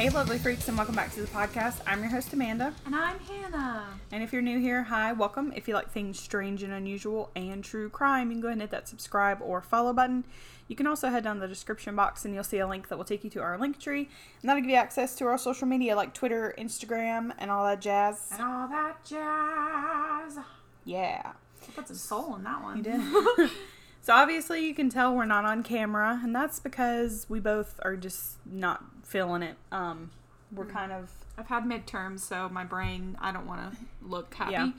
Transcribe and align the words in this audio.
Hey, 0.00 0.08
lovely 0.08 0.38
freaks, 0.38 0.66
and 0.66 0.78
welcome 0.78 0.94
back 0.94 1.12
to 1.12 1.20
the 1.20 1.26
podcast. 1.26 1.82
I'm 1.86 2.00
your 2.00 2.08
host, 2.08 2.32
Amanda. 2.32 2.72
And 2.86 2.96
I'm 2.96 3.18
Hannah. 3.20 3.84
And 4.10 4.22
if 4.22 4.32
you're 4.32 4.40
new 4.40 4.58
here, 4.58 4.84
hi, 4.84 5.12
welcome. 5.12 5.52
If 5.54 5.68
you 5.68 5.74
like 5.74 5.90
things 5.90 6.18
strange 6.18 6.62
and 6.62 6.72
unusual 6.72 7.30
and 7.36 7.62
true 7.62 7.90
crime, 7.90 8.30
you 8.30 8.36
can 8.36 8.40
go 8.40 8.48
ahead 8.48 8.54
and 8.54 8.62
hit 8.62 8.70
that 8.70 8.88
subscribe 8.88 9.42
or 9.42 9.60
follow 9.60 9.92
button. 9.92 10.24
You 10.68 10.76
can 10.76 10.86
also 10.86 11.10
head 11.10 11.24
down 11.24 11.38
the 11.38 11.46
description 11.46 11.96
box 11.96 12.24
and 12.24 12.32
you'll 12.32 12.44
see 12.44 12.60
a 12.60 12.66
link 12.66 12.88
that 12.88 12.96
will 12.96 13.04
take 13.04 13.24
you 13.24 13.30
to 13.30 13.40
our 13.40 13.58
link 13.58 13.78
tree. 13.78 14.08
And 14.40 14.48
that'll 14.48 14.62
give 14.62 14.70
you 14.70 14.76
access 14.76 15.14
to 15.16 15.26
our 15.26 15.36
social 15.36 15.66
media 15.66 15.94
like 15.94 16.14
Twitter, 16.14 16.54
Instagram, 16.56 17.32
and 17.38 17.50
all 17.50 17.66
that 17.66 17.82
jazz. 17.82 18.28
And 18.32 18.40
all 18.40 18.68
that 18.68 19.04
jazz. 19.04 20.38
Yeah. 20.84 21.32
I 21.62 21.72
put 21.72 21.88
some 21.88 21.96
soul 21.96 22.36
in 22.36 22.44
that 22.44 22.62
one. 22.62 22.78
You 22.78 22.82
did. 22.82 23.50
so 24.00 24.14
obviously 24.14 24.66
you 24.66 24.74
can 24.74 24.88
tell 24.88 25.14
we're 25.14 25.24
not 25.24 25.44
on 25.44 25.62
camera, 25.62 26.20
and 26.22 26.34
that's 26.34 26.58
because 26.58 27.26
we 27.28 27.40
both 27.40 27.78
are 27.82 27.96
just 27.96 28.38
not 28.46 28.84
feeling 29.04 29.42
it. 29.42 29.56
Um, 29.70 30.10
we're 30.52 30.66
kind 30.66 30.92
of 30.92 31.10
I've 31.38 31.46
had 31.46 31.64
midterms, 31.64 32.20
so 32.20 32.48
my 32.48 32.64
brain, 32.64 33.16
I 33.20 33.32
don't 33.32 33.46
want 33.46 33.72
to 33.72 33.78
look 34.02 34.34
happy. 34.34 34.52
Yeah. 34.52 34.70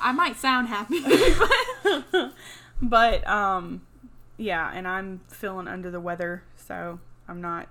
I 0.00 0.12
might 0.12 0.36
sound 0.36 0.68
happy, 0.68 1.00
but 2.10 2.32
but 2.82 3.26
um 3.28 3.82
yeah 4.36 4.70
and 4.72 4.88
i'm 4.88 5.20
feeling 5.28 5.68
under 5.68 5.90
the 5.90 6.00
weather 6.00 6.42
so 6.56 6.98
i'm 7.28 7.40
not 7.40 7.68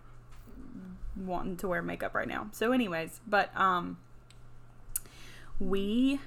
wanting 1.15 1.57
to 1.57 1.67
wear 1.67 1.81
makeup 1.81 2.13
right 2.13 2.27
now 2.27 2.47
so 2.51 2.71
anyways 2.71 3.19
but 3.27 3.55
um 3.59 3.97
we 5.59 6.19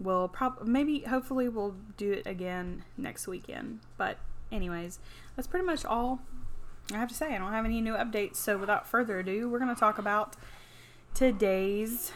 will 0.00 0.28
prob 0.28 0.66
maybe 0.66 1.00
hopefully 1.00 1.48
we'll 1.48 1.74
do 1.96 2.12
it 2.12 2.26
again 2.26 2.84
next 2.96 3.26
weekend. 3.26 3.80
But 3.96 4.18
anyways 4.50 4.98
that's 5.36 5.48
pretty 5.48 5.66
much 5.66 5.84
all 5.84 6.20
i 6.92 6.96
have 6.96 7.08
to 7.08 7.14
say. 7.14 7.34
I 7.34 7.38
don't 7.38 7.52
have 7.52 7.64
any 7.64 7.80
new 7.80 7.94
updates. 7.94 8.36
So 8.36 8.56
without 8.56 8.86
further 8.86 9.18
ado 9.20 9.48
we're 9.48 9.58
going 9.58 9.74
to 9.74 9.80
talk 9.80 9.98
about 9.98 10.36
today's 11.14 12.12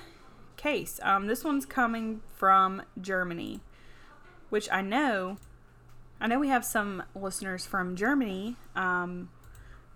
case. 0.56 1.00
Um, 1.02 1.26
this 1.26 1.44
one's 1.44 1.66
coming 1.66 2.20
from 2.36 2.82
germany 3.00 3.60
which 4.48 4.68
i 4.70 4.80
know 4.82 5.38
I 6.22 6.28
know 6.28 6.38
we 6.38 6.48
have 6.48 6.64
some 6.64 7.02
listeners 7.16 7.66
from 7.66 7.96
Germany 7.96 8.54
um, 8.76 9.28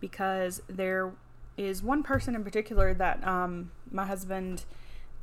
because 0.00 0.61
there 0.69 1.12
is 1.56 1.84
one 1.84 2.03
person 2.03 2.34
in 2.34 2.43
particular 2.43 2.93
that 2.95 3.25
um, 3.25 3.71
my 3.93 4.05
husband 4.05 4.65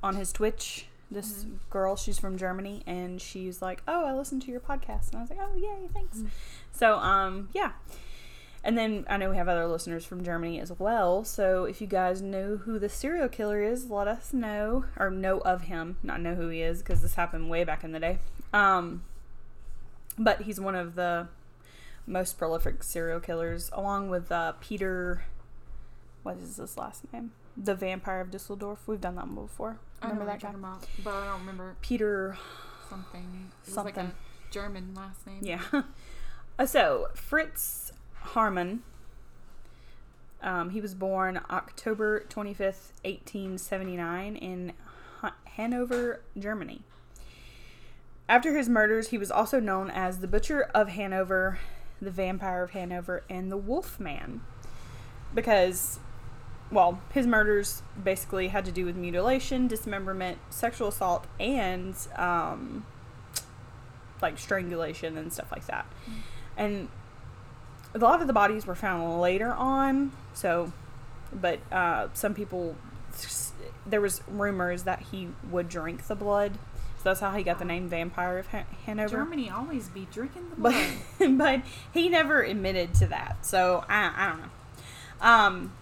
on 0.02 0.16
his 0.16 0.32
Twitch, 0.32 0.86
this 1.12 1.46
girl, 1.70 1.96
she's 1.96 2.18
from 2.20 2.38
Germany, 2.38 2.84
and 2.88 3.22
she's 3.22 3.62
like, 3.62 3.84
"Oh, 3.88 4.06
I 4.06 4.14
listened 4.14 4.42
to 4.44 4.52
your 4.52 4.60
podcast," 4.60 5.10
and 5.10 5.18
I 5.18 5.22
was 5.22 5.30
like, 5.30 5.40
"Oh, 5.42 5.56
yay, 5.56 5.88
thanks." 5.94 6.24
So, 6.72 6.98
um, 6.98 7.50
yeah. 7.54 7.74
And 8.66 8.78
then 8.78 9.06
I 9.10 9.18
know 9.18 9.30
we 9.30 9.36
have 9.36 9.50
other 9.50 9.68
listeners 9.68 10.06
from 10.06 10.24
Germany 10.24 10.60
as 10.60 10.72
well. 10.80 11.26
So 11.26 11.66
if 11.66 11.82
you 11.82 11.88
guys 11.88 12.22
know 12.22 12.58
who 12.58 12.80
the 12.80 12.88
serial 12.88 13.28
killer 13.28 13.62
is, 13.62 13.90
let 13.90 14.08
us 14.08 14.32
know 14.32 14.86
or 14.98 15.10
know 15.10 15.40
of 15.40 15.64
him, 15.64 15.98
not 16.02 16.22
know 16.22 16.36
who 16.36 16.48
he 16.48 16.62
is 16.62 16.80
because 16.82 17.02
this 17.02 17.16
happened 17.16 17.50
way 17.50 17.66
back 17.66 17.84
in 17.84 17.92
the 17.92 18.00
day. 18.00 18.20
Um, 18.54 19.04
but 20.18 20.44
he's 20.44 20.62
one 20.62 20.76
of 20.76 20.96
the 20.96 21.28
most 22.08 22.38
prolific 22.38 22.84
serial 22.84 23.20
killers, 23.20 23.70
along 23.74 24.10
with 24.10 24.32
uh, 24.32 24.54
Peter. 24.62 25.26
What 26.24 26.38
is 26.38 26.56
his 26.56 26.78
last 26.78 27.12
name? 27.12 27.32
The 27.58 27.76
Vampire 27.76 28.22
of 28.22 28.32
Dusseldorf. 28.32 28.88
We've 28.88 29.02
done 29.02 29.16
that 29.16 29.28
one 29.28 29.46
before. 29.46 29.80
I 30.04 30.10
Remember 30.10 30.26
that 30.26 30.42
guy? 30.42 30.52
about, 30.52 30.86
but 31.04 31.14
I 31.14 31.26
don't 31.28 31.40
remember 31.40 31.76
Peter. 31.82 32.38
something. 32.90 33.52
Like 33.68 33.74
Something. 33.96 34.06
a 34.08 34.14
German 34.52 34.94
last 34.96 35.26
name. 35.26 35.40
Yeah. 35.42 35.62
Uh, 36.60 36.68
so 36.68 37.08
Fritz 37.16 37.92
Haarmann. 38.36 38.82
Um, 40.44 40.70
he 40.70 40.82
was 40.82 40.94
born 40.94 41.40
October 41.50 42.20
twenty 42.30 42.54
fifth, 42.54 42.94
eighteen 43.04 43.58
seventy 43.58 43.98
nine, 43.98 44.36
in 44.36 44.74
Hanover, 45.56 46.22
Germany. 46.38 46.84
After 48.30 48.56
his 48.56 48.70
murders, 48.70 49.08
he 49.10 49.18
was 49.18 49.32
also 49.32 49.60
known 49.60 49.90
as 49.90 50.20
the 50.20 50.28
Butcher 50.28 50.70
of 50.76 50.90
Hanover, 50.90 51.58
the 52.00 52.12
Vampire 52.12 52.62
of 52.64 52.70
Hanover, 52.72 53.24
and 53.32 53.52
the 53.52 53.58
Wolf 53.58 54.00
Man. 54.00 54.42
Because, 55.34 55.98
well, 56.74 57.00
his 57.14 57.28
murders 57.28 57.84
basically 58.04 58.48
had 58.50 58.66
to 58.66 58.72
do 58.72 58.86
with 58.86 58.96
mutilation, 58.96 59.68
dismemberment, 59.68 60.40
sexual 60.50 60.88
assault, 60.90 61.26
and 61.40 61.96
um, 62.16 62.86
like 64.22 64.40
strangulation 64.40 65.18
and 65.18 65.32
stuff 65.32 65.52
like 65.52 65.66
that. 65.68 65.86
And 66.58 66.90
a 67.94 68.00
lot 68.00 68.22
of 68.22 68.28
the 68.28 68.34
bodies 68.34 68.66
were 68.66 68.76
found 68.76 69.22
later 69.22 69.54
on, 69.54 70.12
so, 70.34 70.74
but 71.32 71.60
uh, 71.72 72.08
some 72.14 72.34
people, 72.34 72.76
there 73.86 74.02
was 74.02 74.22
rumors 74.28 74.84
that 74.84 75.02
he 75.12 75.30
would 75.50 75.70
drink 75.70 76.08
the 76.08 76.16
blood. 76.16 76.54
So 76.98 77.10
that's 77.10 77.20
how 77.20 77.32
he 77.32 77.44
got 77.44 77.60
the 77.60 77.66
name 77.66 77.90
Vampire 77.90 78.38
of 78.40 78.48
Han- 78.48 78.66
Hanover. 78.86 79.18
Germany 79.18 79.50
always 79.50 79.90
be 79.90 80.08
drinking 80.12 80.50
the 80.52 80.56
But, 80.56 80.74
blood. 81.20 81.38
but 81.38 81.62
he 81.94 82.08
never 82.08 82.42
admitted 82.42 82.94
to 82.96 83.08
that. 83.08 83.46
So 83.46 83.84
I, 83.90 84.12
I 84.16 84.30
don't 84.30 84.40
know. 84.40 84.50
Um, 85.22 85.74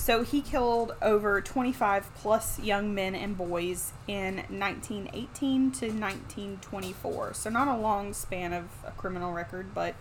so 0.00 0.22
he 0.22 0.40
killed 0.40 0.94
over 1.02 1.42
25 1.42 2.10
plus 2.14 2.58
young 2.58 2.94
men 2.94 3.14
and 3.14 3.36
boys 3.36 3.92
in 4.08 4.36
1918 4.48 5.70
to 5.72 5.86
1924. 5.88 7.34
So 7.34 7.50
not 7.50 7.68
a 7.68 7.76
long 7.76 8.14
span 8.14 8.54
of 8.54 8.64
a 8.86 8.92
criminal 8.92 9.34
record, 9.34 9.74
but 9.74 9.94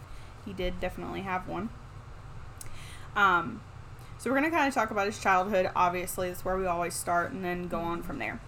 he 0.45 0.53
did 0.53 0.79
definitely 0.79 1.21
have 1.21 1.49
one. 1.49 1.69
Um, 3.13 3.59
so 4.17 4.29
we're 4.29 4.39
going 4.39 4.49
to 4.49 4.55
kind 4.55 4.69
of 4.69 4.73
talk 4.73 4.89
about 4.89 5.05
his 5.05 5.19
childhood. 5.19 5.69
Obviously, 5.75 6.29
that's 6.29 6.45
where 6.45 6.57
we 6.57 6.65
always 6.65 6.93
start 6.93 7.33
and 7.33 7.43
then 7.43 7.67
go 7.67 7.81
on 7.81 8.01
from 8.01 8.19
there. 8.19 8.39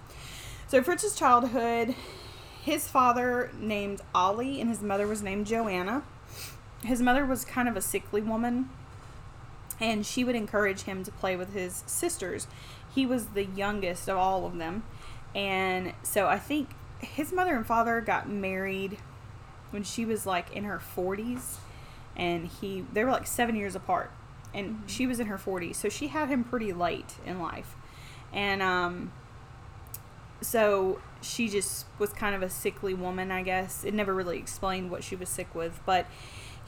So 0.70 0.82
Fritz's 0.82 1.18
childhood, 1.18 1.96
his 2.62 2.88
father 2.88 3.52
named 3.60 4.00
Ollie 4.16 4.62
and 4.62 4.70
his 4.70 4.82
mother 4.82 5.06
was 5.06 5.22
named 5.22 5.48
Joanna. 5.48 6.04
His 6.86 7.02
mother 7.02 7.26
was 7.26 7.44
kind 7.44 7.68
of 7.68 7.76
a 7.76 7.82
sickly 7.82 8.22
woman, 8.22 8.70
and 9.82 10.06
she 10.06 10.24
would 10.24 10.36
encourage 10.36 10.84
him 10.84 11.04
to 11.04 11.12
play 11.12 11.36
with 11.36 11.54
his 11.54 11.84
sisters. 11.88 12.48
He 12.94 13.06
was 13.06 13.28
the 13.28 13.46
youngest 13.46 14.08
of 14.08 14.18
all 14.18 14.46
of 14.46 14.58
them, 14.58 14.84
and 15.36 15.94
so 16.04 16.28
I 16.28 16.40
think 16.40 16.70
his 17.00 17.34
mother 17.34 17.56
and 17.56 17.66
father 17.66 18.00
got 18.00 18.30
married 18.30 19.00
when 19.72 19.84
she 19.84 20.06
was 20.06 20.26
like 20.26 20.52
in 20.56 20.66
her 20.66 20.80
40s, 20.80 21.58
and 22.16 22.48
he 22.48 22.86
they 22.94 23.04
were 23.04 23.12
like 23.12 23.28
seven 23.28 23.56
years 23.56 23.76
apart, 23.76 24.12
and 24.54 24.84
she 24.86 25.08
was 25.08 25.20
in 25.20 25.28
her 25.28 25.38
40s, 25.38 25.76
so 25.76 25.90
she 25.90 26.10
had 26.10 26.30
him 26.30 26.44
pretty 26.44 26.72
late 26.72 27.16
in 27.26 27.40
life, 27.40 27.76
and 28.32 28.62
um 28.62 29.12
so 30.42 31.00
she 31.22 31.48
just 31.48 31.86
was 32.00 32.12
kind 32.12 32.36
of 32.36 32.42
a 32.42 32.50
sickly 32.50 32.94
woman, 32.94 33.32
I 33.32 33.44
guess. 33.44 33.84
It 33.84 33.94
never 33.94 34.14
really 34.14 34.40
explained 34.40 34.90
what 34.90 35.04
she 35.04 35.16
was 35.16 35.30
sick 35.30 35.54
with, 35.54 35.80
but 35.86 36.08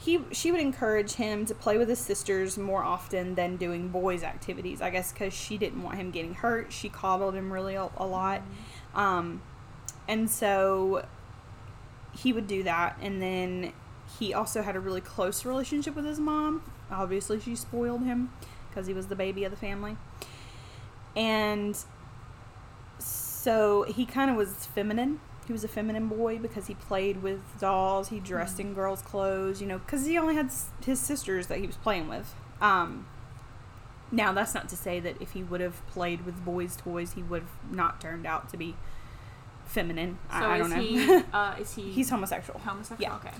he 0.04 0.20
she 0.32 0.50
would 0.50 0.60
encourage 0.60 1.12
him 1.12 1.46
to 1.46 1.54
play 1.54 1.78
with 1.78 1.88
his 1.88 1.98
sisters 1.98 2.58
more 2.58 2.82
often 2.82 3.34
than 3.36 3.56
doing 3.56 3.88
boys 3.88 4.22
activities. 4.22 4.82
I 4.82 4.90
guess 4.90 5.12
because 5.12 5.32
she 5.32 5.56
didn't 5.56 5.82
want 5.82 5.96
him 5.96 6.10
getting 6.10 6.34
hurt. 6.34 6.72
She 6.72 6.88
coddled 6.90 7.34
him 7.34 7.50
really 7.50 7.74
a, 7.74 7.88
a 7.96 8.06
lot, 8.06 8.42
um, 8.94 9.40
and 10.06 10.28
so 10.28 11.06
he 12.12 12.32
would 12.32 12.46
do 12.46 12.62
that. 12.64 12.98
And 13.00 13.22
then 13.22 13.72
he 14.18 14.34
also 14.34 14.62
had 14.62 14.76
a 14.76 14.80
really 14.80 15.00
close 15.00 15.44
relationship 15.44 15.96
with 15.96 16.04
his 16.04 16.20
mom. 16.20 16.62
Obviously, 16.90 17.40
she 17.40 17.56
spoiled 17.56 18.02
him 18.02 18.30
because 18.68 18.86
he 18.86 18.92
was 18.92 19.06
the 19.06 19.16
baby 19.16 19.44
of 19.44 19.50
the 19.50 19.56
family, 19.56 19.96
and 21.16 21.82
so 22.98 23.84
he 23.84 24.04
kind 24.04 24.30
of 24.30 24.36
was 24.36 24.66
feminine. 24.66 25.20
He 25.46 25.52
was 25.52 25.62
a 25.64 25.68
feminine 25.68 26.08
boy 26.08 26.38
because 26.38 26.66
he 26.68 26.74
played 26.74 27.22
with 27.22 27.40
dolls. 27.60 28.08
He 28.08 28.18
dressed 28.20 28.58
in 28.60 28.72
girls' 28.74 29.02
clothes, 29.02 29.60
you 29.60 29.66
know, 29.66 29.78
because 29.78 30.06
he 30.06 30.16
only 30.16 30.34
had 30.34 30.46
s- 30.46 30.68
his 30.84 30.98
sisters 31.00 31.48
that 31.48 31.58
he 31.58 31.66
was 31.66 31.76
playing 31.76 32.08
with. 32.08 32.34
Um, 32.62 33.06
now, 34.10 34.32
that's 34.32 34.54
not 34.54 34.68
to 34.70 34.76
say 34.76 35.00
that 35.00 35.20
if 35.20 35.32
he 35.32 35.42
would 35.42 35.60
have 35.60 35.86
played 35.88 36.24
with 36.24 36.44
boys' 36.44 36.76
toys, 36.76 37.12
he 37.12 37.22
would 37.22 37.42
have 37.42 37.72
not 37.74 38.00
turned 38.00 38.26
out 38.26 38.48
to 38.50 38.56
be 38.56 38.74
feminine. 39.66 40.18
So 40.30 40.36
I, 40.36 40.40
I 40.44 40.54
is 40.56 40.60
don't 40.60 40.70
know. 40.70 40.82
he? 40.82 41.22
Uh, 41.32 41.54
is 41.60 41.74
he? 41.74 41.90
He's 41.92 42.08
homosexual. 42.10 42.60
homosexual. 42.60 43.02
yeah. 43.02 43.16
Okay. 43.16 43.34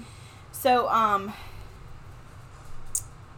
So, 0.53 0.89
um, 0.89 1.33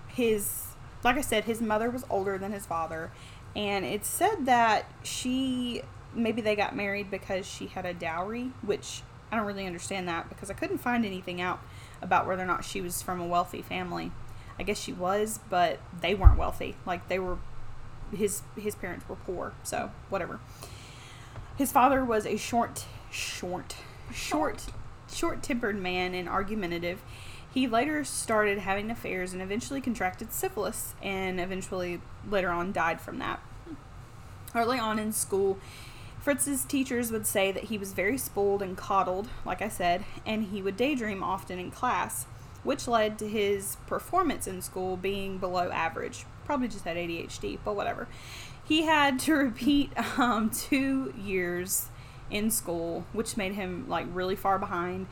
his, 0.09 0.65
like 1.05 1.17
I 1.17 1.21
said, 1.21 1.45
his 1.45 1.61
mother 1.61 1.91
was 1.91 2.05
older 2.11 2.39
than 2.39 2.53
his 2.53 2.67
father, 2.67 3.11
and 3.55 3.85
it's 3.85 4.09
said 4.09 4.47
that 4.47 4.91
she 5.03 5.83
maybe 6.17 6.41
they 6.41 6.57
got 6.57 6.75
married 6.75 7.11
because 7.11 7.47
she 7.47 7.67
had 7.67 7.87
a 7.87 7.95
dowry, 7.95 8.53
which 8.63 9.03
I 9.31 9.37
don't 9.37 9.47
really 9.47 9.67
understand 9.67 10.09
that 10.09 10.29
because 10.29 10.51
I 10.51 10.55
couldn't 10.55 10.79
find 10.79 11.05
anything 11.05 11.41
out 11.41 11.61
about 12.03 12.27
whether 12.27 12.43
or 12.43 12.47
not 12.47 12.65
she 12.65 12.81
was 12.81 13.03
from 13.03 13.21
a 13.21 13.27
wealthy 13.27 13.63
family. 13.63 14.13
I 14.59 14.63
guess 14.63 14.79
she 14.79 14.93
was, 14.93 15.41
but 15.51 15.79
they 16.01 16.15
weren't 16.15 16.39
wealthy. 16.39 16.77
Like 16.87 17.09
they 17.09 17.19
were, 17.19 17.39
his 18.15 18.43
his 18.57 18.75
parents 18.75 19.09
were 19.09 19.17
poor, 19.17 19.53
so 19.63 19.91
whatever. 20.09 20.41
His 21.57 21.73
father 21.73 22.05
was 22.05 22.27
a 22.27 22.37
short, 22.37 22.85
short, 23.11 23.77
short 24.13 24.67
short 25.13 25.43
tempered 25.43 25.81
man 25.81 26.15
and 26.15 26.29
argumentative. 26.29 27.03
He 27.53 27.67
later 27.67 28.05
started 28.05 28.59
having 28.59 28.91
affairs 28.91 29.33
and 29.33 29.41
eventually 29.41 29.81
contracted 29.81 30.33
syphilis 30.33 30.95
and 31.03 31.41
eventually 31.41 32.01
later 32.29 32.51
on 32.51 32.73
died 32.73 33.01
from 33.01 33.19
that. 33.19 33.41
Early 34.55 34.79
on 34.79 34.99
in 34.99 35.13
school, 35.13 35.59
Fritz's 36.27 36.65
teachers 36.65 37.13
would 37.13 37.25
say 37.25 37.53
that 37.53 37.63
he 37.63 37.79
was 37.79 37.93
very 37.93 38.19
spoiled 38.19 38.61
and 38.61 38.77
coddled, 38.77 39.29
like 39.45 39.63
I 39.63 39.69
said, 39.69 40.05
and 40.27 40.47
he 40.47 40.61
would 40.61 40.77
daydream 40.77 41.23
often 41.23 41.61
in 41.61 41.71
class, 41.71 42.25
which 42.65 42.89
led 42.89 43.17
to 43.21 43.29
his 43.29 43.77
performance 43.87 44.49
in 44.49 44.61
school 44.61 44.97
being 44.97 45.39
below 45.39 45.71
average. 45.71 46.25
Probably 46.45 46.67
just 46.67 46.85
had 46.85 46.97
ADHD, 46.97 47.61
but 47.65 47.77
whatever. 47.77 48.09
He 48.65 48.83
had 48.83 49.21
to 49.21 49.35
repeat 49.37 49.93
um, 50.19 50.51
two 50.51 51.15
years 51.17 51.91
in 52.29 52.51
school, 52.51 53.07
which 53.13 53.37
made 53.37 53.53
him 53.53 53.89
like 53.89 54.09
really 54.11 54.35
far 54.35 54.59
behind. 54.59 55.07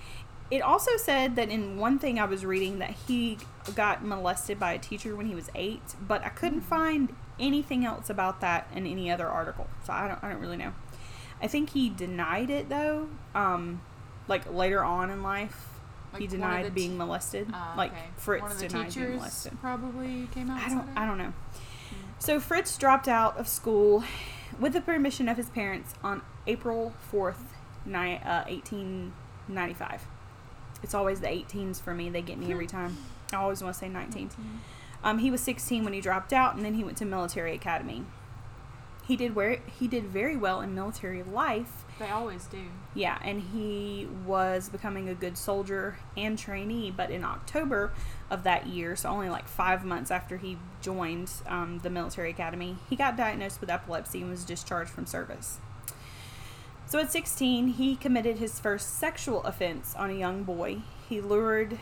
It 0.51 0.63
also 0.63 0.97
said 0.97 1.37
that 1.37 1.49
in 1.49 1.79
one 1.79 2.01
thing 2.01 2.19
I 2.19 2.25
was 2.25 2.45
reading 2.45 2.81
that 2.81 2.97
he 3.07 3.39
got 3.77 4.05
molested 4.05 4.59
by 4.59 4.73
a 4.73 4.81
teacher 4.81 5.15
when 5.15 5.27
he 5.27 5.37
was 5.37 5.49
eight, 5.55 5.95
but 6.01 6.25
I 6.25 6.31
couldn't 6.31 6.63
find 6.63 7.15
anything 7.39 7.85
else 7.85 8.11
about 8.11 8.41
that 8.41 8.69
in 8.75 8.85
any 8.85 9.13
other 9.13 9.29
article, 9.29 9.69
so 9.87 9.93
I 9.93 10.09
don't 10.09 10.25
I 10.25 10.31
don't 10.31 10.41
really 10.41 10.57
know. 10.57 10.73
I 11.43 11.47
think 11.47 11.71
he 11.71 11.89
denied 11.91 12.51
it 12.51 12.69
though, 12.69 13.09
um, 13.35 13.81
like 14.29 14.51
later 14.53 14.83
on 14.83 15.11
in 15.11 15.23
life. 15.23 15.69
he 16.17 16.21
Like, 16.21 16.31
the 16.31 16.37
denied 16.37 16.75
being 16.75 16.97
molested. 16.97 17.49
Ah, 17.53 17.75
like 17.77 17.93
okay. 17.93 18.03
Fritz 18.17 18.43
One 18.43 18.53
of 18.53 18.59
the 18.59 18.69
denied 18.69 18.95
being 18.95 19.17
molested. 19.17 19.61
probably 19.61 20.29
came 20.33 20.51
out. 20.51 20.61
I 20.63 20.69
don't. 20.69 20.89
I 20.97 21.07
don't 21.07 21.19
know. 21.19 21.33
So 22.19 22.41
Fritz 22.41 22.79
dropped 22.79 23.09
out 23.09 23.37
of 23.37 23.47
school 23.49 24.05
with 24.59 24.73
the 24.73 24.81
permission 24.81 25.29
of 25.29 25.37
his 25.37 25.51
parents 25.51 25.95
on 26.03 26.23
April 26.47 26.95
fourth, 27.11 27.53
ni- 27.85 28.21
uh, 28.25 28.45
eighteen 28.47 29.13
ninety 29.49 29.75
five. 29.75 30.03
It's 30.83 30.95
always 30.95 31.21
the 31.21 31.29
18s 31.29 31.81
for 31.81 31.95
me. 31.95 32.11
They 32.11 32.21
get 32.21 32.37
me 32.39 32.53
every 32.53 32.67
time. 32.79 32.97
I 33.33 33.37
always 33.37 33.63
want 33.63 33.73
to 33.75 33.81
say 33.81 33.89
19s. 33.89 34.33
Um, 35.03 35.17
he 35.19 35.31
was 35.31 35.41
16 35.41 35.83
when 35.83 35.95
he 35.95 36.03
dropped 36.03 36.31
out, 36.35 36.57
and 36.57 36.63
then 36.65 36.75
he 36.75 36.85
went 36.85 36.99
to 36.99 37.07
military 37.07 37.55
academy. 37.55 38.05
He 39.07 39.17
did 39.17 39.35
where 39.35 39.59
he 39.79 39.87
did 39.87 40.05
very 40.05 40.37
well 40.37 40.61
in 40.63 40.75
military 40.75 41.23
life. 41.23 41.85
They 41.99 42.09
always 42.09 42.47
do. 42.47 42.63
Yeah, 42.95 43.19
and 43.23 43.41
he 43.41 44.09
was 44.27 44.69
becoming 44.69 45.09
a 45.09 45.15
good 45.15 45.37
soldier 45.37 45.99
and 46.17 46.39
trainee. 46.39 46.91
But 46.91 47.11
in 47.11 47.23
October 47.23 47.93
of 48.31 48.45
that 48.45 48.67
year, 48.67 48.97
so 48.97 49.11
only 49.11 49.29
like 49.29 49.47
five 49.47 49.85
months 49.85 50.11
after 50.11 50.39
he 50.39 50.59
joined 50.81 51.31
um, 51.47 51.81
the 51.83 51.91
military 51.91 52.31
academy, 52.31 52.79
he 52.89 52.97
got 52.97 53.17
diagnosed 53.17 53.61
with 53.61 53.71
epilepsy 53.71 54.23
and 54.23 54.31
was 54.31 54.45
discharged 54.45 54.91
from 54.91 55.07
service. 55.07 55.59
So 56.87 56.99
at 56.99 57.13
16, 57.13 57.69
he 57.69 57.97
committed 57.97 58.39
his 58.39 58.59
first 58.59 58.99
sexual 58.99 59.43
offense 59.43 59.95
on 59.97 60.11
a 60.11 60.15
young 60.15 60.45
boy. 60.45 60.79
He 61.09 61.21
lured 61.21 61.79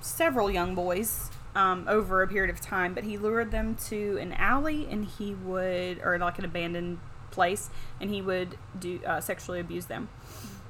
several 0.00 0.50
young 0.50 0.74
boys 0.74 1.30
um, 1.54 1.86
over 1.88 2.22
a 2.22 2.28
period 2.28 2.50
of 2.50 2.60
time, 2.60 2.94
but 2.94 3.04
he 3.04 3.18
lured 3.18 3.50
them 3.50 3.74
to 3.88 4.18
an 4.20 4.32
alley 4.34 4.86
and 4.90 5.04
he 5.04 5.34
would, 5.34 6.00
or 6.02 6.18
like 6.18 6.38
an 6.38 6.44
abandoned 6.44 6.98
place, 7.30 7.70
and 8.00 8.10
he 8.10 8.22
would 8.22 8.56
do 8.78 9.00
uh, 9.06 9.20
sexually 9.20 9.60
abuse 9.60 9.86
them. 9.86 10.08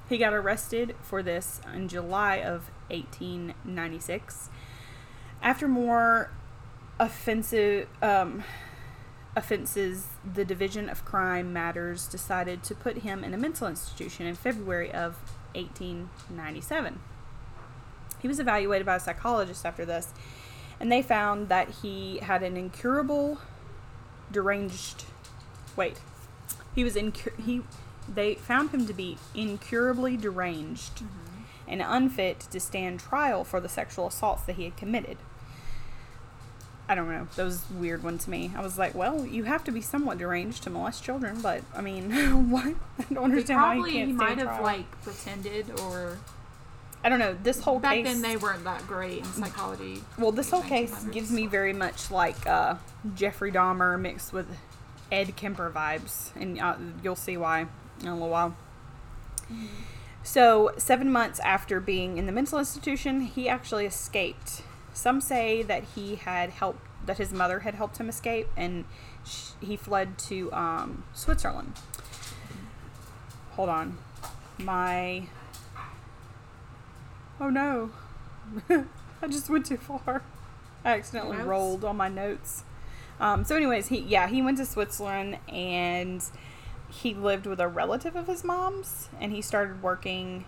He 0.09 0.19
got 0.19 0.33
arrested 0.33 0.97
for 1.03 1.23
this 1.23 1.61
in 1.73 1.89
July 1.89 2.37
of 2.37 2.71
1896. 2.89 4.51
After 5.43 5.69
more 5.69 6.33
offensive 6.99 7.89
um, 8.03 8.43
offenses, 9.37 10.09
the 10.35 10.45
Division 10.45 10.89
of 10.89 11.05
Crime 11.05 11.53
Matters 11.53 12.07
decided 12.07 12.63
to 12.65 12.75
put 12.75 12.99
him 12.99 13.23
in 13.23 13.33
a 13.33 13.39
mental 13.39 13.69
institution 13.69 14.27
in 14.27 14.35
February 14.35 14.91
of 14.91 15.17
1897. 15.55 16.99
He 18.21 18.29
was 18.29 18.39
evaluated 18.39 18.85
by 18.85 18.97
a 18.97 19.01
psychologist 19.01 19.65
after 19.65 19.85
this, 19.85 20.13
and 20.81 20.91
they 20.91 21.03
found 21.03 21.49
that 21.49 21.69
he 21.83 22.19
had 22.19 22.43
an 22.43 22.57
incurable 22.57 23.39
deranged 24.33 25.05
wait 25.77 26.01
he 26.75 26.83
was 26.85 26.97
incur- 26.97 27.35
he 27.45 27.63
they 28.13 28.35
found 28.35 28.71
him 28.71 28.87
to 28.87 28.93
be 28.93 29.19
incurably 29.35 30.17
deranged 30.17 30.97
mm-hmm. 30.97 31.43
and 31.69 31.83
unfit 31.85 32.41
to 32.41 32.59
stand 32.59 33.01
trial 33.01 33.45
for 33.45 33.61
the 33.61 33.69
sexual 33.69 34.09
assaults 34.09 34.43
that 34.45 34.57
he 34.57 34.65
had 34.65 34.77
committed. 34.77 35.19
I 36.89 36.97
don't 36.97 37.09
know. 37.09 37.29
That 37.37 37.45
was 37.45 37.63
a 37.71 37.75
weird 37.75 38.03
one 38.03 38.19
to 38.19 38.31
me. 38.31 38.51
I 38.57 38.63
was 38.63 38.77
like 38.79 38.95
well 38.95 39.25
you 39.25 39.45
have 39.45 39.63
to 39.65 39.73
be 39.73 39.81
somewhat 39.81 40.19
deranged 40.19 40.65
to 40.65 40.71
molest 40.71 41.05
children 41.05 41.41
but 41.41 41.63
i 41.75 41.81
mean 41.81 42.11
what? 42.51 42.75
I 42.99 43.15
don't 43.15 43.31
He 43.31 43.37
understand 43.37 43.61
why 43.61 43.77
he 43.77 43.93
can't 43.93 44.07
he 44.09 44.13
might 44.13 44.39
have 44.39 44.49
trial. 44.49 44.63
like 44.63 45.03
pretended 45.03 45.79
or 45.81 46.19
i 47.03 47.09
don't 47.09 47.19
know 47.19 47.37
this 47.43 47.61
whole 47.61 47.77
case 47.77 47.83
back 47.83 47.95
case 47.95 48.07
then 48.07 48.23
they 48.23 48.37
weren't 48.37 48.65
that 48.65 48.87
great 48.87 49.19
in 49.19 49.25
psychology. 49.25 50.03
Well, 50.19 50.33
this 50.33 50.51
whole 50.51 50.63
case 50.63 51.05
gives 51.05 51.31
me 51.31 51.47
very 51.47 51.73
much 51.73 52.11
like 52.11 52.47
uh, 52.47 52.77
Jeffrey 53.15 53.51
Dahmer 53.51 54.01
mixed 54.01 54.33
with 54.33 54.47
Ed 55.11 55.35
Kemper 55.37 55.71
vibes, 55.75 56.35
and 56.37 56.61
uh, 56.61 56.77
you'll 57.03 57.17
see 57.17 57.37
why 57.37 57.67
in 58.01 58.07
a 58.09 58.13
little 58.15 58.29
while. 58.29 58.57
So, 60.23 60.73
seven 60.77 61.11
months 61.11 61.41
after 61.41 61.81
being 61.81 62.19
in 62.19 62.27
the 62.27 62.33
mental 62.33 62.59
institution, 62.59 63.23
he 63.23 63.49
actually 63.49 63.87
escaped. 63.87 64.63
Some 64.93 65.21
say 65.21 65.63
that 65.63 65.85
he 65.95 66.17
had 66.17 66.51
helped, 66.51 66.87
that 67.07 67.19
his 67.19 67.33
mother 67.33 67.61
had 67.61 67.75
helped 67.75 67.99
him 67.99 68.09
escape, 68.09 68.49
and 68.57 68.85
sh- 69.25 69.51
he 69.61 69.77
fled 69.77 70.19
to 70.19 70.53
um, 70.53 71.05
Switzerland. 71.15 71.73
Hold 73.53 73.71
on. 73.71 73.99
My. 74.59 75.25
Oh 77.41 77.49
no. 77.49 77.91
I 79.23 79.27
just 79.29 79.49
went 79.49 79.67
too 79.67 79.79
far. 79.79 80.23
I 80.85 80.93
accidentally 80.93 81.39
Notes? 81.39 81.49
rolled 81.49 81.85
on 81.85 81.97
my 81.97 82.09
notes. 82.09 82.65
Um, 83.19 83.45
so, 83.45 83.57
anyways, 83.57 83.89
he 83.89 83.99
yeah 84.01 84.29
he 84.29 84.43
went 84.43 84.59
to 84.59 84.67
Switzerland 84.67 85.39
and 85.49 86.23
he 86.91 87.15
lived 87.15 87.47
with 87.47 87.61
a 87.61 87.69
relative 87.69 88.17
of 88.17 88.27
his 88.27 88.45
mom's, 88.45 89.09
and 89.21 89.33
he 89.33 89.41
started 89.41 89.83
working 89.83 90.45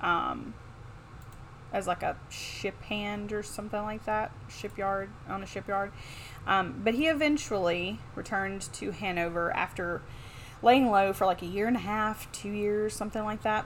um, 0.00 0.54
as 1.72 1.86
like 1.86 2.02
a 2.02 2.16
ship 2.28 2.80
hand 2.82 3.32
or 3.32 3.42
something 3.42 3.82
like 3.82 4.04
that, 4.04 4.32
shipyard 4.48 5.10
on 5.28 5.42
a 5.42 5.46
shipyard. 5.46 5.92
Um, 6.46 6.80
but 6.84 6.94
he 6.94 7.06
eventually 7.06 7.98
returned 8.14 8.62
to 8.74 8.90
Hanover 8.90 9.54
after 9.56 10.02
laying 10.60 10.90
low 10.90 11.12
for 11.12 11.24
like 11.24 11.40
a 11.42 11.46
year 11.46 11.66
and 11.66 11.76
a 11.76 11.80
half, 11.80 12.30
two 12.32 12.50
years, 12.50 12.94
something 12.94 13.24
like 13.24 13.42
that 13.42 13.64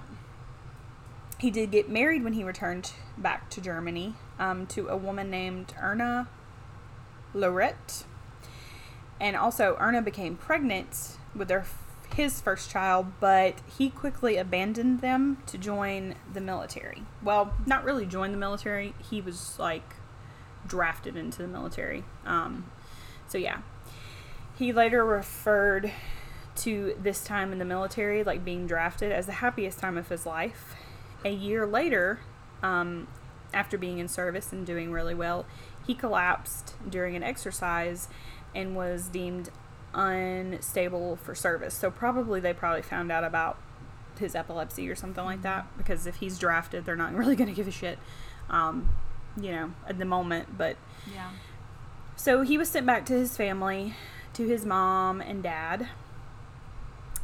he 1.38 1.50
did 1.50 1.71
get 1.71 1.88
married 1.88 2.25
when 2.25 2.33
he 2.33 2.45
returned 2.45 2.93
back 3.19 3.50
to 3.50 3.61
Germany 3.61 4.14
um, 4.38 4.66
to 4.69 4.88
a 4.88 4.97
woman 4.97 5.31
named 5.31 5.75
Erna 5.81 6.28
Lorette. 7.35 8.05
And 9.21 9.37
also, 9.37 9.76
Erna 9.81 10.02
became 10.02 10.37
pregnant 10.37 11.16
with 11.35 11.49
their 11.49 11.64
his 12.14 12.40
first 12.40 12.71
child, 12.71 13.12
but 13.21 13.61
he 13.78 13.90
quickly 13.90 14.37
abandoned 14.37 15.00
them 15.00 15.38
to 15.47 15.59
join 15.59 16.14
the 16.33 16.40
military. 16.40 17.02
Well, 17.23 17.52
not 17.66 17.85
really 17.85 18.07
join 18.07 18.31
the 18.31 18.38
military. 18.38 18.95
He 19.11 19.21
was 19.21 19.59
like 19.59 19.97
drafted 20.66 21.16
into 21.16 21.43
the 21.43 21.49
military. 21.49 22.05
Um, 22.25 22.71
so 23.28 23.37
yeah, 23.38 23.59
he 24.57 24.73
later 24.73 25.05
referred 25.05 25.93
to 26.57 26.97
this 26.99 27.23
time 27.23 27.52
in 27.52 27.59
the 27.59 27.64
military, 27.64 28.25
like 28.25 28.45
being 28.45 28.66
drafted, 28.66 29.12
as 29.12 29.26
the 29.26 29.33
happiest 29.33 29.78
time 29.78 29.99
of 29.99 30.09
his 30.09 30.25
life. 30.25 30.75
A 31.26 31.30
year 31.30 31.66
later, 31.66 32.21
um, 32.62 33.09
after 33.52 33.76
being 33.76 33.99
in 33.99 34.06
service 34.06 34.52
and 34.52 34.64
doing 34.64 34.92
really 34.92 35.14
well, 35.14 35.45
he 35.85 35.92
collapsed 35.92 36.76
during 36.88 37.16
an 37.16 37.25
exercise 37.25 38.06
and 38.54 38.76
was 38.76 39.09
deemed 39.09 39.50
unstable 39.92 41.16
for 41.16 41.35
service. 41.35 41.75
So 41.75 41.90
probably 41.90 42.38
they 42.38 42.52
probably 42.52 42.83
found 42.83 43.11
out 43.11 43.25
about 43.25 43.59
his 44.21 44.37
epilepsy 44.37 44.88
or 44.88 44.95
something 44.95 45.25
like 45.25 45.42
that 45.42 45.66
because 45.76 46.06
if 46.06 46.16
he's 46.16 46.38
drafted, 46.38 46.85
they're 46.85 46.95
not 46.95 47.12
really 47.21 47.35
going 47.35 47.49
to 47.50 47.56
give 47.56 47.66
a 47.66 47.73
shit, 47.73 47.99
um, 48.49 48.88
you 49.40 49.50
know, 49.50 49.73
at 49.88 49.99
the 49.99 50.04
moment. 50.04 50.56
But 50.56 50.76
Yeah. 51.12 51.30
so 52.14 52.42
he 52.42 52.56
was 52.56 52.68
sent 52.71 52.87
back 52.87 53.04
to 53.06 53.14
his 53.14 53.37
family, 53.37 53.95
to 54.35 54.47
his 54.47 54.64
mom 54.64 55.21
and 55.21 55.42
dad. 55.42 55.88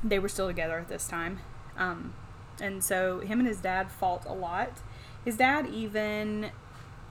They 0.02 0.18
were 0.18 0.28
still 0.28 0.48
together 0.48 0.78
at 0.78 0.88
this 0.88 1.06
time. 1.06 1.38
Um, 1.78 2.14
and 2.60 2.82
so 2.82 3.20
him 3.20 3.38
and 3.38 3.48
his 3.48 3.60
dad 3.60 3.90
fought 3.90 4.24
a 4.26 4.32
lot. 4.32 4.80
His 5.24 5.36
dad 5.36 5.68
even 5.72 6.50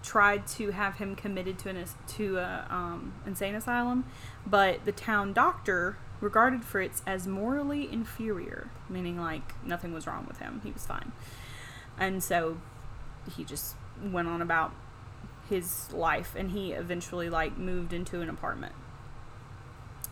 tried 0.04 0.48
to 0.48 0.72
have 0.72 0.96
him 0.96 1.16
committed 1.16 1.60
to 1.60 1.70
an 1.70 1.86
to 2.08 2.38
a 2.38 2.66
um, 2.70 3.14
insane 3.26 3.56
asylum, 3.56 4.06
but 4.46 4.84
the 4.86 4.92
town 4.92 5.34
doctor 5.34 5.98
regarded 6.20 6.64
Fritz 6.64 7.02
as 7.06 7.28
morally 7.28 7.92
inferior, 7.92 8.70
meaning 8.90 9.20
like 9.20 9.54
nothing 9.66 9.94
was 9.94 10.08
wrong 10.08 10.26
with 10.28 10.38
him. 10.38 10.62
He 10.64 10.72
was 10.72 10.86
fine. 10.86 11.12
And 11.98 12.24
so 12.24 12.58
he 13.36 13.44
just 13.44 13.76
went 14.02 14.28
on 14.28 14.42
about 14.42 14.74
his 15.50 15.92
life 15.92 16.34
and 16.36 16.52
he 16.52 16.72
eventually 16.72 17.30
like 17.30 17.58
moved 17.58 17.94
into 17.94 18.22
an 18.22 18.30
apartment. 18.30 18.74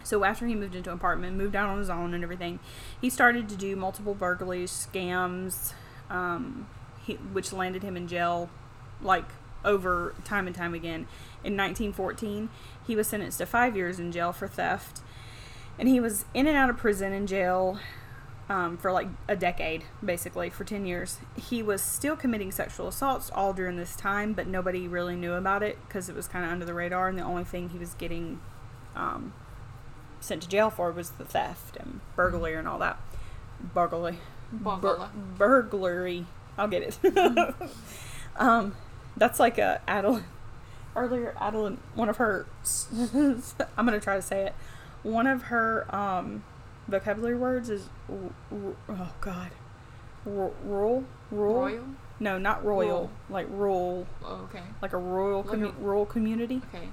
So 0.04 0.24
after 0.24 0.48
he 0.48 0.56
moved 0.56 0.76
into 0.76 0.90
an 0.90 0.96
apartment, 0.96 1.38
moved 1.38 1.56
out 1.56 1.70
on 1.70 1.78
his 1.78 1.90
own 1.90 2.14
and 2.14 2.24
everything, 2.24 2.60
he 3.00 3.10
started 3.10 3.50
to 3.50 3.56
do 3.56 3.76
multiple 3.76 4.14
burglaries, 4.14 4.72
scams. 4.72 5.74
Um, 6.10 6.68
he, 7.04 7.14
which 7.16 7.52
landed 7.52 7.84
him 7.84 7.98
in 7.98 8.08
jail 8.08 8.50
like 9.02 9.26
over 9.66 10.16
time 10.24 10.48
and 10.48 10.56
time 10.56 10.74
again. 10.74 11.08
In 11.44 11.58
1914, 11.58 12.50
he 12.86 12.96
was 12.96 13.08
sentenced 13.08 13.40
to 13.40 13.46
five 13.46 13.76
years 13.76 14.00
in 14.00 14.12
jail 14.12 14.32
for 14.32 14.48
theft, 14.48 15.02
and 15.78 15.88
he 15.88 16.00
was 16.00 16.26
in 16.34 16.48
and 16.48 16.56
out 16.56 16.70
of 16.70 16.78
prison 16.78 17.14
and 17.14 17.28
jail 17.28 17.80
um, 18.50 18.78
for 18.78 18.92
like 18.92 19.08
a 19.28 19.36
decade, 19.36 19.86
basically 20.04 20.50
for 20.50 20.64
10 20.64 20.86
years. 20.86 21.20
He 21.36 21.62
was 21.62 21.82
still 21.82 22.16
committing 22.16 22.52
sexual 22.52 22.88
assaults 22.88 23.30
all 23.34 23.54
during 23.54 23.78
this 23.78 23.96
time, 23.96 24.34
but 24.34 24.48
nobody 24.48 24.88
really 24.88 25.16
knew 25.16 25.34
about 25.34 25.64
it 25.64 25.78
because 25.88 26.10
it 26.10 26.16
was 26.16 26.28
kind 26.28 26.46
of 26.46 26.52
under 26.52 26.66
the 26.66 26.74
radar, 26.74 27.08
and 27.08 27.18
the 27.18 27.24
only 27.24 27.44
thing 27.44 27.70
he 27.70 27.78
was 27.78 27.94
getting 27.94 28.42
um, 28.96 29.34
sent 30.22 30.42
to 30.44 30.50
jail 30.50 30.70
for 30.70 30.92
was 30.92 31.12
the 31.12 31.26
theft 31.26 31.78
and 31.78 32.02
burglary 32.16 32.56
and 32.56 32.68
all 32.68 32.80
that. 32.80 33.00
Burglary. 33.74 34.18
Bur- 34.52 35.10
burglary. 35.38 36.26
I'll 36.58 36.68
get 36.68 36.98
it. 37.04 37.56
um, 38.38 38.76
that's 39.18 39.40
like 39.40 39.58
a 39.58 39.82
Adeline. 39.88 40.26
Earlier, 40.96 41.36
Adeline, 41.40 41.78
one 41.96 42.10
of 42.10 42.18
her. 42.18 42.46
I'm 43.14 43.86
gonna 43.86 44.00
try 44.00 44.16
to 44.16 44.22
say 44.22 44.48
it. 44.48 44.54
One 45.04 45.28
of 45.28 45.44
her 45.44 45.86
um, 45.96 46.44
vocabulary 46.88 47.38
words 47.38 47.70
is 47.70 47.88
oh 48.12 49.12
god, 49.22 49.52
R- 50.26 50.52
rural, 50.66 51.06
rural. 51.32 51.56
Royal? 51.56 51.86
No, 52.20 52.38
not 52.38 52.66
royal. 52.66 52.88
Rural. 52.90 53.12
Like 53.30 53.48
rural, 53.50 54.08
Oh, 54.26 54.48
okay. 54.50 54.64
like 54.82 54.92
a 54.94 54.98
Like 54.98 55.46
commu- 55.46 55.74
rural 55.80 56.06
community 56.06 56.62
Okay. 56.74 56.90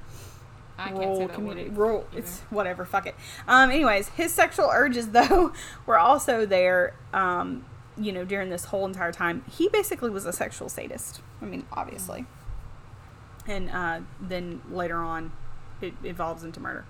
I 0.79 0.89
can't 0.89 0.99
rural 0.99 1.17
say 1.17 1.27
community. 1.29 1.71
Rural. 1.71 2.07
It's 2.15 2.41
whatever. 2.51 2.85
Fuck 2.85 3.07
it. 3.07 3.15
Um. 3.49 3.71
Anyways, 3.71 4.09
his 4.11 4.33
sexual 4.33 4.71
urges 4.73 5.09
though 5.13 5.53
were 5.87 5.99
also 5.99 6.47
there. 6.47 6.95
Um. 7.13 7.65
You 7.99 8.13
know, 8.13 8.27
during 8.27 8.51
this 8.51 8.67
whole 8.67 8.85
entire 8.85 9.11
time, 9.11 9.43
he 9.51 9.71
basically 9.71 10.11
was 10.11 10.27
a 10.27 10.33
sexual 10.33 10.69
sadist. 10.69 11.23
I 11.41 11.47
mean, 11.47 11.65
obviously. 11.73 12.27
And 13.47 13.71
uh, 13.71 14.01
then 14.21 14.61
later 14.71 14.99
on, 14.99 15.33
it 15.81 15.95
evolves 16.05 16.45
into 16.45 16.61
murder. 16.61 16.85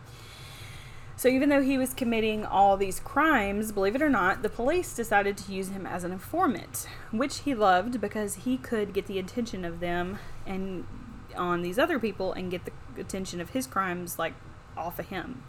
So 1.18 1.28
even 1.28 1.48
though 1.48 1.62
he 1.62 1.78
was 1.78 1.94
committing 1.94 2.44
all 2.44 2.76
these 2.76 3.00
crimes, 3.00 3.72
believe 3.72 3.94
it 3.94 4.02
or 4.02 4.10
not, 4.10 4.42
the 4.42 4.50
police 4.50 4.94
decided 4.94 5.38
to 5.38 5.52
use 5.52 5.68
him 5.68 5.86
as 5.86 6.04
an 6.04 6.12
informant, 6.12 6.86
which 7.10 7.38
he 7.38 7.54
loved 7.54 8.02
because 8.02 8.34
he 8.44 8.58
could 8.58 8.92
get 8.92 9.06
the 9.06 9.18
attention 9.18 9.64
of 9.64 9.80
them 9.80 10.18
and 10.46 10.86
on 11.34 11.62
these 11.62 11.78
other 11.78 11.98
people 11.98 12.34
and 12.34 12.50
get 12.50 12.66
the 12.66 12.72
attention 12.98 13.40
of 13.40 13.50
his 13.50 13.66
crimes 13.66 14.18
like 14.18 14.34
off 14.76 14.98
of 14.98 15.08
him. 15.08 15.42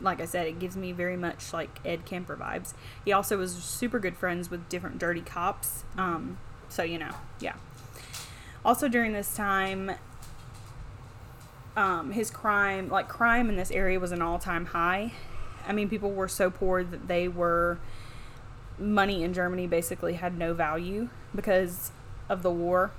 Like 0.00 0.20
I 0.20 0.24
said, 0.24 0.46
it 0.46 0.58
gives 0.58 0.76
me 0.76 0.92
very 0.92 1.16
much 1.16 1.52
like 1.52 1.78
Ed 1.84 2.06
Kemper 2.06 2.36
vibes. 2.36 2.72
He 3.04 3.12
also 3.12 3.36
was 3.36 3.52
super 3.52 3.98
good 3.98 4.16
friends 4.16 4.50
with 4.50 4.68
different 4.68 4.98
dirty 4.98 5.20
cops. 5.20 5.84
Um, 5.98 6.38
so 6.68 6.82
you 6.82 6.98
know, 6.98 7.14
yeah. 7.40 7.56
Also 8.64 8.88
during 8.88 9.12
this 9.12 9.34
time, 9.34 9.92
um, 11.76 12.12
his 12.12 12.30
crime, 12.30 12.88
like 12.88 13.08
crime 13.08 13.48
in 13.48 13.56
this 13.56 13.70
area, 13.70 14.00
was 14.00 14.12
an 14.12 14.22
all-time 14.22 14.66
high. 14.66 15.12
I 15.66 15.72
mean, 15.72 15.88
people 15.88 16.10
were 16.12 16.28
so 16.28 16.50
poor 16.50 16.82
that 16.82 17.08
they 17.08 17.28
were 17.28 17.78
money 18.78 19.22
in 19.22 19.34
Germany 19.34 19.66
basically 19.66 20.14
had 20.14 20.36
no 20.38 20.54
value 20.54 21.10
because 21.34 21.92
of 22.28 22.42
the 22.42 22.50
war. 22.50 22.92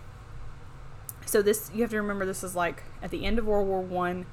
So 1.32 1.42
this 1.42 1.72
you 1.74 1.80
have 1.82 1.92
to 1.92 1.98
remember 2.02 2.26
this 2.26 2.44
is 2.44 2.58
like 2.58 2.84
at 3.02 3.10
the 3.10 3.26
end 3.26 3.40
of 3.40 3.46
World 3.46 3.66
War 3.66 3.80
One, 3.80 4.26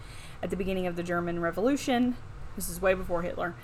at 0.42 0.50
the 0.50 0.56
beginning 0.56 0.88
of 0.88 0.96
the 0.96 1.04
German 1.04 1.40
Revolution. 1.40 2.16
This 2.56 2.68
is 2.68 2.80
way 2.82 2.94
before 2.94 3.22
Hitler, 3.22 3.54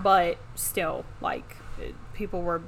but 0.00 0.38
still, 0.54 1.04
like 1.20 1.56
people 2.12 2.40
were 2.42 2.62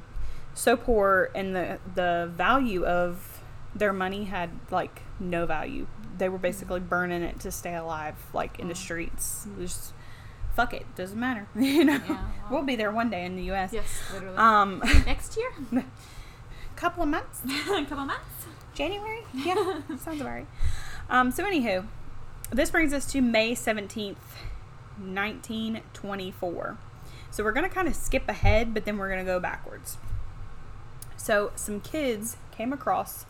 so 0.53 0.77
poor, 0.77 1.31
and 1.33 1.55
the 1.55 1.79
the 1.95 2.29
value 2.35 2.85
of 2.85 3.41
their 3.73 3.93
money 3.93 4.25
had 4.25 4.51
like 4.73 5.03
no 5.21 5.47
value. 5.47 5.87
They 6.19 6.29
were 6.29 6.39
basically 6.39 6.81
burning 6.81 7.23
it 7.23 7.39
to 7.41 7.53
stay 7.53 7.77
alive, 7.77 8.17
like 8.35 8.59
in 8.59 8.67
the 8.67 8.75
Mm. 8.75 8.79
streets. 8.79 9.47
Just 9.61 9.93
fuck 10.57 10.75
it, 10.75 10.87
doesn't 10.97 11.21
matter. 11.21 11.47
you 11.55 11.85
know, 11.85 12.01
Yeah, 12.09 12.15
wow. 12.15 12.31
we'll 12.51 12.63
be 12.65 12.75
there 12.75 12.91
one 12.91 13.11
day 13.11 13.25
in 13.25 13.37
the 13.37 13.45
U.S. 13.45 13.73
Yes, 13.73 13.87
literally. 14.13 14.37
Um, 14.39 14.83
Next 15.07 15.37
year? 15.37 15.53
couple 16.75 17.03
of 17.05 17.09
months. 17.11 17.43
A 17.45 17.85
couple 17.85 18.01
of 18.01 18.07
months? 18.09 18.36
January? 18.77 19.25
Yeah, 19.35 19.81
sounds 19.99 20.21
about 20.21 20.33
right. 20.33 20.47
Um, 21.11 21.31
so, 21.31 21.45
anywho, 21.45 21.87
this 22.51 22.71
brings 22.71 22.93
us 22.93 23.11
to 23.13 23.21
May 23.21 23.55
17th, 23.55 24.17
1924. 24.99 26.79
So, 27.31 27.45
we're 27.45 27.53
going 27.53 27.69
to 27.69 27.75
kind 27.75 27.89
of 27.89 27.95
skip 27.95 28.29
ahead, 28.29 28.73
but 28.73 28.85
then 28.85 28.99
we're 28.99 29.09
going 29.09 29.25
to 29.25 29.31
go 29.31 29.41
backwards. 29.41 29.99
So, 31.17 31.53
some 31.57 31.81
kids 31.81 32.37
came 32.53 32.73
across 32.73 33.27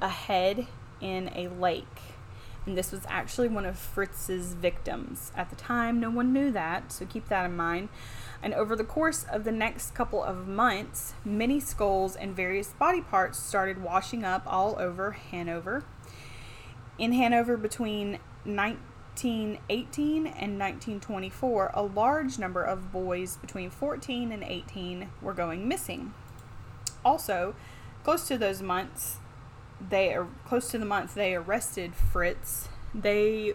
a 0.00 0.08
head 0.08 0.66
in 1.00 1.30
a 1.34 1.48
lake. 1.48 2.09
And 2.66 2.76
this 2.76 2.92
was 2.92 3.00
actually 3.08 3.48
one 3.48 3.64
of 3.64 3.78
Fritz's 3.78 4.52
victims. 4.52 5.32
At 5.34 5.48
the 5.50 5.56
time, 5.56 5.98
no 5.98 6.10
one 6.10 6.32
knew 6.32 6.50
that, 6.52 6.92
so 6.92 7.06
keep 7.06 7.28
that 7.28 7.46
in 7.46 7.56
mind. 7.56 7.88
And 8.42 8.52
over 8.54 8.76
the 8.76 8.84
course 8.84 9.24
of 9.30 9.44
the 9.44 9.52
next 9.52 9.94
couple 9.94 10.22
of 10.22 10.46
months, 10.46 11.14
many 11.24 11.58
skulls 11.58 12.16
and 12.16 12.36
various 12.36 12.68
body 12.68 13.00
parts 13.00 13.38
started 13.38 13.82
washing 13.82 14.24
up 14.24 14.42
all 14.46 14.76
over 14.78 15.12
Hanover. 15.12 15.84
In 16.98 17.12
Hanover, 17.12 17.56
between 17.56 18.18
1918 18.44 20.26
and 20.26 20.58
1924, 20.58 21.70
a 21.72 21.82
large 21.82 22.38
number 22.38 22.62
of 22.62 22.92
boys 22.92 23.38
between 23.38 23.70
14 23.70 24.32
and 24.32 24.42
18 24.42 25.08
were 25.22 25.32
going 25.32 25.66
missing. 25.66 26.12
Also, 27.02 27.54
close 28.04 28.28
to 28.28 28.36
those 28.36 28.60
months, 28.60 29.19
they 29.88 30.14
are 30.14 30.26
close 30.46 30.70
to 30.70 30.78
the 30.78 30.84
month 30.84 31.14
they 31.14 31.34
arrested 31.34 31.94
Fritz. 31.94 32.68
They 32.94 33.54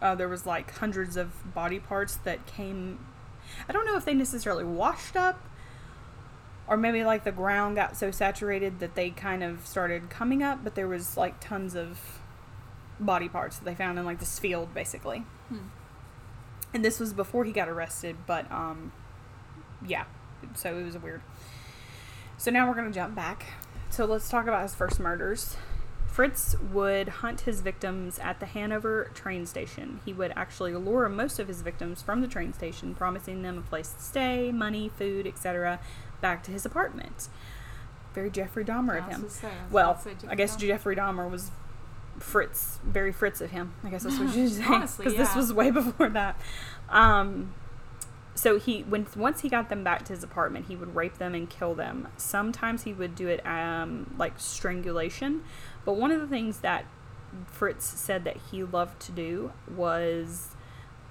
uh, 0.00 0.14
there 0.16 0.28
was 0.28 0.44
like 0.44 0.78
hundreds 0.78 1.16
of 1.16 1.54
body 1.54 1.78
parts 1.78 2.16
that 2.16 2.46
came. 2.46 2.98
I 3.68 3.72
don't 3.72 3.86
know 3.86 3.96
if 3.96 4.04
they 4.04 4.14
necessarily 4.14 4.64
washed 4.64 5.16
up, 5.16 5.40
or 6.66 6.76
maybe 6.76 7.04
like 7.04 7.24
the 7.24 7.32
ground 7.32 7.76
got 7.76 7.96
so 7.96 8.10
saturated 8.10 8.80
that 8.80 8.94
they 8.94 9.10
kind 9.10 9.44
of 9.44 9.66
started 9.66 10.10
coming 10.10 10.42
up. 10.42 10.64
But 10.64 10.74
there 10.74 10.88
was 10.88 11.16
like 11.16 11.40
tons 11.40 11.76
of 11.76 12.20
body 12.98 13.28
parts 13.28 13.58
that 13.58 13.64
they 13.64 13.74
found 13.74 13.98
in 13.98 14.04
like 14.04 14.18
this 14.18 14.38
field, 14.38 14.74
basically. 14.74 15.18
Hmm. 15.48 15.68
And 16.74 16.84
this 16.84 16.98
was 16.98 17.12
before 17.12 17.44
he 17.44 17.52
got 17.52 17.68
arrested, 17.68 18.16
but 18.26 18.50
um, 18.50 18.92
yeah. 19.86 20.04
So 20.54 20.76
it 20.76 20.82
was 20.82 20.98
weird. 20.98 21.22
So 22.38 22.50
now 22.50 22.68
we're 22.68 22.74
gonna 22.74 22.90
jump 22.90 23.14
back. 23.14 23.46
So 23.92 24.06
let's 24.06 24.30
talk 24.30 24.46
about 24.46 24.62
his 24.62 24.74
first 24.74 24.98
murders. 24.98 25.54
Fritz 26.06 26.56
would 26.72 27.08
hunt 27.08 27.42
his 27.42 27.60
victims 27.60 28.18
at 28.18 28.40
the 28.40 28.46
Hanover 28.46 29.10
train 29.12 29.44
station. 29.44 30.00
He 30.06 30.14
would 30.14 30.32
actually 30.34 30.74
lure 30.74 31.10
most 31.10 31.38
of 31.38 31.46
his 31.46 31.60
victims 31.60 32.00
from 32.00 32.22
the 32.22 32.26
train 32.26 32.54
station, 32.54 32.94
promising 32.94 33.42
them 33.42 33.58
a 33.58 33.60
place 33.60 33.90
to 33.90 34.00
stay, 34.02 34.50
money, 34.50 34.90
food, 34.96 35.26
etc., 35.26 35.78
back 36.22 36.42
to 36.44 36.50
his 36.50 36.64
apartment. 36.64 37.28
Very 38.14 38.30
Jeffrey 38.30 38.64
Dahmer 38.64 38.98
of 38.98 39.08
him. 39.10 39.28
say, 39.28 39.48
I 39.48 39.70
Well, 39.70 40.02
I 40.26 40.36
guess 40.36 40.56
Jeffrey 40.56 40.96
Dahmer 40.96 41.30
was 41.30 41.50
Fritz, 42.18 42.78
very 42.82 43.12
Fritz 43.12 43.42
of 43.42 43.50
him. 43.50 43.74
I 43.84 43.90
guess 43.90 44.04
that's 44.04 44.18
what 44.18 44.34
you 44.34 44.48
say. 44.48 44.64
Honestly, 44.64 45.04
because 45.04 45.18
this 45.18 45.36
was 45.36 45.52
way 45.52 45.70
before 45.82 46.08
that. 46.08 46.40
Um, 46.88 47.52
so 48.34 48.58
he 48.58 48.82
when 48.82 49.06
once 49.16 49.42
he 49.42 49.48
got 49.48 49.68
them 49.68 49.84
back 49.84 50.04
to 50.06 50.12
his 50.12 50.24
apartment, 50.24 50.66
he 50.66 50.76
would 50.76 50.94
rape 50.94 51.18
them 51.18 51.34
and 51.34 51.48
kill 51.48 51.74
them. 51.74 52.08
Sometimes 52.16 52.84
he 52.84 52.92
would 52.92 53.14
do 53.14 53.28
it 53.28 53.44
um, 53.46 54.14
like 54.18 54.38
strangulation, 54.38 55.42
but 55.84 55.96
one 55.96 56.10
of 56.10 56.20
the 56.20 56.26
things 56.26 56.60
that 56.60 56.86
Fritz 57.46 57.84
said 57.84 58.24
that 58.24 58.36
he 58.50 58.62
loved 58.62 59.00
to 59.02 59.12
do 59.12 59.52
was 59.74 60.56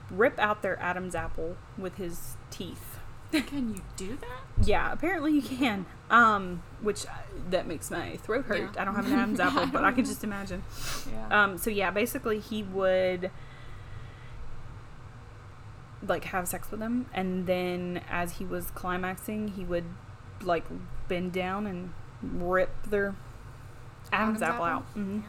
rip 0.10 0.38
out 0.40 0.62
their 0.62 0.80
Adam's 0.80 1.16
apple 1.16 1.58
with 1.78 1.96
his 1.96 2.36
teeth. 2.50 3.00
Can 3.32 3.76
you 3.76 3.82
do 3.96 4.18
that? 4.18 4.68
Yeah, 4.68 4.92
apparently 4.92 5.34
you 5.34 5.42
can. 5.42 5.86
Um, 6.10 6.64
which 6.82 7.06
uh, 7.06 7.12
that 7.50 7.66
makes 7.66 7.90
my 7.90 8.18
throat 8.18 8.46
hurt. 8.46 8.60
Yeah. 8.76 8.82
I 8.82 8.84
don't 8.84 8.96
have 8.96 9.08
an 9.08 9.14
Adam's 9.14 9.40
apple, 9.40 9.68
but 9.68 9.86
I 9.86 9.94
can 9.94 10.04
just 10.04 10.24
imagine. 10.24 10.64
Yeah. 11.10 11.44
Um, 11.44 11.58
so 11.58 11.70
yeah, 11.70 11.92
basically 11.92 12.40
he 12.40 12.64
would 12.64 13.32
like 16.06 16.26
have 16.26 16.48
sex 16.48 16.72
with 16.72 16.80
them, 16.80 17.08
and 17.14 17.46
then 17.46 18.02
as 18.10 18.34
he 18.34 18.46
was 18.46 18.72
climaxing, 18.72 19.50
he 19.50 19.64
would 19.64 19.86
like 20.42 20.66
bend 21.08 21.34
down 21.34 21.68
and 21.68 21.94
rip 22.22 22.70
their 22.88 23.16
Adam's, 24.12 24.42
apple, 24.42 24.66
out. 24.66 24.84
hmm 24.94 25.20
Yeah. 25.20 25.26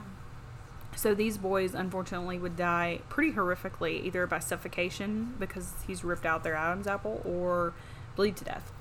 So 0.95 1.14
these 1.14 1.38
boys, 1.38 1.75
unfortunately, 1.75 2.38
would 2.38 2.57
die 2.57 3.00
pretty 3.09 3.33
horrifically, 3.33 4.05
either 4.05 4.26
by 4.26 4.38
suffocation 4.41 5.35
because 5.38 5.73
he's 5.87 6.05
ripped 6.05 6.26
out 6.26 6.45
their 6.45 6.55
Adam's 6.55 6.87
apple, 6.87 7.23
or 7.25 7.73
bleed 8.14 8.37
to 8.37 8.45
death 8.45 8.73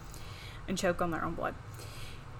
and 0.67 0.77
choke 0.77 1.01
on 1.01 1.11
their 1.11 1.23
own 1.23 1.33
blood. 1.35 1.55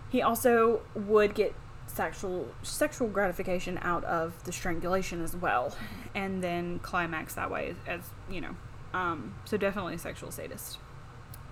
He 0.10 0.22
also 0.22 0.82
would 0.94 1.34
get 1.36 1.54
sexual 1.88 2.48
sexual 2.64 3.08
gratification 3.10 3.78
out 3.82 4.04
of 4.06 4.44
the 4.46 4.52
strangulation 4.52 5.22
as 5.22 5.36
well, 5.36 5.76
and 6.16 6.44
then 6.44 6.80
climax 6.80 7.34
that 7.36 7.50
way, 7.52 7.76
as 7.88 8.02
you 8.30 8.42
know. 8.42 8.56
Um, 8.94 9.36
so 9.46 9.58
definitely 9.58 9.96
a 9.96 10.00
sexual 10.00 10.32
sadist. 10.32 10.78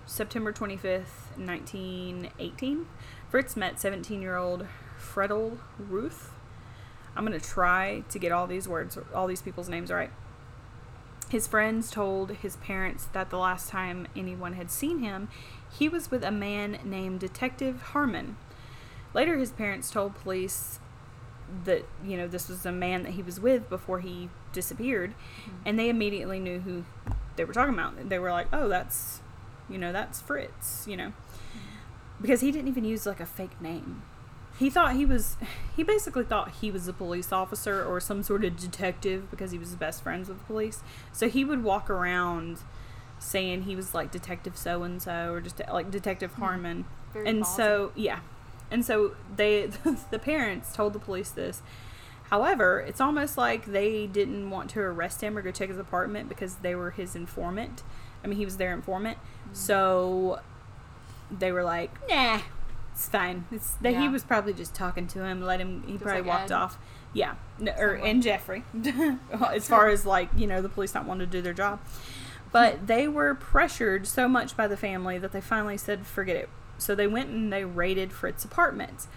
September 0.06 0.52
twenty 0.52 0.76
fifth, 0.76 1.32
nineteen 1.38 2.32
eighteen, 2.40 2.88
Fritz 3.30 3.56
met 3.56 3.80
seventeen 3.80 4.22
year 4.22 4.36
old 4.36 4.66
Fredel 4.98 5.60
Ruth. 5.78 6.32
I'm 7.16 7.26
going 7.26 7.40
to 7.40 7.46
try 7.46 8.04
to 8.10 8.20
get 8.20 8.32
all 8.32 8.48
these 8.48 8.68
words, 8.68 8.98
all 9.14 9.28
these 9.28 9.42
people's 9.42 9.70
names 9.70 9.92
right. 9.92 10.12
His 11.30 11.48
friends 11.48 11.92
told 11.92 12.32
his 12.32 12.56
parents 12.58 13.06
that 13.14 13.30
the 13.30 13.38
last 13.38 13.70
time 13.70 14.08
anyone 14.16 14.54
had 14.54 14.72
seen 14.72 15.00
him, 15.00 15.30
he 15.72 15.88
was 15.88 16.10
with 16.10 16.24
a 16.24 16.32
man 16.32 16.80
named 16.84 17.20
Detective 17.20 17.92
Haarmann. 17.94 18.36
Later, 19.14 19.38
his 19.38 19.52
parents 19.52 19.92
told 19.92 20.16
police 20.16 20.80
that, 21.66 21.86
you 22.04 22.18
know, 22.18 22.28
this 22.28 22.50
was 22.50 22.66
a 22.66 22.72
man 22.72 23.04
that 23.04 23.14
he 23.14 23.22
was 23.22 23.40
with 23.40 23.70
before 23.70 24.00
he 24.00 24.30
disappeared, 24.54 25.14
and 25.66 25.78
they 25.78 25.90
immediately 25.90 26.40
knew 26.40 26.60
who 26.60 26.86
they 27.40 27.46
were 27.46 27.54
talking 27.54 27.74
about. 27.74 28.10
They 28.10 28.20
were 28.20 28.32
like, 28.32 28.48
oh, 28.52 28.68
that's, 28.68 29.22
you 29.70 29.78
know, 29.78 29.94
that's 29.94 30.20
Fritz, 30.20 30.86
you 30.86 30.98
know. 30.98 31.14
Because 32.22 32.42
he 32.42 32.52
didn't 32.52 32.68
even 32.68 32.84
use 32.84 33.06
like 33.06 33.22
a 33.22 33.26
fake 33.26 33.62
name. 33.62 34.02
He 34.58 34.70
thought 34.70 34.98
he 34.98 35.06
was, 35.06 35.38
he 35.74 35.84
basically 35.84 36.26
thought 36.26 36.56
he 36.60 36.70
was 36.70 36.90
a 36.90 36.92
police 36.92 37.32
officer 37.32 37.82
or 37.82 38.02
some 38.02 38.24
sort 38.24 38.44
of 38.44 38.58
detective 38.58 39.32
because 39.32 39.52
he 39.52 39.58
was 39.58 39.74
best 39.76 40.04
friends 40.04 40.28
with 40.28 40.40
the 40.40 40.44
police. 40.44 40.84
So 41.14 41.30
he 41.30 41.46
would 41.46 41.64
walk 41.64 41.90
around 41.90 42.58
saying 43.20 43.62
he 43.62 43.74
was 43.74 43.94
like 43.94 44.12
Detective 44.12 44.58
so 44.58 44.84
and 44.84 45.02
so 45.02 45.32
or 45.32 45.40
just 45.40 45.62
like 45.72 45.90
Detective 45.90 46.34
mm-hmm. 46.34 46.44
Haarmann. 46.44 46.84
Very 47.14 47.26
and 47.26 47.44
ballsy. 47.44 47.56
so, 47.56 47.92
yeah. 47.96 48.20
And 48.70 48.84
so 48.84 49.16
they, 49.34 49.68
the 50.12 50.20
parents 50.20 50.74
told 50.74 50.92
the 50.92 51.00
police 51.00 51.30
this. 51.30 51.62
However, 52.30 52.80
it's 52.80 53.02
almost 53.02 53.38
like 53.38 53.66
they 53.66 54.06
didn't 54.06 54.50
want 54.50 54.70
to 54.72 54.80
arrest 54.82 55.22
him 55.22 55.38
or 55.38 55.42
go 55.42 55.52
check 55.52 55.70
his 55.70 55.80
apartment 55.80 56.30
because 56.30 56.56
they 56.56 56.76
were 56.76 56.92
his 56.92 57.16
informant. 57.16 57.84
I 58.24 58.28
mean, 58.28 58.38
he 58.38 58.46
was 58.46 58.58
their 58.58 58.74
informant. 58.74 59.18
Mm-hmm. 59.18 59.56
So 59.56 60.40
they 61.32 61.52
were 61.52 61.64
like, 61.64 61.92
nah, 62.08 62.42
it's 62.92 63.10
fine. 63.10 63.46
It's 63.52 63.72
that 63.82 63.96
he 63.96 64.08
was 64.10 64.24
probably 64.24 64.54
just 64.54 64.76
talking 64.76 65.08
to 65.08 65.24
him, 65.24 65.42
let 65.42 65.60
him, 65.60 65.84
he 65.88 65.94
Just 65.94 66.04
probably 66.04 66.22
like 66.22 66.28
walked 66.28 66.52
Ed. 66.52 66.56
off. 66.56 66.78
Yeah. 67.14 67.36
No, 67.58 67.72
or, 67.80 67.94
Somewhat. 67.96 68.10
and 68.10 68.24
Jeffrey. 68.24 68.64
as 69.52 69.68
far 69.68 69.90
as 69.90 70.06
like, 70.06 70.30
you 70.36 70.46
know, 70.46 70.62
the 70.62 70.70
police 70.70 70.94
not 70.94 71.06
wanting 71.06 71.28
to 71.28 71.32
do 71.32 71.42
their 71.42 71.54
job. 71.54 71.80
But 72.52 72.88
they 72.88 73.08
were 73.08 73.34
pressured 73.34 74.06
so 74.06 74.28
much 74.28 74.56
by 74.56 74.68
the 74.68 74.78
family 74.78 75.18
that 75.18 75.32
they 75.32 75.42
finally 75.42 75.78
said, 75.78 76.06
forget 76.06 76.36
it. 76.36 76.50
So 76.78 76.94
they 76.94 77.08
went 77.08 77.30
and 77.30 77.52
they 77.52 77.66
raided 77.66 78.14
Fritz's 78.14 78.46
apartment. 78.46 79.08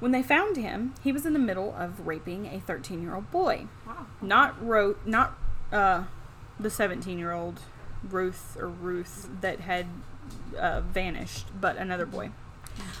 When 0.00 0.12
they 0.12 0.22
found 0.22 0.56
him, 0.56 0.94
he 1.02 1.12
was 1.12 1.24
in 1.24 1.32
the 1.32 1.38
middle 1.38 1.74
of 1.78 2.06
raping 2.06 2.46
a 2.46 2.60
13 2.60 3.02
year 3.02 3.14
old 3.14 3.30
boy. 3.30 3.66
Wow. 3.86 4.06
Not 4.20 4.64
Ro- 4.64 4.96
not 5.04 5.38
uh, 5.72 6.04
the 6.58 6.70
17 6.70 7.18
year 7.18 7.32
old 7.32 7.60
Ruth 8.02 8.56
or 8.60 8.68
Ruth 8.68 9.28
that 9.40 9.60
had 9.60 9.86
uh, 10.58 10.80
vanished, 10.80 11.46
but 11.58 11.76
another 11.76 12.06
boy. 12.06 12.30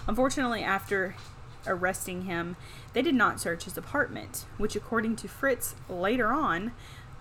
Unfortunately, 0.06 0.62
after 0.62 1.14
arresting 1.66 2.22
him, 2.22 2.56
they 2.92 3.02
did 3.02 3.14
not 3.14 3.40
search 3.40 3.64
his 3.64 3.76
apartment, 3.76 4.44
which, 4.58 4.76
according 4.76 5.16
to 5.16 5.28
Fritz 5.28 5.74
later 5.88 6.32
on, 6.32 6.72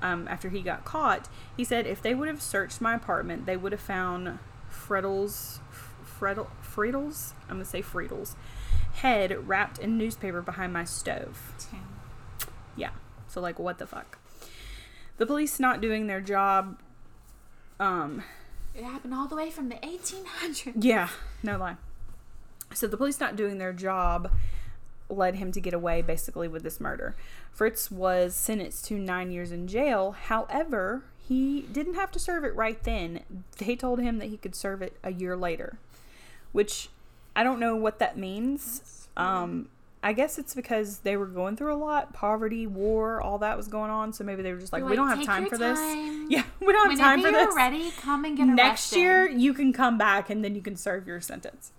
um, 0.01 0.27
after 0.27 0.49
he 0.49 0.61
got 0.61 0.83
caught, 0.85 1.29
he 1.55 1.63
said 1.63 1.87
if 1.87 2.01
they 2.01 2.13
would 2.13 2.27
have 2.27 2.41
searched 2.41 2.81
my 2.81 2.93
apartment, 2.93 3.45
they 3.45 3.57
would 3.57 3.71
have 3.71 3.81
found 3.81 4.39
Fredel's, 4.69 5.59
Fredel, 6.03 6.49
Friedel's, 6.61 7.33
I'm 7.43 7.55
going 7.55 7.63
to 7.63 7.69
say 7.69 7.81
Friedel's, 7.81 8.35
head 8.93 9.47
wrapped 9.47 9.77
in 9.79 9.97
newspaper 9.97 10.41
behind 10.41 10.73
my 10.73 10.83
stove. 10.83 11.53
Damn. 11.71 12.47
Yeah. 12.75 12.89
So 13.27 13.41
like 13.41 13.59
what 13.59 13.77
the 13.77 13.87
fuck? 13.87 14.17
The 15.17 15.25
police 15.25 15.59
not 15.59 15.81
doing 15.81 16.07
their 16.07 16.21
job 16.21 16.79
um 17.79 18.23
It 18.75 18.83
happened 18.83 19.13
all 19.13 19.27
the 19.27 19.35
way 19.35 19.49
from 19.49 19.69
the 19.69 19.75
1800s. 19.75 20.73
yeah, 20.79 21.09
no 21.43 21.57
lie. 21.57 21.77
So 22.73 22.87
the 22.87 22.97
police 22.97 23.19
not 23.19 23.35
doing 23.35 23.57
their 23.59 23.73
job 23.73 24.31
led 25.09 25.35
him 25.35 25.51
to 25.51 25.61
get 25.61 25.73
away 25.73 26.01
basically 26.01 26.47
with 26.47 26.63
this 26.63 26.79
murder. 26.79 27.15
Fritz 27.51 27.91
was 27.91 28.33
sentenced 28.33 28.85
to 28.85 28.97
9 28.97 29.31
years 29.31 29.51
in 29.51 29.67
jail. 29.67 30.11
However, 30.13 31.03
he 31.27 31.61
didn't 31.71 31.93
have 31.95 32.09
to 32.11 32.19
serve 32.19 32.43
it 32.43 32.55
right 32.55 32.81
then. 32.83 33.21
They 33.59 33.75
told 33.75 33.99
him 33.99 34.17
that 34.17 34.29
he 34.29 34.37
could 34.37 34.55
serve 34.55 34.81
it 34.81 34.97
a 35.03 35.11
year 35.13 35.35
later, 35.37 35.77
which 36.51 36.89
I 37.35 37.43
don't 37.43 37.59
know 37.59 37.75
what 37.75 37.99
that 37.99 38.17
means. 38.17 39.07
Um 39.17 39.69
I 40.05 40.11
guess 40.11 40.37
it's 40.37 40.53
because 40.53 40.99
they 40.99 41.15
were 41.15 41.25
going 41.25 41.55
through 41.55 41.73
a 41.73 41.77
lot, 41.77 42.11
poverty, 42.11 42.67
war, 42.67 43.21
all 43.21 43.37
that 43.37 43.55
was 43.55 43.69
going 43.69 43.89
on. 43.89 44.11
So 44.11 44.25
maybe 44.25 44.43
they 44.43 44.51
were 44.51 44.59
just 44.59 44.73
like, 44.73 44.81
You're 44.81 44.89
we 44.89 44.95
don't 44.97 45.07
have 45.07 45.19
"Take 45.19 45.27
time 45.27 45.45
for 45.47 45.57
this. 45.57 45.79
Yeah, 46.29 46.43
we 46.59 46.73
don't 46.73 46.89
have 46.89 46.99
time 46.99 47.21
for 47.21 47.31
this. 47.31 47.41
you're 47.41 47.55
ready, 47.55 47.91
come 47.91 48.25
and 48.25 48.35
get 48.35 48.47
Next 48.47 48.93
year, 48.95 49.29
you 49.29 49.53
can 49.53 49.71
come 49.71 49.97
back 49.97 50.29
and 50.29 50.43
then 50.43 50.55
you 50.55 50.61
can 50.61 50.75
serve 50.75 51.07
your 51.07 51.21
sentence. 51.21 51.71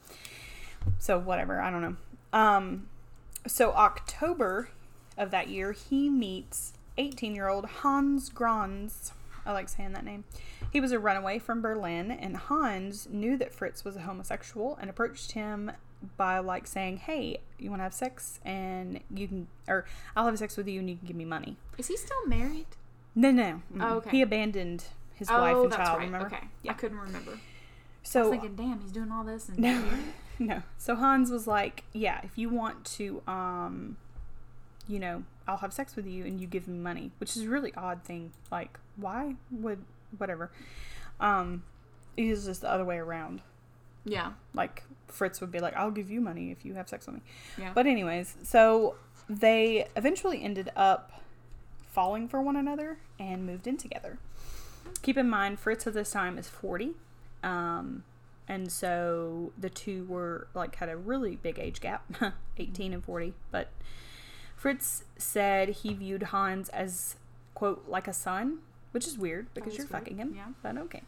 So 0.99 1.19
whatever, 1.19 1.61
I 1.61 1.71
don't 1.71 1.83
know. 1.83 1.97
Um, 2.33 2.89
so 3.47 3.73
October 3.73 4.69
of 5.19 5.31
that 5.31 5.49
year, 5.49 5.73
he 5.73 6.09
meets 6.09 6.73
18-year-old 6.99 7.67
Hans 7.67 8.31
Grans. 8.31 9.13
I 9.47 9.53
like 9.53 9.69
saying 9.69 9.93
that 9.93 10.05
name. 10.05 10.25
He 10.73 10.81
was 10.81 10.93
a 10.93 10.99
runaway 10.99 11.39
from 11.39 11.61
Berlin, 11.61 12.11
and 12.11 12.37
Hans 12.37 13.09
knew 13.11 13.37
that 13.37 13.53
Fritz 13.53 13.85
was 13.85 13.97
a 13.97 14.01
homosexual 14.01 14.77
and 14.81 14.91
approached 14.91 15.33
him 15.33 15.73
by 16.17 16.39
like 16.39 16.67
saying, 16.67 16.99
"Hey, 16.99 17.39
you 17.59 17.71
want 17.71 17.81
to 17.81 17.85
have 17.85 17.95
sex, 17.95 18.41
and 18.45 19.01
you 19.15 19.29
can, 19.29 19.49
or 19.69 19.85
I'll 20.17 20.27
have 20.27 20.39
sex 20.39 20.57
with 20.57 20.69
you, 20.69 20.81
and 20.81 20.89
you 20.89 20.97
can 20.97 21.07
give 21.07 21.17
me 21.17 21.25
money." 21.25 21.57
Is 21.79 21.89
he 21.89 21.97
still 21.97 22.27
married? 22.27 22.67
No, 23.15 23.31
no, 23.31 23.63
mm. 23.73 23.81
Oh, 23.81 23.97
okay. 23.97 24.11
he 24.11 24.23
abandoned 24.23 24.85
his 25.15 25.29
wife 25.29 25.55
oh, 25.57 25.63
and 25.65 25.73
that's 25.73 25.89
child. 25.89 25.99
right. 25.99 26.07
Remember? 26.07 26.27
Okay. 26.27 26.49
Yeah. 26.63 26.73
I 26.73 26.75
couldn't 26.75 26.99
remember. 26.99 27.33
I 27.33 27.39
So 28.03 28.23
was 28.23 28.31
thinking, 28.31 28.57
damn, 28.57 28.81
he's 28.81 28.91
doing 28.91 29.13
all 29.13 29.25
this. 29.25 29.49
And 29.49 29.59
No, 29.59 29.85
no. 30.39 30.63
So 30.79 30.97
Hans 30.97 31.31
was 31.31 31.47
like, 31.47 31.85
"Yeah, 31.93 32.21
if 32.25 32.37
you 32.37 32.49
want 32.49 32.85
to, 32.97 33.23
um, 33.27 33.97
you 34.89 34.99
know, 34.99 35.23
I'll 35.47 35.59
have 35.59 35.73
sex 35.73 35.97
with 35.97 36.07
you 36.07 36.25
and 36.25 36.41
you 36.41 36.47
give 36.47 36.69
me 36.69 36.79
money," 36.79 37.13
which 37.19 37.37
is 37.37 37.43
a 37.43 37.49
really 37.49 37.73
odd 37.77 38.03
thing. 38.05 38.33
Like, 38.51 38.79
why 38.97 39.37
would 39.51 39.85
whatever? 40.17 40.51
Um, 41.21 41.63
it 42.17 42.29
was 42.29 42.47
just 42.47 42.61
the 42.63 42.71
other 42.71 42.85
way 42.85 42.97
around. 42.97 43.43
Yeah. 44.05 44.33
Like 44.53 44.85
Fritz 45.09 45.41
would 45.41 45.51
be 45.51 45.61
like, 45.61 45.75
"I'll 45.77 45.91
give 45.91 46.11
you 46.11 46.21
money 46.21 46.51
if 46.51 46.65
you 46.65 46.75
have 46.75 46.89
sex 46.89 47.07
with 47.07 47.17
me." 47.17 47.23
Yeah. 47.59 47.73
But 47.75 47.87
anyways, 47.87 48.37
so 48.43 48.97
they 49.29 49.87
eventually 49.97 50.43
ended 50.43 50.71
up 50.77 51.23
falling 51.91 52.29
for 52.29 52.43
one 52.43 52.57
another 52.57 52.99
and 53.19 53.47
moved 53.47 53.67
in 53.67 53.77
together. 53.77 54.19
Keep 55.03 55.17
in 55.17 55.29
mind, 55.29 55.61
Fritz 55.61 55.87
at 55.87 55.95
this 55.95 56.11
time 56.11 56.39
is 56.39 56.49
40. 56.49 56.93
Um, 57.43 58.05
and 58.49 58.71
so 58.71 59.53
the 59.57 59.71
two 59.71 60.05
were 60.05 60.49
like 60.55 60.77
had 60.77 60.89
a 60.89 60.97
really 60.97 61.37
big 61.37 61.59
age 61.59 61.81
gap 61.81 62.05
18 62.59 62.93
and 62.93 63.05
40. 63.05 63.35
But 63.51 63.69
Fritz 64.65 65.05
said 65.19 65.69
he 65.69 65.93
viewed 65.93 66.23
Hans 66.23 66.71
as, 66.71 67.17
quote, 67.53 67.85
like 67.87 68.09
a 68.09 68.15
son, 68.15 68.61
which 68.93 69.07
is 69.07 69.19
weird 69.19 69.53
because 69.53 69.77
you're 69.77 69.85
weird, 69.85 69.91
fucking 69.91 70.17
him. 70.17 70.33
yeah. 70.35 70.47
But 70.63 70.79
okay. 70.79 71.03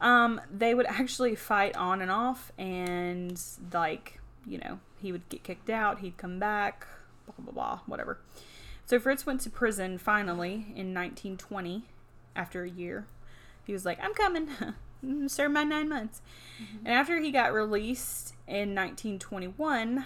Um, 0.00 0.40
they 0.48 0.72
would 0.72 0.86
actually 0.86 1.34
fight 1.34 1.76
on 1.76 2.00
and 2.00 2.12
off, 2.12 2.52
and 2.56 3.42
like, 3.72 4.20
you 4.46 4.58
know, 4.58 4.78
he 5.00 5.10
would 5.10 5.28
get 5.28 5.42
kicked 5.42 5.68
out, 5.68 5.98
he'd 5.98 6.16
come 6.16 6.38
back, 6.38 6.86
blah, 7.26 7.34
blah, 7.40 7.52
blah, 7.52 7.80
whatever. 7.86 8.18
So 8.86 9.00
Fritz 9.00 9.26
went 9.26 9.40
to 9.40 9.50
prison 9.50 9.98
finally 9.98 10.52
in 10.52 10.94
1920 10.94 11.86
after 12.36 12.62
a 12.62 12.70
year. 12.70 13.08
He 13.64 13.72
was 13.72 13.84
like, 13.84 13.98
I'm 14.00 14.14
coming. 14.14 14.48
Serve 15.26 15.50
my 15.50 15.64
nine 15.64 15.88
months. 15.88 16.22
And 16.84 16.94
after 16.94 17.20
he 17.20 17.32
got 17.32 17.52
released 17.52 18.34
in 18.46 18.76
1921, 18.76 20.04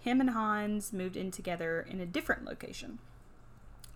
him 0.00 0.20
and 0.20 0.30
Hans 0.30 0.92
moved 0.92 1.16
in 1.16 1.30
together 1.30 1.86
in 1.88 2.00
a 2.00 2.06
different 2.06 2.44
location. 2.44 2.98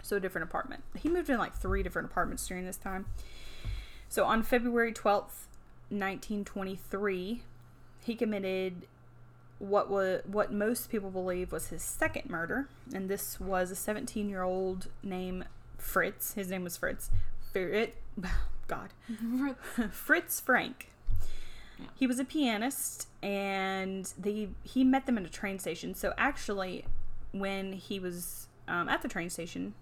So 0.03 0.17
a 0.17 0.21
different 0.21 0.47
apartment. 0.47 0.85
He 0.99 1.09
moved 1.09 1.31
in 1.31 1.39
like 1.39 1.55
three 1.55 1.83
different 1.83 2.11
apartments 2.11 2.47
during 2.47 2.67
this 2.67 2.77
time. 2.77 3.07
So 4.09 4.25
on 4.25 4.43
February 4.43 4.93
12th, 4.93 5.49
1923, 5.89 7.43
he 8.05 8.15
committed 8.15 8.87
what 9.59 9.89
was 9.89 10.21
what 10.27 10.53
most 10.53 10.91
people 10.91 11.11
believe 11.11 11.53
was 11.53 11.69
his 11.69 11.83
second 11.83 12.29
murder, 12.29 12.69
and 12.93 13.09
this 13.09 13.41
was 13.41 13.71
a 13.71 13.75
17-year-old 13.75 14.89
named 15.03 15.47
Fritz. 15.79 16.35
His 16.35 16.51
name 16.51 16.65
was 16.65 16.77
Fritz. 16.77 17.11
Fritz, 17.53 17.97
God, 18.67 18.91
Fritz 19.91 20.41
Frank. 20.41 20.91
Yeah. 21.79 21.87
He 21.95 22.07
was 22.07 22.19
a 22.19 22.25
pianist, 22.25 23.09
and 23.23 24.13
they 24.19 24.49
he 24.63 24.85
met 24.85 25.07
them 25.07 25.19
at 25.19 25.25
a 25.25 25.31
train 25.31 25.59
station. 25.59 25.95
So 25.95 26.13
actually, 26.17 26.85
when 27.33 27.73
he 27.73 27.99
was 27.99 28.49
um, 28.69 28.89
at 28.89 29.03
the 29.03 29.09
train 29.09 29.29
station, 29.31 29.75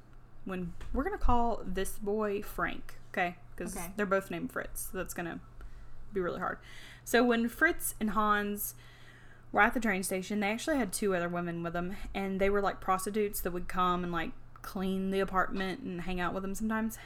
when 0.44 0.72
we're 0.92 1.04
gonna 1.04 1.18
call 1.18 1.62
this 1.66 1.98
boy 1.98 2.42
Frank, 2.42 2.94
okay, 3.12 3.36
because 3.54 3.76
Okay. 3.76 3.92
they're 3.96 4.06
both 4.06 4.30
named 4.30 4.52
Fritz, 4.52 4.88
so 4.90 4.98
that's 4.98 5.14
gonna 5.14 5.40
be 6.12 6.20
really 6.20 6.40
hard. 6.40 6.58
So 7.04 7.22
when 7.24 7.48
Fritz 7.48 7.94
and 8.00 8.10
Hans 8.10 8.74
were 9.50 9.60
at 9.60 9.74
the 9.74 9.80
train 9.80 10.02
station, 10.02 10.40
they 10.40 10.50
actually 10.50 10.78
had 10.78 10.92
two 10.92 11.14
other 11.14 11.28
women 11.28 11.62
with 11.62 11.74
them, 11.74 11.96
and 12.14 12.40
they 12.40 12.48
were 12.48 12.60
like 12.62 12.80
prostitutes 12.80 13.40
that 13.42 13.52
would 13.52 13.68
come 13.68 14.02
and 14.02 14.12
like 14.12 14.30
clean 14.62 15.10
the 15.10 15.20
apartment 15.20 15.80
and 15.80 16.02
hang 16.02 16.20
out 16.20 16.32
with 16.32 16.42
them 16.42 16.54
sometimes. 16.54 16.96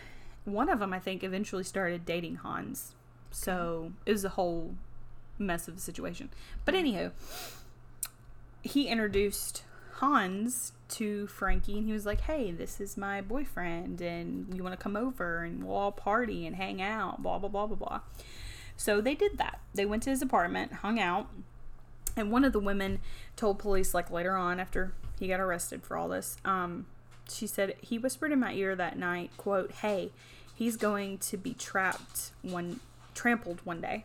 One 0.44 0.68
of 0.68 0.78
them, 0.78 0.92
I 0.92 0.98
think, 1.00 1.24
eventually 1.24 1.64
started 1.64 2.04
dating 2.04 2.36
Hans, 2.36 2.94
so 3.30 3.92
it 4.04 4.12
was 4.12 4.24
a 4.24 4.30
whole 4.30 4.74
mess 5.38 5.68
of 5.68 5.76
a 5.76 5.80
situation. 5.80 6.30
But 6.64 6.74
anyhow, 6.74 7.10
he 8.62 8.88
introduced 8.88 9.64
Hans 9.94 10.72
to 10.88 11.26
Frankie 11.26 11.78
and 11.78 11.86
he 11.86 11.92
was 11.92 12.06
like, 12.06 12.22
Hey, 12.22 12.50
this 12.50 12.80
is 12.80 12.96
my 12.96 13.20
boyfriend 13.20 14.00
and 14.00 14.54
you 14.54 14.62
want 14.62 14.78
to 14.78 14.82
come 14.82 14.96
over 14.96 15.42
and 15.42 15.64
we'll 15.64 15.76
all 15.76 15.92
party 15.92 16.46
and 16.46 16.56
hang 16.56 16.80
out, 16.80 17.22
blah, 17.22 17.38
blah, 17.38 17.48
blah, 17.48 17.66
blah, 17.66 17.76
blah. 17.76 18.00
So 18.76 19.00
they 19.00 19.14
did 19.14 19.38
that. 19.38 19.60
They 19.74 19.86
went 19.86 20.02
to 20.04 20.10
his 20.10 20.22
apartment, 20.22 20.72
hung 20.74 21.00
out, 21.00 21.28
and 22.16 22.30
one 22.30 22.44
of 22.44 22.52
the 22.52 22.60
women 22.60 23.00
told 23.36 23.58
police, 23.58 23.94
like 23.94 24.10
later 24.10 24.36
on 24.36 24.60
after 24.60 24.92
he 25.18 25.28
got 25.28 25.40
arrested 25.40 25.82
for 25.82 25.96
all 25.96 26.08
this, 26.08 26.36
um, 26.44 26.86
she 27.28 27.46
said, 27.46 27.74
He 27.80 27.98
whispered 27.98 28.32
in 28.32 28.40
my 28.40 28.52
ear 28.52 28.74
that 28.76 28.98
night, 28.98 29.30
quote, 29.36 29.72
Hey, 29.72 30.10
he's 30.54 30.76
going 30.76 31.18
to 31.18 31.36
be 31.36 31.54
trapped 31.54 32.32
one, 32.42 32.80
trampled 33.16 33.60
one 33.64 33.80
day 33.80 34.04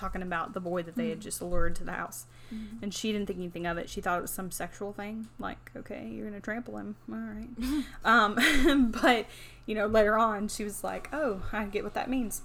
talking 0.00 0.22
about 0.22 0.54
the 0.54 0.60
boy 0.60 0.82
that 0.82 0.96
they 0.96 1.10
had 1.10 1.20
just 1.20 1.42
lured 1.42 1.76
to 1.76 1.84
the 1.84 1.92
house. 1.92 2.24
And 2.82 2.92
she 2.92 3.12
didn't 3.12 3.26
think 3.26 3.38
anything 3.38 3.66
of 3.66 3.78
it. 3.78 3.88
She 3.88 4.00
thought 4.00 4.18
it 4.18 4.22
was 4.22 4.30
some 4.30 4.50
sexual 4.50 4.92
thing. 4.92 5.28
Like, 5.38 5.70
okay, 5.76 6.08
you're 6.10 6.28
going 6.28 6.34
to 6.34 6.44
trample 6.44 6.78
him. 6.78 6.96
All 7.08 7.18
right. 7.18 7.84
um, 8.04 8.90
but, 9.02 9.26
you 9.66 9.74
know, 9.74 9.86
later 9.86 10.18
on, 10.18 10.48
she 10.48 10.64
was 10.64 10.82
like, 10.82 11.08
oh, 11.12 11.42
I 11.52 11.64
get 11.66 11.84
what 11.84 11.94
that 11.94 12.10
means. 12.10 12.42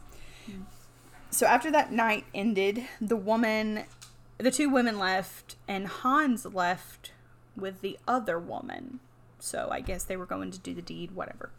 So 1.31 1.47
after 1.47 1.71
that 1.71 1.91
night 1.91 2.25
ended, 2.35 2.85
the 3.01 3.15
woman, 3.15 3.85
the 4.37 4.51
two 4.51 4.69
women 4.69 4.99
left, 4.99 5.55
and 5.67 5.87
Hans 5.87 6.45
left 6.45 7.11
with 7.55 7.81
the 7.81 7.97
other 8.07 8.37
woman. 8.37 8.99
So 9.39 9.69
I 9.71 9.79
guess 9.79 10.03
they 10.03 10.17
were 10.17 10.25
going 10.25 10.51
to 10.51 10.59
do 10.59 10.73
the 10.73 10.81
deed, 10.81 11.11
whatever. 11.11 11.49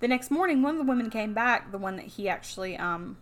The 0.00 0.08
next 0.08 0.30
morning, 0.30 0.62
one 0.62 0.74
of 0.74 0.78
the 0.78 0.90
women 0.90 1.10
came 1.10 1.34
back, 1.34 1.70
the 1.70 1.78
one 1.78 1.96
that 1.96 2.06
he 2.06 2.28
actually 2.28 2.76
um, 2.76 3.18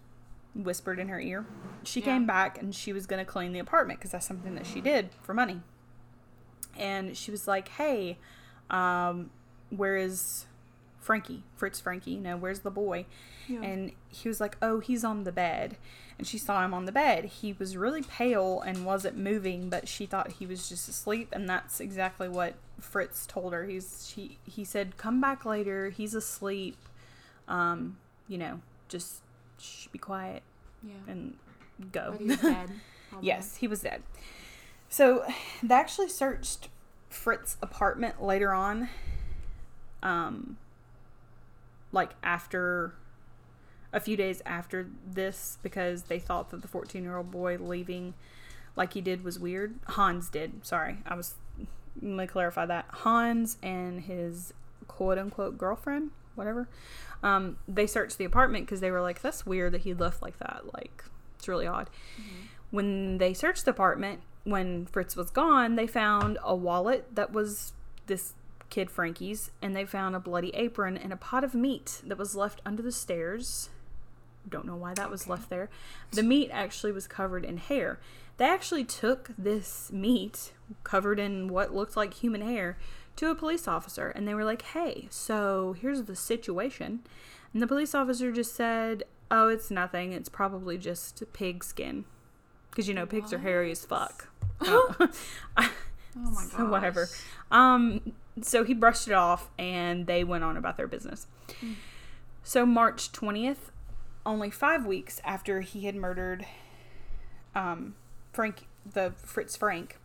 whispered 0.55 0.99
in 0.99 1.09
her 1.09 1.21
ear. 1.21 1.47
She 1.85 2.01
Yeah. 2.01 2.07
came 2.07 2.27
back 2.27 2.59
and 2.59 2.75
she 2.75 2.93
was 2.93 3.07
going 3.07 3.25
to 3.25 3.31
clean 3.31 3.53
the 3.53 3.59
apartment 3.59 4.01
because 4.01 4.11
that's 4.13 4.27
something 4.27 4.55
that 4.55 4.67
she 4.67 4.81
did 4.81 5.11
for 5.23 5.35
money. 5.35 5.63
And 6.79 7.17
she 7.17 7.31
was 7.31 7.49
like, 7.49 7.69
hey, 7.69 8.19
um, 8.71 9.31
where 9.71 9.97
is 9.97 10.47
Frankie? 11.01 11.43
Fritz 11.57 11.81
Frankie, 11.81 12.13
you 12.13 12.21
know, 12.21 12.37
where's 12.37 12.61
the 12.61 12.71
boy? 12.71 13.07
Yeah. 13.49 13.63
And 13.63 13.93
he 14.09 14.29
was 14.29 14.41
like, 14.41 14.57
oh, 14.63 14.81
he's 14.81 15.05
on 15.05 15.25
the 15.25 15.33
bed. 15.33 15.77
And 16.19 16.27
she 16.27 16.39
saw 16.39 16.65
him 16.65 16.75
on 16.75 16.85
the 16.85 16.93
bed. 16.93 17.27
He 17.27 17.53
was 17.53 17.77
really 17.77 18.03
pale 18.03 18.61
and 18.61 18.85
wasn't 18.85 19.17
moving, 19.17 19.71
but 19.71 19.87
she 19.89 20.05
thought 20.07 20.33
he 20.33 20.47
was 20.47 20.69
just 20.69 20.89
asleep. 20.89 21.29
And 21.33 21.49
that's 21.49 21.81
exactly 21.81 22.29
what 22.29 22.55
Fritz 22.81 23.25
told 23.27 23.53
her. 23.53 23.67
He's 23.67 24.09
she 24.13 24.39
he 24.45 24.65
said, 24.65 24.97
come 24.97 25.21
back 25.21 25.45
later. 25.45 25.91
He's 25.91 26.15
asleep. 26.15 26.77
Um, 27.47 27.99
you 28.27 28.37
know, 28.37 28.61
just 28.89 29.23
shh, 29.59 29.87
be 29.89 29.99
quiet 29.99 30.43
yeah. 30.83 30.95
and 31.07 31.35
go. 31.93 32.13
But 32.13 32.21
he 32.21 32.27
was 32.27 32.41
dead. 32.41 32.71
Yes, 33.23 33.57
he 33.57 33.67
was 33.67 33.81
dead. 33.81 34.03
So 34.91 35.25
they 35.63 35.75
actually 35.75 36.11
searched 36.11 36.69
Fritz's 37.09 37.57
apartment 37.63 38.23
later 38.23 38.53
on. 38.53 38.91
Um, 40.03 40.59
like 41.91 42.11
after 42.23 42.93
a 43.95 43.99
few 43.99 44.15
days 44.15 44.43
after 44.45 44.89
this, 45.11 45.57
because 45.63 46.05
they 46.05 46.19
thought 46.19 46.51
that 46.51 46.61
the 46.61 46.69
14 46.69 47.03
year 47.03 47.17
old 47.17 47.31
boy 47.31 47.57
leaving 47.59 48.13
like 48.77 48.93
he 48.93 49.01
did 49.01 49.25
was 49.25 49.39
weird. 49.39 49.75
Hans 49.89 50.29
did. 50.31 50.65
Sorry, 50.65 50.99
I 51.07 51.15
was. 51.15 51.35
Let 52.01 52.13
me 52.13 52.27
clarify 52.27 52.65
that. 52.67 52.87
Hans 52.89 53.59
and 53.63 54.03
his 54.03 54.55
quote 54.87 55.19
unquote 55.19 55.59
girlfriend, 55.59 56.13
whatever, 56.39 56.69
um, 57.23 57.59
they 57.69 57.87
searched 57.87 58.17
the 58.19 58.25
apartment 58.25 58.65
because 58.67 58.81
they 58.81 58.91
were 58.91 59.03
like, 59.03 59.21
that's 59.21 59.45
weird 59.45 59.73
that 59.73 59.83
he 59.83 59.93
left 59.93 60.23
like 60.23 60.39
that. 60.39 60.63
Like, 60.73 61.05
it's 61.37 61.49
really 61.49 61.67
odd. 61.67 61.91
When 62.71 63.19
they 63.19 63.35
searched 63.35 63.65
the 63.65 63.71
apartment, 63.73 64.21
when 64.45 64.87
Fritz 64.87 65.17
was 65.17 65.31
gone, 65.31 65.75
they 65.77 65.87
found 65.87 66.39
a 66.43 66.55
wallet 66.55 67.15
that 67.15 67.33
was 67.33 67.73
this 68.07 68.35
kid 68.71 68.91
Frankie's, 68.91 69.51
and 69.63 69.75
they 69.75 69.85
found 69.85 70.15
a 70.15 70.21
bloody 70.21 70.51
apron 70.55 70.97
and 70.97 71.13
a 71.13 71.17
pot 71.17 71.43
of 71.45 71.55
meat 71.55 72.03
that 72.07 72.19
was 72.19 72.35
left 72.37 72.61
under 72.67 72.83
the 72.83 72.93
stairs. 72.93 73.71
Don't 74.49 74.67
know 74.67 74.77
why 74.77 74.95
that 74.95 75.11
was 75.11 75.23
Okay. 75.23 75.31
left 75.33 75.51
there. 75.51 75.69
The 76.13 76.23
meat 76.23 76.51
actually 76.53 76.93
was 76.93 77.07
covered 77.07 77.45
in 77.45 77.57
hair. 77.59 77.99
They 78.37 78.45
actually 78.45 78.85
took 78.85 79.31
this 79.37 79.91
meat, 79.93 80.53
covered 80.85 81.19
in 81.19 81.49
what 81.49 81.75
looked 81.75 81.97
like 81.97 82.15
human 82.15 82.41
hair, 82.43 82.79
to 83.19 83.31
a 83.31 83.35
police 83.35 83.67
officer, 83.67 84.09
and 84.09 84.27
they 84.27 84.35
were 84.35 84.45
like, 84.45 84.63
hey, 84.63 85.09
so 85.11 85.75
here's 85.81 86.05
the 86.05 86.17
situation. 86.17 87.01
And 87.53 87.61
the 87.61 87.67
police 87.67 87.95
officer 87.95 88.31
just 88.31 88.55
said, 88.55 89.05
oh, 89.31 89.49
it's 89.49 89.71
nothing. 89.71 90.13
It's 90.13 90.29
probably 90.29 90.79
just 90.79 91.23
pig 91.33 91.65
skin. 91.65 92.05
Because, 92.71 92.87
you 92.87 92.95
know, 92.95 93.07
pigs 93.07 93.33
are 93.33 93.39
hairy 93.39 93.71
as 93.71 93.85
fuck. 93.85 94.29
Oh. 94.61 94.95
Oh 96.17 96.31
my 96.31 96.43
god. 96.43 96.51
So 96.51 96.65
whatever. 96.67 97.09
Um, 97.53 98.13
so 98.43 98.65
he 98.65 98.75
brushed 98.75 99.07
it 99.07 99.15
off, 99.15 99.51
and 99.57 100.07
they 100.07 100.25
went 100.25 100.43
on 100.43 100.57
about 100.57 100.77
their 100.77 100.89
business. 100.89 101.29
So 102.43 102.67
March 102.67 103.13
twentieth, 103.13 103.71
only 104.27 104.51
five 104.51 104.85
weeks 104.85 105.21
after 105.25 105.61
he 105.61 105.85
had 105.85 105.95
murdered, 105.95 106.45
um, 107.55 107.95
Frank, 108.33 108.67
the 108.91 109.13
Fritz 109.17 109.57
Frank, 109.57 109.99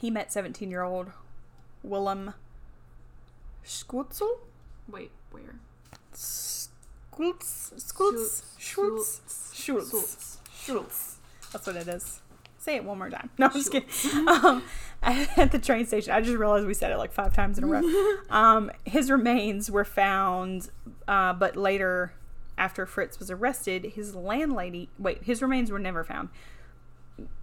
he 0.00 0.08
met 0.08 0.32
seventeen-year-old 0.32 1.10
Willem 1.82 2.34
Schutzel. 3.64 4.38
Wait, 4.90 5.10
where? 5.30 5.56
Schultz, 6.14 7.72
Schultz, 7.94 8.42
Schultz, 8.58 9.20
Schultz. 9.54 10.38
Schultz. 10.54 11.18
That's 11.52 11.66
what 11.66 11.76
it 11.76 11.88
is. 11.88 12.20
Say 12.58 12.76
it 12.76 12.84
one 12.84 12.98
more 12.98 13.10
time. 13.10 13.30
No, 13.38 13.46
I'm 13.46 13.52
just 13.52 13.72
kidding. 13.72 13.88
Um, 14.28 14.62
at 15.02 15.52
the 15.52 15.58
train 15.58 15.86
station, 15.86 16.12
I 16.12 16.20
just 16.20 16.36
realized 16.36 16.66
we 16.66 16.74
said 16.74 16.90
it 16.90 16.98
like 16.98 17.12
five 17.12 17.34
times 17.34 17.56
in 17.58 17.64
a 17.64 17.66
row. 17.66 17.82
Um, 18.30 18.70
his 18.84 19.10
remains 19.10 19.70
were 19.70 19.84
found, 19.84 20.70
uh, 21.06 21.32
but 21.32 21.56
later, 21.56 22.12
after 22.58 22.84
Fritz 22.84 23.18
was 23.18 23.30
arrested, 23.30 23.92
his 23.94 24.14
landlady. 24.14 24.90
Wait, 24.98 25.22
his 25.22 25.40
remains 25.40 25.70
were 25.70 25.78
never 25.78 26.04
found. 26.04 26.28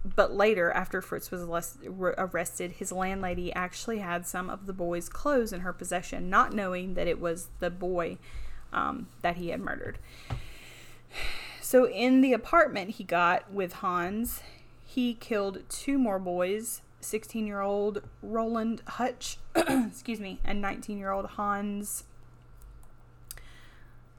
But 0.04 0.32
later, 0.32 0.70
after 0.70 1.02
Fritz 1.02 1.30
was 1.30 1.42
arrested, 1.44 2.72
his 2.72 2.92
landlady 2.92 3.52
actually 3.52 3.98
had 3.98 4.26
some 4.26 4.48
of 4.48 4.66
the 4.66 4.72
boy's 4.72 5.08
clothes 5.08 5.52
in 5.52 5.60
her 5.60 5.72
possession, 5.72 6.30
not 6.30 6.52
knowing 6.52 6.94
that 6.94 7.06
it 7.06 7.20
was 7.20 7.48
the 7.58 7.70
boy 7.70 8.18
um, 8.72 9.08
that 9.22 9.36
he 9.36 9.48
had 9.48 9.60
murdered. 9.60 9.98
So, 11.60 11.88
in 11.88 12.20
the 12.20 12.32
apartment 12.32 12.90
he 12.90 13.04
got 13.04 13.52
with 13.52 13.74
Hans, 13.74 14.40
he 14.84 15.14
killed 15.14 15.62
two 15.68 15.98
more 15.98 16.18
boys 16.18 16.82
16 17.00 17.46
year 17.46 17.60
old 17.60 18.02
Roland 18.22 18.82
Hutch, 18.86 19.38
excuse 19.56 20.20
me, 20.20 20.40
and 20.44 20.60
19 20.60 20.98
year 20.98 21.10
old 21.10 21.26
Hans 21.26 22.04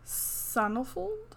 Sonnefeld? 0.05 1.35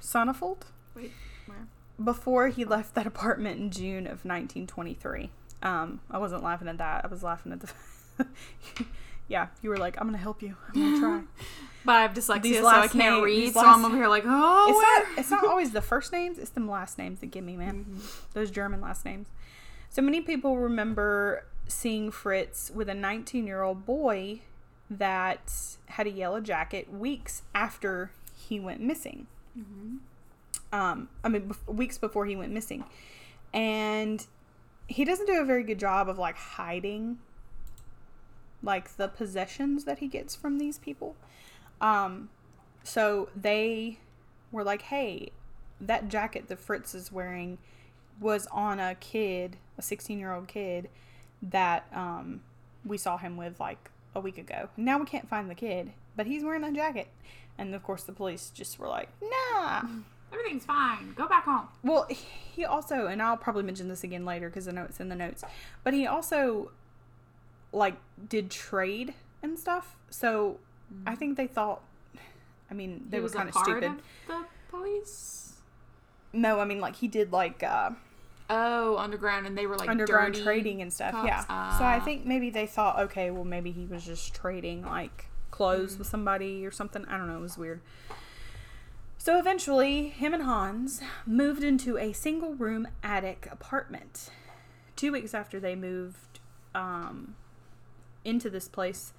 Sonnefeld? 0.00 0.62
Wait, 0.94 1.12
where? 1.46 1.66
Before 2.02 2.48
he 2.48 2.64
left 2.64 2.94
that 2.94 3.06
apartment 3.14 3.60
in 3.60 3.70
June 3.70 4.06
of 4.06 4.24
1923. 4.24 5.30
Um, 5.62 6.00
I 6.10 6.18
wasn't 6.18 6.42
laughing 6.42 6.68
at 6.68 6.78
that. 6.78 7.04
I 7.04 7.08
was 7.08 7.22
laughing 7.22 7.52
at 7.52 7.60
the. 7.60 8.26
yeah, 9.28 9.48
you 9.62 9.68
were 9.70 9.76
like, 9.76 9.96
I'm 10.00 10.04
going 10.06 10.16
to 10.16 10.22
help 10.22 10.40
you. 10.42 10.56
I'm 10.68 10.74
going 10.80 10.94
to 10.94 11.00
try. 11.00 11.20
But 11.82 11.92
I 11.92 12.02
have 12.02 12.12
dyslexia, 12.12 12.42
These 12.42 12.58
so 12.60 12.66
I 12.66 12.88
can't 12.88 12.94
name- 13.14 13.22
read. 13.22 13.54
So 13.54 13.60
I'm 13.60 13.82
over 13.86 13.96
here 13.96 14.06
like, 14.08 14.24
oh, 14.26 14.66
it's 14.68 15.08
not 15.08 15.18
it's 15.18 15.30
not 15.30 15.44
always 15.46 15.70
the 15.70 15.80
first 15.80 16.12
names 16.12 16.36
it's 16.38 16.50
the 16.50 16.60
last 16.60 16.98
names 16.98 17.20
that 17.20 17.30
give 17.30 17.42
me 17.42 17.56
man 17.56 17.86
those 18.34 18.50
german 18.50 18.82
last 18.82 19.02
names 19.06 19.28
so 19.88 20.02
many 20.02 20.20
people 20.20 20.58
remember 20.58 21.46
seeing 21.68 22.10
fritz 22.10 22.70
with 22.74 22.90
a 22.90 22.94
19 22.94 23.46
year 23.46 23.62
old 23.62 23.86
boy 23.86 24.40
that 24.90 25.50
had 25.86 26.06
a 26.06 26.10
yellow 26.10 26.38
jacket 26.38 26.92
weeks 26.92 27.44
after 27.54 28.10
he 28.36 28.60
went 28.60 28.82
missing 28.82 29.26
um 30.72 31.08
i 31.24 31.28
mean 31.28 31.52
weeks 31.66 31.98
before 31.98 32.26
he 32.26 32.36
went 32.36 32.52
missing 32.52 32.84
and 33.52 34.26
he 34.86 35.04
doesn't 35.04 35.26
do 35.26 35.40
a 35.40 35.44
very 35.44 35.62
good 35.62 35.78
job 35.78 36.08
of 36.08 36.18
like 36.18 36.36
hiding 36.36 37.18
like 38.62 38.96
the 38.96 39.08
possessions 39.08 39.84
that 39.84 39.98
he 39.98 40.06
gets 40.06 40.34
from 40.34 40.58
these 40.58 40.78
people 40.78 41.16
um 41.80 42.28
so 42.82 43.28
they 43.36 43.98
were 44.52 44.64
like, 44.64 44.82
hey, 44.82 45.30
that 45.80 46.08
jacket 46.08 46.48
that 46.48 46.58
Fritz 46.58 46.94
is 46.94 47.12
wearing 47.12 47.58
was 48.20 48.46
on 48.48 48.78
a 48.80 48.94
kid, 48.96 49.56
a 49.78 49.82
16 49.82 50.18
year 50.18 50.32
old 50.32 50.48
kid 50.48 50.88
that 51.42 51.86
um, 51.94 52.42
we 52.84 52.98
saw 52.98 53.16
him 53.16 53.36
with 53.36 53.60
like 53.60 53.90
a 54.14 54.20
week 54.20 54.38
ago. 54.38 54.68
Now 54.76 54.98
we 54.98 55.06
can't 55.06 55.28
find 55.28 55.48
the 55.48 55.54
kid, 55.54 55.92
but 56.16 56.26
he's 56.26 56.44
wearing 56.44 56.62
that 56.62 56.74
jacket. 56.74 57.08
And 57.56 57.74
of 57.74 57.82
course, 57.82 58.02
the 58.02 58.12
police 58.12 58.50
just 58.50 58.78
were 58.78 58.88
like, 58.88 59.08
nah. 59.22 59.82
Everything's 60.32 60.64
fine. 60.64 61.12
Go 61.16 61.26
back 61.28 61.44
home. 61.44 61.68
Well, 61.82 62.06
he 62.08 62.64
also, 62.64 63.06
and 63.06 63.20
I'll 63.22 63.36
probably 63.36 63.62
mention 63.64 63.88
this 63.88 64.04
again 64.04 64.24
later 64.24 64.48
because 64.48 64.68
I 64.68 64.72
know 64.72 64.84
it's 64.84 65.00
in 65.00 65.08
the 65.08 65.16
notes, 65.16 65.42
but 65.84 65.92
he 65.94 66.06
also 66.06 66.70
like 67.72 67.94
did 68.28 68.50
trade 68.50 69.14
and 69.42 69.58
stuff. 69.58 69.96
So 70.10 70.58
I 71.06 71.14
think 71.14 71.36
they 71.36 71.46
thought, 71.46 71.82
I 72.70 72.74
mean, 72.74 73.06
they 73.10 73.16
he 73.18 73.22
were 73.22 73.28
kind 73.28 73.48
of 73.48 73.54
stupid. 73.54 73.84
of 73.84 73.96
the 74.28 74.44
police. 74.70 75.54
No, 76.32 76.60
I 76.60 76.64
mean 76.64 76.80
like 76.80 76.96
he 76.96 77.08
did 77.08 77.32
like 77.32 77.62
uh 77.62 77.90
Oh, 78.52 78.96
underground, 78.98 79.46
and 79.46 79.56
they 79.56 79.66
were 79.66 79.76
like 79.76 79.88
underground 79.88 80.34
trading 80.34 80.82
and 80.82 80.92
stuff. 80.92 81.12
cops? 81.12 81.26
Yeah. 81.26 81.40
so 81.78 81.84
I 81.84 81.96
Ah. 81.98 82.00
think 82.04 82.26
maybe 82.26 82.50
they 82.50 82.66
thought, 82.66 82.98
okay, 83.00 83.30
well 83.30 83.44
maybe 83.44 83.70
he 83.70 83.86
was 83.86 84.04
just 84.04 84.34
trading 84.34 84.82
like 84.84 85.26
clothes 85.52 85.94
Mm. 85.94 85.98
with 85.98 86.06
somebody 86.08 86.66
or 86.66 86.70
something. 86.72 87.04
I 87.06 87.16
don't 87.16 87.28
know. 87.28 87.38
It 87.38 87.42
was 87.42 87.56
weird. 87.58 87.80
So 89.22 89.38
eventually, 89.38 90.08
him 90.08 90.32
and 90.32 90.44
Hans 90.44 91.02
moved 91.26 91.62
into 91.62 91.98
a 91.98 92.14
single 92.14 92.54
room 92.54 92.88
attic 93.02 93.46
apartment. 93.52 94.30
Two 94.96 95.12
weeks 95.12 95.34
after 95.34 95.60
they 95.60 95.76
moved 95.76 96.40
um, 96.74 97.34
into 98.24 98.48
this 98.48 98.66
place, 98.66 99.12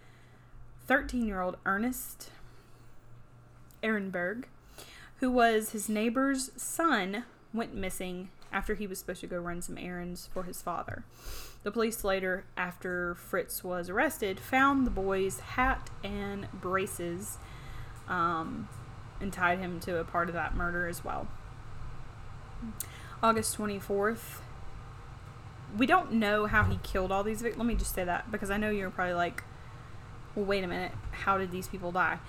13 0.87 1.27
year 1.27 1.39
old 1.39 1.57
Ernest 1.67 2.31
Ehrenberg, 3.83 4.45
who 5.17 5.29
was 5.29 5.69
his 5.69 5.87
neighbor's 5.87 6.49
son, 6.59 7.25
went 7.53 7.75
missing 7.75 8.31
after 8.51 8.73
he 8.73 8.87
was 8.87 8.97
supposed 8.97 9.21
to 9.21 9.27
go 9.27 9.37
run 9.37 9.61
some 9.61 9.77
errands 9.77 10.27
for 10.33 10.45
his 10.45 10.63
father. 10.63 11.03
The 11.61 11.71
police 11.71 12.03
later, 12.03 12.45
after 12.57 13.13
Fritz 13.13 13.63
was 13.63 13.87
arrested, 13.87 14.39
found 14.39 14.87
the 14.87 14.91
boy's 14.91 15.41
hat 15.41 15.91
and 16.03 16.47
braces 16.59 17.37
um, 18.07 18.67
and 19.21 19.31
tied 19.31 19.59
him 19.59 19.79
to 19.81 19.97
a 19.97 20.03
part 20.03 20.27
of 20.27 20.33
that 20.33 20.55
murder 20.55 20.87
as 20.87 21.03
well. 21.03 21.27
August 23.23 23.57
24th. 23.57 24.39
We 25.77 25.85
don't 25.85 26.13
know 26.13 26.47
how 26.47 26.63
he 26.63 26.79
killed 26.83 27.11
all 27.11 27.23
these 27.23 27.41
victims. 27.41 27.59
Let 27.59 27.67
me 27.67 27.75
just 27.75 27.95
say 27.95 28.03
that 28.03 28.31
because 28.31 28.49
I 28.49 28.57
know 28.57 28.69
you're 28.69 28.89
probably 28.89 29.13
like, 29.13 29.43
well, 30.35 30.45
wait 30.45 30.63
a 30.63 30.67
minute. 30.67 30.91
How 31.11 31.37
did 31.37 31.51
these 31.51 31.67
people 31.67 31.91
die? 31.91 32.19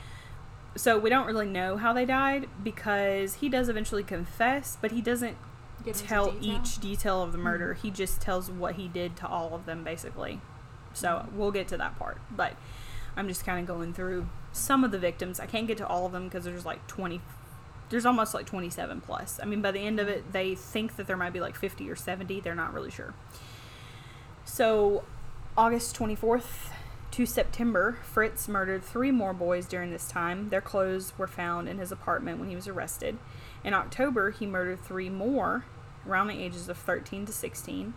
So 0.77 0.99
we 0.99 1.11
don't 1.11 1.27
really 1.27 1.47
know 1.47 1.77
how 1.77 1.93
they 1.93 2.05
died 2.05 2.49
because 2.63 3.35
he 3.35 3.49
does 3.49 3.69
eventually 3.69 4.03
confess, 4.03 4.79
but 4.81 4.93
he 4.93 5.01
doesn't 5.01 5.37
Get 5.85 5.97
tell 5.97 6.31
detail. 6.31 6.61
each 6.61 6.79
detail 6.79 7.23
of 7.23 7.33
the 7.33 7.39
hmm. 7.39 7.45
murder. 7.45 7.75
He 7.75 7.91
just 7.91 8.21
tells 8.21 8.51
what 8.51 8.77
he 8.77 8.89
did 8.89 9.17
to 9.17 9.27
all 9.27 9.55
of 9.55 9.67
them, 9.67 9.85
basically. 9.85 10.41
So 10.93 11.27
hmm. 11.29 11.39
we'll 11.39 11.51
get 11.51 11.69
to 11.69 11.77
that 11.79 11.99
part. 11.99 12.19
But 12.31 12.55
I'm 13.17 13.29
just 13.29 13.45
kind 13.45 13.61
of 13.61 13.67
going 13.67 13.93
through 13.93 14.29
some 14.53 14.85
of 14.85 14.91
the 14.91 14.99
victims. 14.99 15.41
I 15.41 15.47
can't 15.47 15.67
get 15.67 15.79
to 15.79 15.87
all 15.87 16.07
of 16.07 16.13
them 16.13 16.25
because 16.25 16.45
there's 16.45 16.65
like 16.67 16.87
20. 16.87 17.21
There's 17.89 18.07
almost 18.07 18.33
like 18.35 18.47
27 18.47 19.01
plus. 19.01 19.39
I 19.43 19.47
mean, 19.47 19.61
by 19.61 19.71
the 19.71 19.81
end 19.81 20.01
of 20.01 20.09
it, 20.09 20.33
they 20.33 20.55
think 20.55 20.97
that 20.97 21.07
there 21.07 21.17
might 21.17 21.33
be 21.33 21.41
like 21.41 21.57
50 21.57 21.91
or 21.91 21.97
70. 21.97 22.41
They're 22.41 22.55
not 22.55 22.73
really 22.73 22.91
sure. 22.91 23.15
So, 24.45 25.05
August 25.57 25.97
24th 25.97 26.71
to 27.13 27.27
September, 27.27 27.99
Fritz 28.03 28.49
murdered 28.49 28.83
three 28.83 29.11
more 29.11 29.35
boys 29.35 29.67
during 29.67 29.91
this 29.91 30.09
time. 30.09 30.49
Their 30.49 30.63
clothes 30.63 31.13
were 31.19 31.27
found 31.27 31.69
in 31.69 31.79
his 31.79 31.93
apartment 31.93 32.39
when 32.39 32.49
he 32.49 32.57
was 32.57 32.67
arrested. 32.67 33.19
In 33.63 33.75
October, 33.75 34.31
he 34.31 34.47
murdered 34.47 34.83
three 34.83 35.11
more 35.11 35.67
around 36.09 36.29
the 36.29 36.43
ages 36.43 36.71
of 36.71 36.79
13 36.79 37.27
to 37.27 37.33
16. 37.33 37.93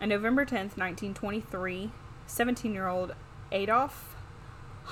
On 0.00 0.08
November 0.08 0.46
10th, 0.46 0.78
1923, 0.78 1.90
17 2.26 2.72
year 2.72 2.88
old 2.88 3.14
Adolf 3.52 4.16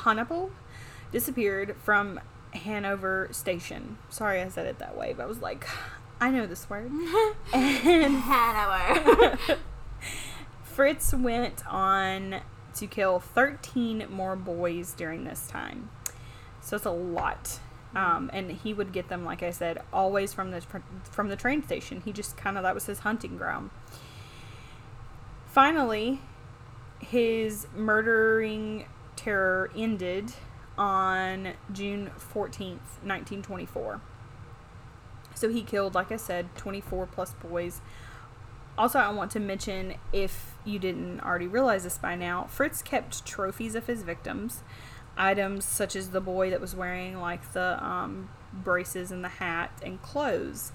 Hannibal 0.05 0.51
disappeared 1.13 1.77
from 1.83 2.21
Hanover 2.53 3.29
Station. 3.33 3.99
Sorry 4.09 4.41
I 4.41 4.49
said 4.49 4.67
it 4.67 4.79
that 4.79 4.97
way, 4.97 5.13
but 5.17 5.25
I 5.25 5.27
was 5.27 5.41
like, 5.41 5.67
I 6.21 6.31
know 6.31 6.47
this 6.47 6.69
word. 6.69 6.91
and 7.53 8.17
Hanover. 8.17 9.39
Fritz 10.63 11.13
went 11.13 11.67
on 11.67 12.41
to 12.75 12.87
kill 12.87 13.21
13 13.21 14.07
more 14.11 14.37
boys 14.37 14.93
during 14.93 15.25
this 15.25 15.47
time. 15.49 15.91
So 16.61 16.77
it's 16.77 16.85
a 16.85 16.91
lot. 16.91 17.61
Um, 17.95 18.31
and 18.33 18.53
he 18.53 18.75
would 18.75 18.93
get 18.93 19.09
them, 19.09 19.25
like 19.25 19.43
I 19.43 19.51
said, 19.51 19.83
always 19.93 20.33
from 20.33 20.51
the 20.51 20.61
from 21.11 21.29
the 21.29 21.37
train 21.37 21.63
station. 21.63 22.03
He 22.05 22.13
just 22.13 22.37
kind 22.37 22.57
of 22.57 22.63
that 22.63 22.75
was 22.75 22.87
his 22.87 23.01
hunting 23.01 23.39
ground. 23.39 23.71
Finally, 25.47 26.21
his 27.01 27.67
murdering 27.75 28.87
terror 29.17 29.71
ended 29.75 30.33
on 30.79 31.55
June 31.73 32.11
14th, 32.17 33.03
1924. 33.03 34.01
So 35.35 35.49
he 35.49 35.63
killed, 35.63 35.95
like 35.95 36.11
I 36.11 36.17
said, 36.17 36.55
24 36.57 37.07
plus 37.07 37.35
boys. 37.35 37.81
Also, 38.77 38.99
I 38.99 39.11
want 39.11 39.31
to 39.33 39.41
mention 39.41 39.95
if 40.13 40.55
you 40.65 40.79
didn't 40.79 41.21
already 41.21 41.49
realize 41.49 41.85
this 41.85 41.99
by 41.99 42.15
now, 42.15 42.45
Fritz 42.45 42.81
kept 42.81 43.27
trophies 43.27 43.75
of 43.75 43.87
his 43.87 44.03
victims. 44.03 44.63
Items 45.17 45.65
such 45.65 45.97
as 45.97 46.11
the 46.11 46.21
boy 46.21 46.51
that 46.51 46.61
was 46.61 46.77
wearing 46.77 47.19
like 47.19 47.53
the 47.53 47.85
um, 47.85 48.29
braces 48.53 49.11
and 49.11 49.25
the 49.25 49.29
hat 49.29 49.71
and 49.85 50.01
clothes. 50.01 50.71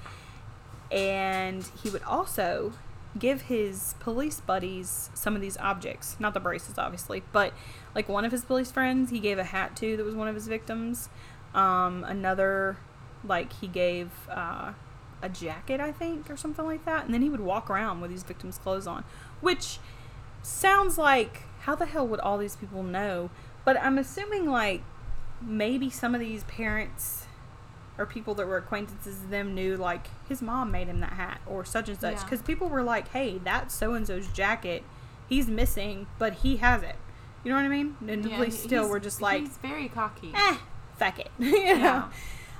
And 0.92 1.66
he 1.82 1.89
would 1.89 2.04
also 2.04 2.74
give 3.17 3.43
his 3.43 3.95
police 3.99 4.39
buddies 4.41 5.10
some 5.13 5.36
of 5.36 5.41
these 5.41 5.58
objects. 5.58 6.15
Not 6.19 6.34
the 6.34 6.39
braces, 6.39 6.78
obviously, 6.78 7.23
but 7.32 7.54
like 7.93 8.10
one 8.10 8.26
of 8.26 8.32
his 8.32 8.43
police 8.43 8.71
friends, 8.71 9.12
he 9.12 9.19
gave 9.19 9.38
a 9.38 9.43
hat 9.43 9.76
to 9.78 9.97
that 9.97 10.04
was 10.04 10.15
one 10.15 10.28
of 10.28 10.36
his 10.36 10.47
victims. 10.47 11.10
Um, 11.54 12.04
another, 12.04 12.78
like, 13.23 13.54
he 13.54 13.67
gave 13.67 14.10
uh, 14.30 14.73
a 15.21 15.30
jacket, 15.30 15.80
I 15.80 15.91
think, 15.91 16.30
or 16.30 16.38
something 16.38 16.65
like 16.65 16.86
that. 16.86 17.06
And 17.06 17.13
then 17.13 17.21
he 17.21 17.30
would 17.30 17.41
walk 17.41 17.69
around 17.69 18.02
with 18.02 18.10
these 18.10 18.23
victims' 18.23 18.58
clothes 18.58 18.88
on, 18.88 19.04
which 19.41 19.78
sounds 20.41 20.97
like 20.97 21.43
how 21.62 21.76
the 21.76 21.86
hell 21.86 22.08
would 22.08 22.19
all 22.19 22.38
these 22.38 22.56
people 22.56 22.84
know? 22.84 23.30
But 23.63 23.80
I'm 23.80 23.97
assuming, 23.97 24.49
like, 24.49 24.82
maybe 25.41 25.89
some 25.89 26.15
of 26.15 26.19
these 26.19 26.43
parents 26.45 27.23
or 27.98 28.06
people 28.06 28.34
that 28.36 28.48
were 28.48 28.58
acquaintances 28.58 29.18
of 29.18 29.30
them 29.30 29.54
knew, 29.54 29.78
like, 29.78 30.08
his 30.28 30.42
mom 30.42 30.72
made 30.72 30.88
him 30.88 31.00
that 31.02 31.14
hat 31.14 31.42
or 31.46 31.64
such 31.64 31.90
and 31.90 32.00
such. 32.00 32.16
Yeah. 32.16 32.24
Because 32.24 32.42
people 32.42 32.68
were 32.70 32.84
like, 32.84 33.10
hey, 33.10 33.40
that's 33.44 33.74
so 33.74 33.94
and 33.94 34.06
so's 34.08 34.28
jacket. 34.28 34.84
He's 35.30 35.48
missing, 35.48 36.08
but 36.18 36.34
he 36.36 36.58
has 36.58 36.82
it. 36.84 36.96
You 37.44 37.52
know 37.52 37.58
what 37.58 37.66
I 37.66 37.70
mean? 37.70 37.98
And 38.08 38.24
the 38.24 38.30
Yeah, 38.30 38.38
police 38.38 38.62
still 38.62 38.88
were 38.90 39.00
just 39.00 39.22
like, 39.22 39.42
he's 39.42 39.58
very 39.58 39.90
cocky. 39.90 40.32
eh, 40.34 40.58
fuck 40.98 41.20
it. 41.20 41.30
you 41.40 41.52
know? 41.52 41.60
Yeah. 41.76 42.10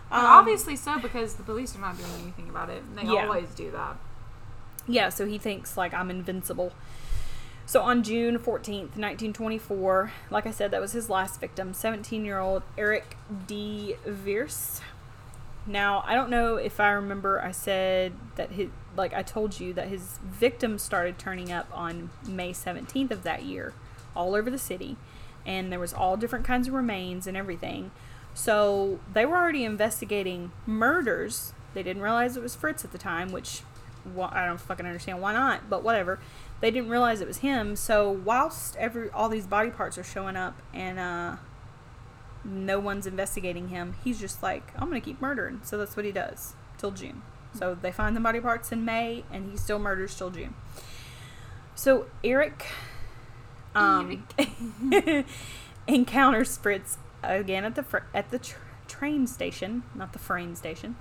But 0.10 0.20
Um, 0.20 0.26
obviously 0.26 0.76
so 0.76 1.00
because 1.00 1.36
the 1.36 1.44
police 1.44 1.76
are 1.76 1.80
not 1.80 1.98
doing 1.98 2.12
anything 2.22 2.50
about 2.50 2.70
it. 2.70 2.84
They 2.96 3.04
Yeah. 3.04 3.26
always 3.26 3.50
do 3.56 3.72
that. 3.72 3.96
Yeah, 4.88 5.10
so 5.10 5.26
he 5.26 5.38
thinks 5.40 5.78
like 5.78 5.94
I'm 5.94 6.12
invincible. 6.12 6.74
So 7.66 7.82
on 7.82 8.04
June 8.04 8.38
14th, 8.38 8.98
1924, 8.98 10.12
like 10.30 10.46
I 10.46 10.52
said, 10.52 10.70
that 10.72 10.82
was 10.82 10.92
his 10.92 11.10
last 11.10 11.40
victim, 11.40 11.74
17 11.74 12.26
year 12.26 12.38
old 12.40 12.62
Eric 12.78 13.16
D. 13.48 13.96
Vierce. 14.06 14.82
Now, 15.66 16.04
I 16.06 16.14
don't 16.16 16.30
know 16.30 16.58
if 16.58 16.80
I 16.80 16.90
remember, 16.92 17.42
I 17.42 17.52
said 17.52 18.14
that 18.36 18.52
his, 18.52 18.70
like 18.98 19.14
I 19.14 19.24
told 19.24 19.60
you, 19.60 19.74
that 19.74 19.88
his 19.88 20.20
victims 20.24 20.82
started 20.82 21.18
turning 21.18 21.52
up 21.52 21.68
on 21.74 22.10
May 22.28 22.52
17th 22.52 23.12
of 23.12 23.24
that 23.24 23.44
year, 23.44 23.74
all 24.16 24.36
over 24.36 24.50
the 24.50 24.58
city. 24.58 24.98
And 25.46 25.72
there 25.72 25.80
was 25.80 25.94
all 25.94 26.18
different 26.18 26.46
kinds 26.46 26.68
of 26.68 26.74
remains 26.74 27.28
and 27.28 27.38
everything. 27.38 27.92
So 28.34 29.00
they 29.14 29.26
were 29.26 29.38
already 29.38 29.64
investigating 29.64 30.52
murders. 30.66 31.54
They 31.74 31.84
didn't 31.84 32.02
realize 32.02 32.36
it 32.36 32.44
was 32.44 32.56
Fritz 32.56 32.84
at 32.84 32.92
the 32.92 32.98
time, 32.98 33.32
which 33.32 33.62
wh- 34.16 34.32
I 34.32 34.46
don't 34.46 34.60
fucking 34.60 34.86
understand 34.86 35.22
why 35.22 35.34
not, 35.34 35.70
but 35.70 35.84
whatever. 35.84 36.20
They 36.60 36.72
didn't 36.72 36.90
realize 36.90 37.22
it 37.22 37.28
was 37.28 37.38
him. 37.38 37.76
So 37.76 38.10
whilst 38.10 38.76
every 38.78 39.10
all 39.12 39.30
these 39.30 39.48
body 39.48 39.70
parts 39.70 39.98
are 39.98 40.04
showing 40.04 40.36
up 40.36 40.62
and 40.74 40.98
uh, 41.00 41.36
no 42.44 42.80
one's 42.80 43.08
investigating 43.08 43.70
him, 43.70 43.96
he's 44.04 44.20
just 44.20 44.44
like, 44.44 44.72
I'm 44.76 44.88
gonna 44.88 45.02
keep 45.02 45.22
murdering. 45.22 45.62
So 45.64 45.78
that's 45.78 45.96
what 45.96 46.06
he 46.06 46.12
does 46.12 46.54
till 46.78 46.92
June. 46.92 47.22
So 47.54 47.76
they 47.80 47.92
find 47.92 48.16
the 48.16 48.20
body 48.20 48.40
parts 48.40 48.72
in 48.72 48.84
May, 48.84 49.24
and 49.32 49.52
he 49.52 49.58
still 49.58 49.80
murders 49.80 50.16
till 50.16 50.32
June. 50.32 50.56
So 51.76 52.08
Eric, 52.24 52.66
um, 53.76 54.28
encounters 55.88 56.58
Fritz 56.58 56.98
again 57.22 57.64
at 57.64 57.76
the 57.76 57.84
fr- 57.84 58.10
at 58.14 58.32
the 58.32 58.40
tr- 58.40 58.58
train 58.88 59.28
station, 59.28 59.84
not 59.96 60.14
the 60.14 60.20
train 60.20 60.56
station, 60.56 60.96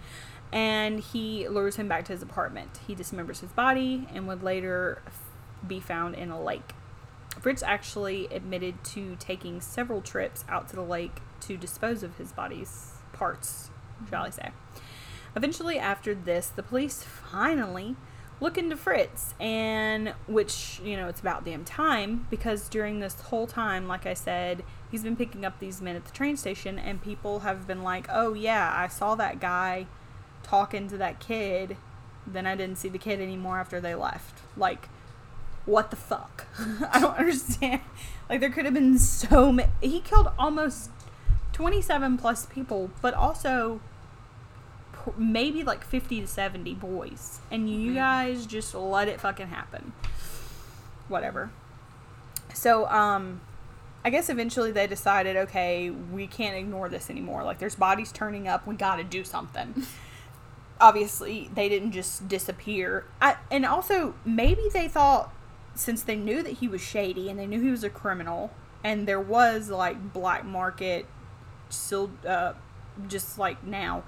and 0.52 1.00
he 1.00 1.48
lures 1.48 1.76
him 1.76 1.88
back 1.88 2.04
to 2.06 2.12
his 2.12 2.22
apartment. 2.22 2.80
He 2.86 2.94
dismembers 2.94 3.40
his 3.40 3.50
body 3.52 4.06
and 4.14 4.28
would 4.28 4.42
later 4.42 5.02
be 5.66 5.80
found 5.80 6.14
in 6.14 6.30
a 6.30 6.42
lake. 6.42 6.72
Fritz 7.40 7.62
actually 7.62 8.26
admitted 8.26 8.84
to 8.84 9.16
taking 9.18 9.60
several 9.60 10.02
trips 10.02 10.44
out 10.48 10.68
to 10.68 10.76
the 10.76 10.82
lake 10.82 11.20
to 11.42 11.56
dispose 11.56 12.02
of 12.02 12.16
his 12.16 12.32
body's 12.32 12.94
parts, 13.12 13.70
shall 14.08 14.24
I 14.24 14.30
say. 14.30 14.50
Eventually, 15.34 15.78
after 15.78 16.14
this, 16.14 16.48
the 16.48 16.62
police 16.62 17.02
finally 17.02 17.96
look 18.40 18.58
into 18.58 18.76
Fritz, 18.76 19.34
and 19.38 20.14
which, 20.26 20.80
you 20.84 20.96
know, 20.96 21.08
it's 21.08 21.20
about 21.20 21.44
damn 21.44 21.64
time 21.64 22.26
because 22.28 22.68
during 22.68 22.98
this 22.98 23.20
whole 23.20 23.46
time, 23.46 23.86
like 23.86 24.04
I 24.04 24.14
said, 24.14 24.64
he's 24.90 25.04
been 25.04 25.16
picking 25.16 25.44
up 25.44 25.58
these 25.58 25.80
men 25.80 25.96
at 25.96 26.04
the 26.04 26.12
train 26.12 26.36
station, 26.36 26.78
and 26.78 27.00
people 27.00 27.40
have 27.40 27.66
been 27.66 27.82
like, 27.82 28.06
oh, 28.10 28.34
yeah, 28.34 28.72
I 28.76 28.88
saw 28.88 29.14
that 29.14 29.40
guy 29.40 29.86
talking 30.42 30.88
to 30.88 30.96
that 30.98 31.20
kid, 31.20 31.76
then 32.26 32.46
I 32.46 32.56
didn't 32.56 32.78
see 32.78 32.88
the 32.88 32.98
kid 32.98 33.20
anymore 33.20 33.58
after 33.58 33.80
they 33.80 33.94
left. 33.94 34.40
Like, 34.56 34.88
what 35.64 35.90
the 35.90 35.96
fuck? 35.96 36.46
I 36.92 37.00
don't 37.00 37.16
understand. 37.18 37.80
Like, 38.28 38.40
there 38.40 38.50
could 38.50 38.64
have 38.64 38.74
been 38.74 38.98
so 38.98 39.52
many. 39.52 39.70
He 39.80 40.00
killed 40.00 40.30
almost 40.38 40.90
27 41.52 42.18
plus 42.18 42.46
people, 42.46 42.90
but 43.00 43.14
also 43.14 43.80
maybe 45.16 45.62
like 45.64 45.84
50 45.84 46.20
to 46.20 46.26
70 46.26 46.74
boys. 46.74 47.40
And 47.50 47.68
you 47.68 47.92
Mhm. 47.92 47.94
guys 47.96 48.46
just 48.46 48.74
let 48.74 49.08
it 49.08 49.20
fucking 49.20 49.48
happen. 49.48 49.92
Whatever. 51.08 51.50
So, 52.54 52.86
um, 52.88 53.40
I 54.04 54.10
guess 54.10 54.28
eventually 54.28 54.72
they 54.72 54.86
decided, 54.86 55.36
okay, 55.36 55.90
we 55.90 56.26
can't 56.26 56.56
ignore 56.56 56.88
this 56.88 57.08
anymore. 57.10 57.44
Like, 57.44 57.58
there's 57.58 57.74
bodies 57.76 58.12
turning 58.12 58.48
up. 58.48 58.66
We 58.66 58.74
got 58.74 58.96
to 58.96 59.04
do 59.04 59.24
something. 59.24 59.86
Obviously, 60.80 61.50
they 61.54 61.68
didn't 61.68 61.92
just 61.92 62.26
disappear. 62.28 63.04
I, 63.20 63.36
and 63.50 63.64
also, 63.64 64.14
maybe 64.24 64.62
they 64.72 64.88
thought, 64.88 65.32
since 65.74 66.02
they 66.02 66.16
knew 66.16 66.42
that 66.42 66.54
he 66.54 66.68
was 66.68 66.80
shady 66.80 67.30
and 67.30 67.38
they 67.38 67.46
knew 67.46 67.60
he 67.60 67.70
was 67.70 67.84
a 67.84 67.90
criminal, 67.90 68.50
and 68.84 69.06
there 69.06 69.20
was 69.20 69.70
like 69.70 70.12
black 70.12 70.44
market, 70.44 71.06
still, 71.72 72.10
uh, 72.26 72.52
just 73.08 73.38
like 73.38 73.64
now, 73.64 74.02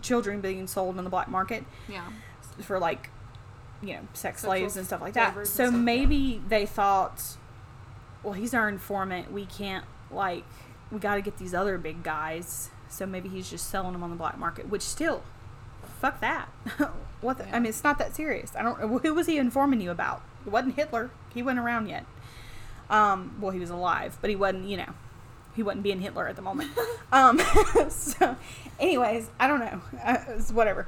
children 0.00 0.40
being 0.40 0.66
sold 0.66 0.98
in 0.98 1.04
the 1.04 1.10
black 1.10 1.28
market 1.28 1.64
Yeah. 1.88 2.04
for 2.60 2.78
like 2.78 3.10
you 3.80 3.94
know 3.94 4.00
sex 4.14 4.42
Sexual 4.42 4.50
slaves 4.50 4.76
and 4.76 4.86
stuff 4.86 5.00
like 5.00 5.14
that. 5.14 5.34
so 5.34 5.42
stuff, 5.44 5.72
yeah. 5.72 5.78
maybe 5.78 6.42
they 6.48 6.66
thought 6.66 7.22
well 8.22 8.32
he's 8.34 8.54
our 8.54 8.68
informant. 8.68 9.32
We 9.32 9.46
can't 9.46 9.84
like 10.10 10.44
we 10.90 10.98
got 10.98 11.14
to 11.16 11.20
get 11.22 11.38
these 11.38 11.54
other 11.54 11.78
big 11.78 12.02
guys. 12.02 12.70
So 12.88 13.06
maybe 13.06 13.28
he's 13.28 13.48
just 13.48 13.70
selling 13.70 13.92
them 13.92 14.02
on 14.02 14.10
the 14.10 14.16
black 14.16 14.38
market 14.38 14.68
which 14.68 14.82
still 14.82 15.22
fuck 16.00 16.20
that. 16.20 16.48
What 17.22 17.38
the, 17.38 17.48
i 17.54 17.60
mean 17.60 17.66
it's 17.66 17.84
not 17.84 17.98
that 17.98 18.16
serious. 18.16 18.50
I 18.56 18.62
don't 18.62 18.76
who 19.02 19.14
was 19.14 19.26
he 19.28 19.38
informing 19.38 19.80
you 19.80 19.92
about? 19.92 20.22
It 20.44 20.50
wasn't 20.50 20.74
hitler. 20.74 21.10
He 21.32 21.40
wasn't 21.42 21.60
around 21.60 21.86
yet. 21.88 22.04
Um 22.90 23.36
well 23.40 23.52
he 23.52 23.60
was 23.60 23.70
alive 23.70 24.18
but 24.20 24.28
he 24.30 24.34
wasn't 24.36 24.66
you 24.66 24.76
know 24.78 24.92
he 25.54 25.62
wasn't 25.62 25.82
being 25.82 26.00
hitler 26.00 26.28
at 26.28 26.36
the 26.36 26.42
moment 26.42 26.70
um 27.12 27.40
so 27.88 28.36
anyways 28.78 29.30
i 29.38 29.46
don't 29.46 29.60
know 29.60 29.80
uh, 30.04 30.16
it's 30.28 30.52
whatever 30.52 30.86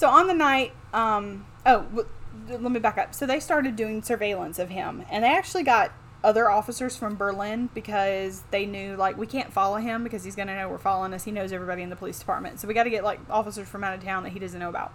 so 0.00 0.08
on 0.08 0.28
the 0.28 0.34
night, 0.34 0.72
um, 0.94 1.44
oh, 1.66 1.82
w- 1.82 2.08
let 2.48 2.62
me 2.72 2.80
back 2.80 2.96
up. 2.96 3.14
So 3.14 3.26
they 3.26 3.38
started 3.38 3.76
doing 3.76 4.02
surveillance 4.02 4.58
of 4.58 4.70
him, 4.70 5.04
and 5.10 5.24
they 5.24 5.28
actually 5.28 5.62
got 5.62 5.92
other 6.24 6.50
officers 6.50 6.96
from 6.96 7.16
Berlin 7.16 7.68
because 7.74 8.42
they 8.50 8.64
knew 8.64 8.96
like 8.96 9.18
we 9.18 9.26
can't 9.26 9.52
follow 9.52 9.76
him 9.76 10.02
because 10.02 10.24
he's 10.24 10.36
gonna 10.36 10.56
know 10.56 10.70
we're 10.70 10.78
following 10.78 11.12
us. 11.12 11.24
He 11.24 11.32
knows 11.32 11.52
everybody 11.52 11.82
in 11.82 11.90
the 11.90 11.96
police 11.96 12.18
department, 12.18 12.60
so 12.60 12.66
we 12.66 12.72
got 12.72 12.84
to 12.84 12.90
get 12.90 13.04
like 13.04 13.20
officers 13.28 13.68
from 13.68 13.84
out 13.84 13.92
of 13.92 14.02
town 14.02 14.22
that 14.22 14.30
he 14.30 14.38
doesn't 14.38 14.58
know 14.58 14.70
about. 14.70 14.92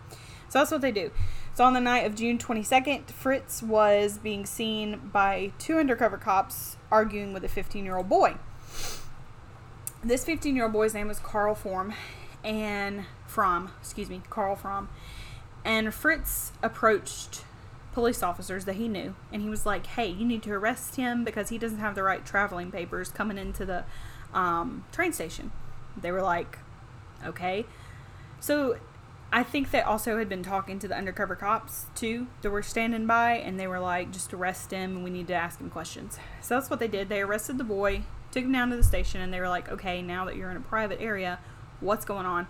So 0.49 0.57
that's 0.57 0.71
what 0.71 0.81
they 0.81 0.91
do. 0.91 1.11
So 1.53 1.63
on 1.63 1.73
the 1.73 1.79
night 1.79 2.07
of 2.07 2.15
June 2.15 2.39
22nd, 2.39 3.11
Fritz 3.11 3.61
was 3.61 4.17
being 4.17 4.47
seen 4.47 5.09
by 5.13 5.51
two 5.59 5.77
undercover 5.77 6.17
cops 6.17 6.77
arguing 6.89 7.31
with 7.31 7.43
a 7.43 7.49
15 7.49 7.85
year 7.85 7.97
old 7.97 8.09
boy. 8.09 8.37
This 10.05 10.23
15 10.23 10.55
year 10.55 10.65
old 10.65 10.73
boy's 10.73 10.93
name 10.93 11.07
was 11.07 11.17
Carl 11.17 11.55
Form, 11.55 11.91
and 12.43 13.05
Fromm, 13.25 13.71
excuse 13.81 14.07
me, 14.07 14.21
Carl 14.29 14.55
Fromm. 14.55 14.87
And 15.63 15.91
Fritz 15.91 16.51
approached 16.61 17.43
police 17.91 18.21
officers 18.21 18.65
that 18.65 18.75
he 18.75 18.87
knew, 18.87 19.15
and 19.33 19.41
he 19.41 19.49
was 19.49 19.65
like, 19.65 19.87
"Hey, 19.87 20.05
you 20.05 20.23
need 20.23 20.43
to 20.43 20.51
arrest 20.53 20.97
him 20.97 21.23
because 21.23 21.49
he 21.49 21.57
doesn't 21.57 21.79
have 21.79 21.95
the 21.95 22.03
right 22.03 22.23
traveling 22.23 22.71
papers 22.71 23.09
coming 23.09 23.39
into 23.39 23.65
the 23.65 23.83
um, 24.31 24.85
train 24.91 25.11
station." 25.11 25.51
They 25.99 26.11
were 26.11 26.21
like, 26.21 26.59
"Okay." 27.25 27.65
So 28.39 28.77
I 29.33 29.41
think 29.41 29.71
they 29.71 29.81
also 29.81 30.19
had 30.19 30.29
been 30.29 30.43
talking 30.43 30.77
to 30.79 30.87
the 30.87 30.95
undercover 30.95 31.35
cops 31.35 31.87
too 31.95 32.27
that 32.43 32.51
were 32.51 32.61
standing 32.61 33.07
by, 33.07 33.37
and 33.37 33.59
they 33.59 33.65
were 33.65 33.79
like, 33.79 34.11
"Just 34.11 34.35
arrest 34.35 34.69
him. 34.69 35.01
We 35.01 35.09
need 35.09 35.25
to 35.29 35.33
ask 35.33 35.59
him 35.59 35.71
questions." 35.71 36.19
So 36.41 36.53
that's 36.53 36.69
what 36.69 36.77
they 36.77 36.87
did. 36.87 37.09
They 37.09 37.23
arrested 37.23 37.57
the 37.57 37.63
boy, 37.63 38.03
took 38.35 38.43
him 38.43 38.51
down 38.51 38.69
to 38.69 38.75
the 38.75 38.83
station, 38.83 39.21
and 39.21 39.33
they 39.33 39.39
were 39.39 39.47
like, 39.47 39.71
"Okay, 39.71 40.01
now 40.01 40.25
that 40.25 40.35
you're 40.35 40.51
in 40.51 40.57
a 40.57 40.61
private 40.61 40.99
area, 41.01 41.39
what's 41.79 42.03
going 42.03 42.25
on?" 42.25 42.47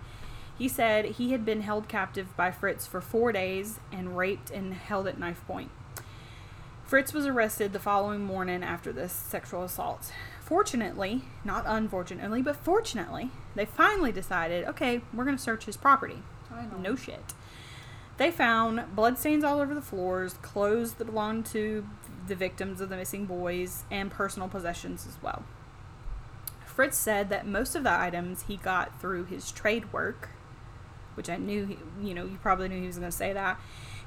He 0.58 0.67
said 0.67 1.06
he 1.06 1.32
had 1.32 1.45
been 1.45 1.62
held 1.62 1.88
captive 1.88 2.36
by 2.36 2.50
Fritz 2.50 2.88
for 2.88 3.02
four 3.02 3.32
days 3.32 3.80
and 3.91 4.17
raped 4.17 4.50
and 4.50 4.74
held 4.74 5.08
at 5.08 5.19
knife 5.19 5.45
point. 5.45 5.69
Fritz 6.86 7.13
was 7.13 7.28
arrested 7.28 7.71
the 7.71 7.80
following 7.80 8.24
morning 8.24 8.63
after 8.63 8.91
this 8.91 9.12
sexual 9.12 9.63
assault. 9.63 10.12
Fortunately, 10.39 11.24
not 11.43 11.65
unfortunately, 11.67 12.41
but 12.41 12.56
fortunately, 12.56 13.30
they 13.54 13.65
finally 13.65 14.12
decided 14.12 14.65
okay, 14.65 15.02
we're 15.13 15.26
going 15.26 15.38
to 15.38 15.43
search 15.43 15.65
his 15.65 15.78
property. 15.78 16.24
No 16.82 16.95
shit. 16.95 17.34
They 18.17 18.32
found 18.32 18.95
bloodstains 18.95 19.43
all 19.43 19.60
over 19.60 19.76
the 19.76 19.82
floors, 19.82 20.36
clothes 20.41 20.93
that 20.93 21.06
belonged 21.06 21.45
to 21.48 21.86
the 22.28 22.36
victims 22.36 22.82
of 22.82 22.89
the 22.89 22.95
missing 22.95 23.26
boys, 23.26 23.84
and 23.91 24.10
personal 24.10 24.48
possessions 24.48 25.06
as 25.06 25.21
well. 25.21 25.43
Fritz 26.76 26.98
said 26.98 27.30
that 27.30 27.48
most 27.48 27.74
of 27.74 27.84
the 27.84 27.92
items 27.92 28.44
he 28.44 28.58
got 28.58 29.00
through 29.00 29.24
his 29.26 29.50
trade 29.50 29.94
work, 29.94 30.32
which 31.14 31.30
I 31.30 31.38
knew, 31.38 31.66
he, 31.66 31.78
you 32.06 32.14
know, 32.14 32.26
you 32.26 32.38
probably 32.42 32.68
knew 32.68 32.82
he 32.82 32.88
was 32.88 32.98
going 32.98 33.10
to 33.10 33.16
say 33.16 33.32
that. 33.32 33.58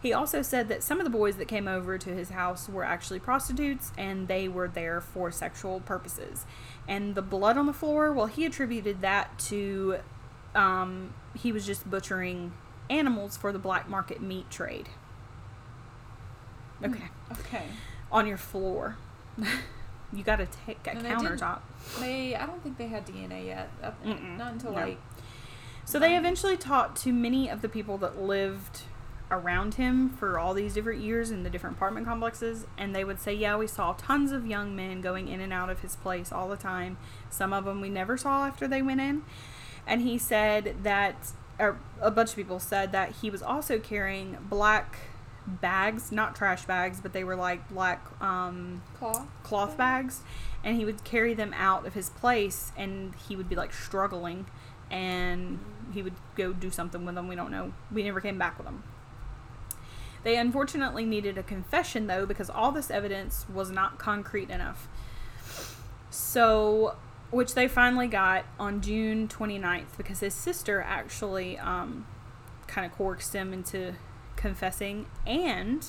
He 0.03 0.13
also 0.13 0.43
said 0.43 0.69
that 0.69 0.83
some 0.83 1.01
of 1.01 1.05
the 1.05 1.11
boys 1.11 1.37
that 1.37 1.49
came 1.49 1.67
over 1.67 1.97
to 1.97 2.11
his 2.11 2.29
house 2.29 2.69
were 2.69 2.85
actually 2.85 3.21
prostitutes 3.21 3.91
and 3.97 4.29
they 4.29 4.49
were 4.49 4.69
there 4.69 5.01
for 5.01 5.31
sexual 5.33 5.81
purposes. 5.81 6.45
And 6.87 7.15
the 7.15 7.23
blood 7.23 7.57
on 7.57 7.65
the 7.65 7.73
floor, 7.73 8.13
well, 8.13 8.27
he 8.27 8.45
attributed 8.45 9.01
that 9.01 9.39
to 9.47 10.01
um, 10.55 11.15
he 11.35 11.53
was 11.53 11.65
just 11.65 11.89
butchering 11.89 12.53
animals 12.91 13.39
for 13.39 13.51
the 13.51 13.59
black 13.59 13.89
market 13.89 14.21
meat 14.21 14.51
trade. 14.51 14.91
Okay. 16.85 17.09
Okay. 17.33 17.65
On 18.13 18.27
your 18.27 18.37
floor. 18.37 18.99
you 20.13 20.25
got 20.25 20.37
to 20.37 20.47
take 20.67 20.79
a 20.87 20.91
And 20.91 21.05
they 21.05 21.11
countertop. 21.11 21.61
They, 22.01 22.35
I 22.35 22.47
don't 22.47 22.63
think 22.63 22.79
they 22.79 22.89
had 22.89 23.07
DNA 23.07 23.47
yet. 23.47 23.71
Not 24.39 24.53
until 24.53 24.73
No. 24.73 24.81
like. 24.81 24.99
So 25.85 25.99
they 25.99 26.15
um, 26.17 26.25
eventually 26.25 26.57
talked 26.57 27.01
to 27.03 27.13
many 27.13 27.49
of 27.49 27.63
the 27.63 27.69
people 27.69 27.99
that 27.99 28.21
lived 28.21 28.83
around 29.31 29.75
him 29.75 30.09
for 30.09 30.39
all 30.39 30.55
these 30.55 30.75
different 30.75 31.03
years 31.03 31.31
in 31.31 31.43
the 31.43 31.51
different 31.51 31.77
apartment 31.77 32.07
complexes, 32.07 32.67
and 32.79 32.95
they 32.95 33.05
would 33.05 33.21
say, 33.21 33.35
Yeah, 33.35 33.57
we 33.57 33.67
saw 33.67 33.93
tons 33.95 34.33
of 34.33 34.47
young 34.47 34.75
men 34.75 35.01
going 35.01 35.29
in 35.29 35.41
and 35.41 35.53
out 35.53 35.71
of 35.71 35.81
his 35.81 35.97
place 35.97 36.33
all 36.33 36.49
the 36.49 36.57
time. 36.57 36.97
Some 37.31 37.53
of 37.53 37.65
them 37.65 37.81
we 37.81 37.89
never 37.91 38.17
saw 38.17 38.47
after 38.47 38.67
they 38.67 38.83
went 38.83 39.01
in. 39.01 39.23
And 39.87 40.03
he 40.03 40.19
said 40.19 40.77
that, 40.83 41.33
or 41.59 41.79
a 42.01 42.11
bunch 42.11 42.31
of 42.31 42.37
people 42.37 42.61
said 42.61 42.93
that 42.93 43.17
he 43.23 43.31
was 43.31 43.43
also 43.43 43.79
carrying 43.79 44.37
black 44.49 44.99
bags, 45.49 46.13
not 46.13 46.37
trash 46.37 46.65
bags, 46.65 47.01
but 47.01 47.13
they 47.13 47.25
were 47.25 47.37
like 47.37 47.69
black 47.69 48.07
um, 48.21 48.83
Claw. 48.99 49.27
cloth 49.43 49.77
bags. 49.77 50.21
And 50.65 50.77
he 50.77 50.85
would 50.85 51.05
carry 51.05 51.35
them 51.35 51.55
out 51.57 51.87
of 51.87 51.95
his 51.95 52.11
place 52.11 52.73
and 52.77 53.15
he 53.29 53.37
would 53.37 53.49
be 53.49 53.57
like 53.57 53.73
struggling 53.73 54.47
and 54.91 55.59
he 55.93 56.03
would 56.03 56.15
go 56.35 56.53
do 56.53 56.71
something 56.71 57.05
with 57.05 57.15
them. 57.15 57.29
We 57.29 57.37
don't 57.37 57.51
know. 57.51 57.73
We 57.93 58.03
never 58.03 58.21
came 58.21 58.39
back 58.39 58.59
with 58.59 58.67
them. 58.67 58.83
They 60.25 60.37
unfortunately 60.37 61.05
needed 61.05 61.39
a 61.39 61.43
confession 61.43 62.07
though 62.07 62.27
because 62.27 62.51
all 62.51 62.73
this 62.73 62.91
evidence 62.91 63.47
was 63.49 63.71
not 63.71 63.99
concrete 63.99 64.51
enough. 64.51 64.89
So 66.11 66.97
which 67.31 67.55
they 67.55 67.69
finally 67.69 68.07
got 68.07 68.45
on 68.59 68.81
june 68.81 69.29
29th 69.29 69.97
because 69.99 70.21
his 70.21 70.33
sister 70.33 70.81
actually 70.81 71.59
um, 71.59 72.07
kind 72.67 72.91
of 72.91 72.97
coerced 72.97 73.35
him 73.35 73.53
into 73.53 73.95
confessing 74.39 75.07
and 75.27 75.85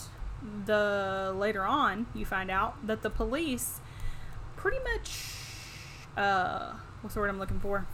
the 0.66 1.34
later 1.38 1.64
on 1.64 2.08
you 2.16 2.26
find 2.26 2.50
out 2.50 2.76
that 2.86 3.04
the 3.04 3.10
police 3.10 3.80
pretty 4.56 4.80
much 4.80 5.36
uh 6.18 6.74
what's 7.02 7.14
the 7.14 7.22
word 7.22 7.30
I'm 7.30 7.40
looking 7.40 7.60
for? 7.60 7.86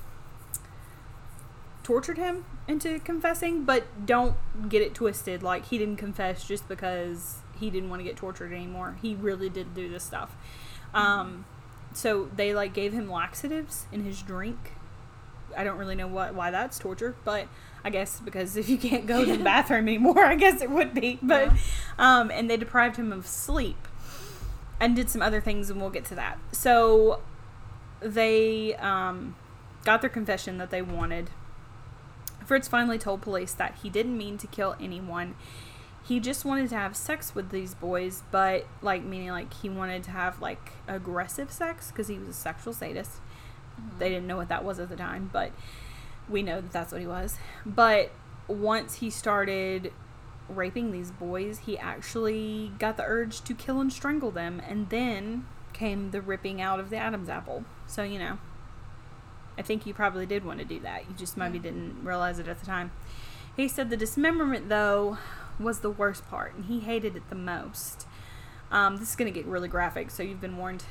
Tortured 1.84 2.18
him 2.18 2.46
into 2.68 2.98
confessing, 3.00 3.64
but 3.64 4.08
don't 4.08 4.36
get 4.70 4.82
it 4.82 4.96
twisted. 4.96 5.44
Like 5.44 5.66
he 5.66 5.78
didn't 5.78 5.98
confess 5.98 6.48
just 6.48 6.68
because 6.68 7.40
he 7.60 7.70
didn't 7.70 7.90
want 7.90 8.00
to 8.00 8.04
get 8.04 8.16
tortured 8.16 8.52
anymore. 8.52 8.98
He 9.02 9.14
really 9.14 9.50
did 9.50 9.76
do 9.76 9.88
this 9.90 10.04
stuff. 10.04 10.36
Um, 10.94 11.46
so 11.94 12.30
they 12.36 12.56
like 12.56 12.74
gave 12.74 12.94
him 12.94 13.12
laxatives 13.12 13.86
in 13.92 14.04
his 14.04 14.22
drink. 14.22 14.72
I 15.56 15.64
don't 15.64 15.78
really 15.78 15.96
know 15.96 16.08
what 16.08 16.34
why 16.34 16.50
that's 16.50 16.80
torture, 16.80 17.16
but 17.24 17.48
I 17.86 17.92
guess 17.92 18.20
because 18.20 18.58
if 18.58 18.68
you 18.68 18.78
can't 18.78 19.06
go 19.06 19.24
to 19.24 19.38
the 19.38 19.44
bathroom 19.54 19.88
anymore, 19.88 20.26
I 20.26 20.36
guess 20.36 20.62
it 20.62 20.72
would 20.72 20.94
be. 20.94 21.20
But 21.22 21.52
Yeah. 21.52 21.58
um, 22.00 22.32
and 22.32 22.50
they 22.50 22.58
deprived 22.58 22.98
him 22.98 23.14
of 23.14 23.28
sleep 23.28 23.88
and 24.80 24.96
did 24.96 25.10
some 25.10 25.22
other 25.22 25.40
things, 25.40 25.70
and 25.70 25.80
we'll 25.80 25.92
get 25.92 26.04
to 26.06 26.16
that. 26.16 26.40
So 26.52 27.22
they 28.02 28.76
um, 28.76 29.36
got 29.84 30.02
their 30.02 30.10
confession 30.10 30.58
that 30.58 30.72
they 30.72 30.82
wanted. 30.82 31.30
Fritz 32.46 32.68
finally 32.68 32.98
told 32.98 33.22
police 33.22 33.54
that 33.54 33.76
he 33.84 33.90
didn't 33.90 34.18
mean 34.18 34.38
to 34.40 34.48
kill 34.48 34.76
anyone. 34.82 35.36
He 36.04 36.20
just 36.20 36.44
wanted 36.46 36.70
to 36.70 36.76
have 36.76 36.96
sex 36.96 37.34
with 37.34 37.50
these 37.52 37.74
boys, 37.74 38.24
but 38.32 38.66
like 38.82 39.04
meaning 39.04 39.30
like 39.30 39.54
he 39.54 39.70
wanted 39.70 40.04
to 40.04 40.12
have 40.12 40.42
like 40.42 40.72
aggressive 40.88 41.52
sex 41.52 41.90
because 41.92 42.08
he 42.08 42.18
was 42.18 42.28
a 42.28 42.34
sexual 42.34 42.74
sadist. 42.74 43.14
They 44.00 44.10
didn't 44.10 44.28
know 44.28 44.38
what 44.38 44.50
that 44.50 44.64
was 44.64 44.80
at 44.80 44.90
the 44.90 44.96
time, 44.96 45.30
but 45.34 45.52
we 46.30 46.44
know 46.44 46.62
that 46.62 46.72
that's 46.72 46.92
what 46.92 47.02
he 47.02 47.08
was. 47.08 47.38
But 47.66 48.12
once 48.48 48.96
he 48.96 49.10
started 49.10 49.92
raping 50.48 50.92
these 50.92 51.12
boys, 51.12 51.60
he 51.66 51.78
actually 51.78 52.72
got 52.78 52.98
the 52.98 53.04
urge 53.04 53.42
to 53.42 53.54
kill 53.54 53.82
and 53.82 53.92
strangle 53.92 54.32
them, 54.32 54.62
and 54.68 54.90
then 54.90 55.46
came 55.74 56.12
the 56.12 56.22
ripping 56.22 56.62
out 56.62 56.80
of 56.80 56.90
the 56.90 56.98
Adam's 56.98 57.30
apple. 57.30 57.66
So, 57.88 58.04
you 58.04 58.20
know, 58.20 58.38
I 59.58 59.62
think 59.62 59.86
you 59.86 59.94
probably 59.94 60.26
did 60.26 60.46
want 60.46 60.60
to 60.60 60.66
do 60.66 60.80
that. 60.82 61.10
You 61.10 61.16
just 61.16 61.38
maybe 61.38 61.60
didn't 61.60 62.04
realize 62.04 62.40
it 62.40 62.48
at 62.48 62.60
the 62.60 62.66
time. 62.66 62.92
He 63.56 63.68
said 63.68 63.90
the 63.90 63.98
dismemberment, 63.98 64.70
though, 64.70 65.18
was 65.60 65.80
the 65.80 65.90
worst 65.90 66.28
part, 66.28 66.56
and 66.56 66.66
he 66.66 66.82
hated 66.82 67.16
it 67.16 67.30
the 67.30 67.36
most. 67.36 68.08
Um, 68.72 68.98
this 68.98 69.10
is 69.10 69.16
going 69.16 69.32
to 69.32 69.38
get 69.38 69.48
really 69.48 69.68
graphic, 69.68 70.12
so 70.12 70.24
you've 70.24 70.42
been 70.42 70.58
warned. 70.58 70.84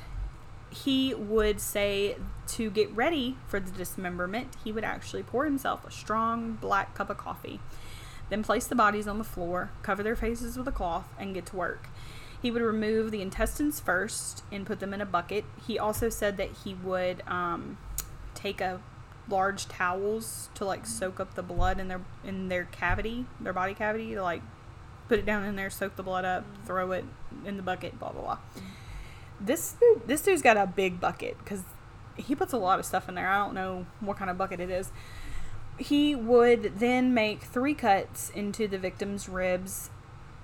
He 0.69 1.13
would 1.13 1.59
say 1.59 2.17
to 2.47 2.69
get 2.69 2.91
ready 2.95 3.37
for 3.47 3.59
the 3.59 3.71
dismemberment, 3.71 4.49
he 4.63 4.71
would 4.71 4.83
actually 4.83 5.23
pour 5.23 5.45
himself 5.45 5.85
a 5.85 5.91
strong 5.91 6.53
black 6.53 6.95
cup 6.95 7.09
of 7.09 7.17
coffee, 7.17 7.59
then 8.29 8.43
place 8.43 8.67
the 8.67 8.75
bodies 8.75 9.07
on 9.07 9.17
the 9.17 9.23
floor, 9.23 9.71
cover 9.83 10.03
their 10.03 10.15
faces 10.15 10.57
with 10.57 10.67
a 10.67 10.71
cloth, 10.71 11.05
and 11.19 11.33
get 11.33 11.45
to 11.47 11.55
work. 11.55 11.89
He 12.41 12.51
would 12.51 12.61
remove 12.61 13.11
the 13.11 13.21
intestines 13.21 13.79
first 13.79 14.43
and 14.51 14.65
put 14.65 14.79
them 14.79 14.93
in 14.93 15.01
a 15.01 15.05
bucket. 15.05 15.45
He 15.65 15.79
also 15.79 16.09
said 16.09 16.37
that 16.37 16.49
he 16.63 16.73
would 16.75 17.27
um, 17.27 17.77
take 18.35 18.61
a 18.61 18.81
large 19.27 19.67
towels 19.67 20.49
to 20.55 20.65
like 20.65 20.81
mm-hmm. 20.81 20.89
soak 20.89 21.19
up 21.19 21.33
the 21.35 21.43
blood 21.43 21.79
in 21.79 21.87
their 21.87 22.01
in 22.23 22.49
their 22.49 22.65
cavity, 22.65 23.25
their 23.39 23.53
body 23.53 23.73
cavity, 23.73 24.13
to 24.13 24.21
like 24.21 24.43
put 25.07 25.19
it 25.19 25.25
down 25.25 25.43
in 25.43 25.55
there, 25.55 25.69
soak 25.69 25.95
the 25.95 26.03
blood 26.03 26.25
up, 26.25 26.43
mm. 26.43 26.65
throw 26.65 26.91
it 26.91 27.05
in 27.45 27.57
the 27.57 27.63
bucket, 27.63 27.97
blah 27.99 28.11
blah 28.11 28.21
blah. 28.21 28.37
Mm. 28.57 28.61
This 29.39 29.73
dude, 29.79 30.07
this 30.07 30.21
dude's 30.21 30.41
got 30.41 30.57
a 30.57 30.65
big 30.65 30.99
bucket 30.99 31.37
because 31.39 31.63
he 32.15 32.35
puts 32.35 32.53
a 32.53 32.57
lot 32.57 32.79
of 32.79 32.85
stuff 32.85 33.09
in 33.09 33.15
there. 33.15 33.27
I 33.29 33.37
don't 33.37 33.53
know 33.53 33.85
what 33.99 34.17
kind 34.17 34.29
of 34.31 34.37
bucket 34.37 34.59
it 34.59 34.69
is. 34.69 34.91
He 35.77 36.15
would 36.15 36.79
then 36.79 37.13
make 37.13 37.41
three 37.41 37.73
cuts 37.73 38.29
into 38.29 38.67
the 38.67 38.77
victim's 38.77 39.27
ribs 39.27 39.89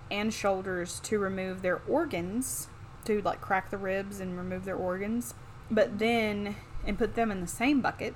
and 0.10 0.34
shoulders 0.34 1.00
to 1.02 1.18
remove 1.20 1.62
their 1.62 1.82
organs, 1.88 2.68
to 3.06 3.22
like 3.22 3.40
crack 3.40 3.70
the 3.72 3.78
ribs 3.78 4.20
and 4.20 4.38
remove 4.38 4.66
their 4.66 4.76
organs, 4.76 5.34
but 5.70 6.00
then 6.00 6.58
and 6.86 6.98
put 6.98 7.16
them 7.16 7.32
in 7.32 7.40
the 7.40 7.48
same 7.48 7.80
bucket. 7.80 8.14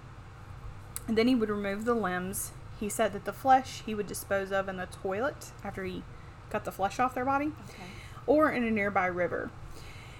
And 1.08 1.18
then 1.18 1.28
he 1.30 1.36
would 1.36 1.50
remove 1.50 1.86
the 1.86 1.94
limbs. 1.94 2.52
He 2.80 2.90
said 2.90 3.14
that 3.14 3.24
the 3.24 3.32
flesh 3.32 3.82
he 3.86 3.96
would 3.96 4.08
dispose 4.08 4.52
of 4.52 4.68
in 4.68 4.76
the 4.76 4.88
toilet 4.88 5.52
after 5.64 5.86
he 5.86 6.04
cut 6.50 6.66
the 6.66 6.72
flesh 6.72 7.00
off 7.00 7.14
their 7.16 7.24
body 7.26 7.54
Okay. 7.70 7.84
or 8.28 8.52
in 8.52 8.66
a 8.66 8.72
nearby 8.72 9.06
river. 9.06 9.52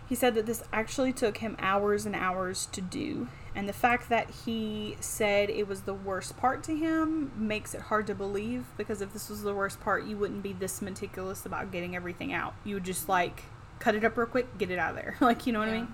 He 0.08 0.16
said 0.16 0.36
that 0.36 0.46
this 0.46 0.64
actually 0.72 1.14
took 1.14 1.38
him 1.38 1.56
hours 1.60 2.06
and 2.06 2.16
hours 2.16 2.68
to 2.74 2.82
do, 2.82 3.28
and 3.56 3.70
the 3.70 3.74
fact 3.74 4.10
that 4.10 4.30
he 4.46 4.98
said 5.00 5.50
it 5.50 5.68
was 5.68 5.82
the 5.82 5.94
worst 5.94 6.36
part 6.38 6.64
to 6.66 6.76
him 6.76 7.32
makes 7.36 7.74
it 7.74 7.82
hard 7.82 8.06
to 8.08 8.16
believe 8.16 8.66
because 8.78 9.02
if 9.02 9.14
this 9.14 9.30
was 9.30 9.44
the 9.44 9.54
worst 9.54 9.80
part, 9.80 10.06
you 10.06 10.18
wouldn't 10.18 10.44
be 10.44 10.54
this 10.54 10.82
meticulous 10.82 11.46
about 11.46 11.72
getting 11.72 11.96
everything 11.96 12.34
out. 12.34 12.54
You 12.64 12.76
would 12.76 12.84
just 12.84 13.08
like 13.08 13.44
cut 13.80 13.96
it 13.96 14.04
up 14.04 14.18
real 14.18 14.28
quick, 14.28 14.58
get 14.58 14.70
it 14.70 14.78
out 14.78 14.92
of 14.92 14.96
there. 14.98 15.16
like, 15.22 15.48
you 15.48 15.54
know 15.54 15.60
what 15.60 15.70
I 15.70 15.80
mean? 15.80 15.94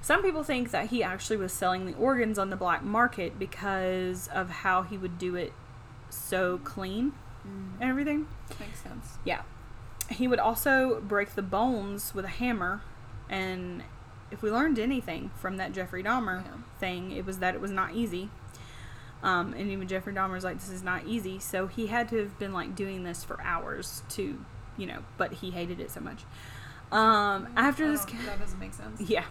Some 0.00 0.22
people 0.22 0.42
think 0.42 0.72
that 0.72 0.88
he 0.88 1.02
actually 1.02 1.36
was 1.36 1.52
selling 1.52 1.86
the 1.86 1.94
organs 1.94 2.38
on 2.38 2.50
the 2.50 2.56
black 2.56 2.82
market 2.82 3.38
because 3.38 4.28
of 4.28 4.50
how 4.50 4.82
he 4.82 4.98
would 4.98 5.16
do 5.18 5.36
it 5.36 5.52
so 6.10 6.58
clean 6.64 7.12
mm. 7.46 7.80
and 7.80 7.88
everything. 7.90 8.26
Makes 8.58 8.82
sense. 8.82 9.18
Yeah. 9.24 9.42
He 10.10 10.26
would 10.26 10.40
also 10.40 11.00
break 11.00 11.34
the 11.34 11.42
bones 11.42 12.14
with 12.14 12.24
a 12.24 12.28
hammer. 12.28 12.82
And 13.32 13.82
if 14.30 14.42
we 14.42 14.50
learned 14.50 14.78
anything 14.78 15.30
from 15.36 15.56
that 15.56 15.72
Jeffrey 15.72 16.02
Dahmer 16.04 16.44
Yeah. 16.44 16.50
thing, 16.78 17.10
it 17.10 17.24
was 17.26 17.38
that 17.38 17.54
it 17.54 17.60
was 17.60 17.70
not 17.72 17.94
easy. 17.94 18.30
Um, 19.22 19.54
and 19.54 19.70
even 19.70 19.88
Jeffrey 19.88 20.12
Dahmer's 20.12 20.44
like, 20.44 20.58
this 20.58 20.68
is 20.70 20.82
not 20.82 21.06
easy. 21.06 21.38
So 21.38 21.66
he 21.66 21.86
had 21.86 22.08
to 22.10 22.18
have 22.18 22.38
been 22.38 22.52
like 22.52 22.74
doing 22.76 23.04
this 23.04 23.24
for 23.24 23.40
hours 23.42 24.02
to, 24.10 24.44
you 24.76 24.86
know, 24.86 24.98
but 25.16 25.34
he 25.34 25.50
hated 25.50 25.80
it 25.80 25.90
so 25.90 26.00
much. 26.00 26.24
Um, 26.90 27.48
after 27.56 27.90
this. 27.90 28.04
that 28.04 28.38
doesn't 28.38 28.58
make 28.60 28.74
sense. 28.74 29.00
Yeah. 29.00 29.24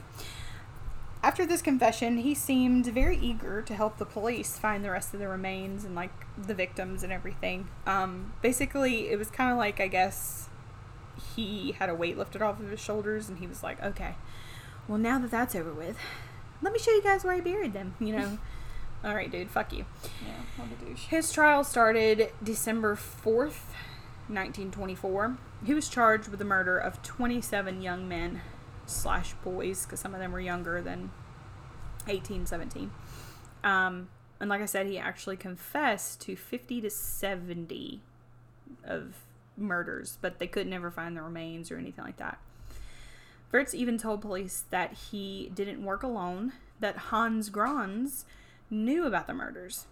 After 1.23 1.45
this 1.45 1.61
confession, 1.61 2.17
he 2.17 2.33
seemed 2.33 2.87
very 2.87 3.17
eager 3.17 3.61
to 3.61 3.75
help 3.75 3.97
the 3.97 4.05
police 4.05 4.57
find 4.57 4.83
the 4.83 4.89
rest 4.89 5.13
of 5.13 5.19
the 5.19 5.27
remains 5.27 5.85
and 5.85 5.93
like 5.93 6.11
the 6.35 6.55
victims 6.55 7.03
and 7.03 7.13
everything. 7.13 7.67
Um, 7.85 8.33
basically, 8.41 9.09
it 9.09 9.19
was 9.19 9.29
kind 9.29 9.51
of 9.51 9.57
like 9.59 9.79
I 9.79 9.87
guess 9.87 10.49
he 11.35 11.73
had 11.73 11.89
a 11.89 11.95
weight 11.95 12.17
lifted 12.17 12.41
off 12.41 12.59
of 12.59 12.69
his 12.69 12.79
shoulders, 12.79 13.29
and 13.29 13.39
he 13.39 13.47
was 13.47 13.63
like, 13.63 13.81
"Okay, 13.81 14.15
well 14.87 14.97
now 14.97 15.19
that 15.19 15.31
that's 15.31 15.55
over 15.55 15.73
with, 15.73 15.97
let 16.61 16.73
me 16.73 16.79
show 16.79 16.91
you 16.91 17.01
guys 17.01 17.23
where 17.23 17.33
I 17.33 17.39
buried 17.39 17.73
them." 17.73 17.95
You 17.99 18.13
know. 18.13 18.37
All 19.03 19.15
right, 19.15 19.31
dude. 19.31 19.49
Fuck 19.49 19.73
you. 19.73 19.85
Yeah, 20.23 20.33
what 20.57 20.69
a 20.71 20.85
douche. 20.85 21.05
His 21.05 21.31
trial 21.31 21.63
started 21.63 22.31
December 22.43 22.95
4th, 22.95 23.73
1924. 24.27 25.37
He 25.65 25.73
was 25.73 25.89
charged 25.89 26.27
with 26.27 26.37
the 26.37 26.45
murder 26.45 26.77
of 26.77 27.01
27 27.01 27.81
young 27.81 28.07
men 28.07 28.41
slash 28.85 29.33
boys, 29.43 29.85
because 29.85 29.99
some 29.99 30.13
of 30.13 30.19
them 30.19 30.31
were 30.31 30.39
younger 30.39 30.83
than 30.83 31.09
18, 32.07 32.45
17. 32.45 32.91
Um, 33.63 34.09
and 34.39 34.49
like 34.49 34.61
I 34.61 34.65
said, 34.65 34.85
he 34.85 34.99
actually 34.99 35.37
confessed 35.37 36.21
to 36.21 36.35
50 36.35 36.81
to 36.81 36.89
70 36.89 38.01
of 38.83 39.15
murders, 39.57 40.17
but 40.21 40.39
they 40.39 40.47
could 40.47 40.67
never 40.67 40.91
find 40.91 41.15
the 41.15 41.21
remains 41.21 41.71
or 41.71 41.77
anything 41.77 42.03
like 42.03 42.17
that. 42.17 42.39
Fritz 43.49 43.73
even 43.73 43.97
told 43.97 44.21
police 44.21 44.63
that 44.69 44.93
he 45.11 45.51
didn't 45.53 45.83
work 45.83 46.03
alone, 46.03 46.53
that 46.79 46.97
Hans 46.97 47.49
Grans 47.49 48.25
knew 48.69 49.05
about 49.05 49.27
the 49.27 49.33
murders. 49.33 49.87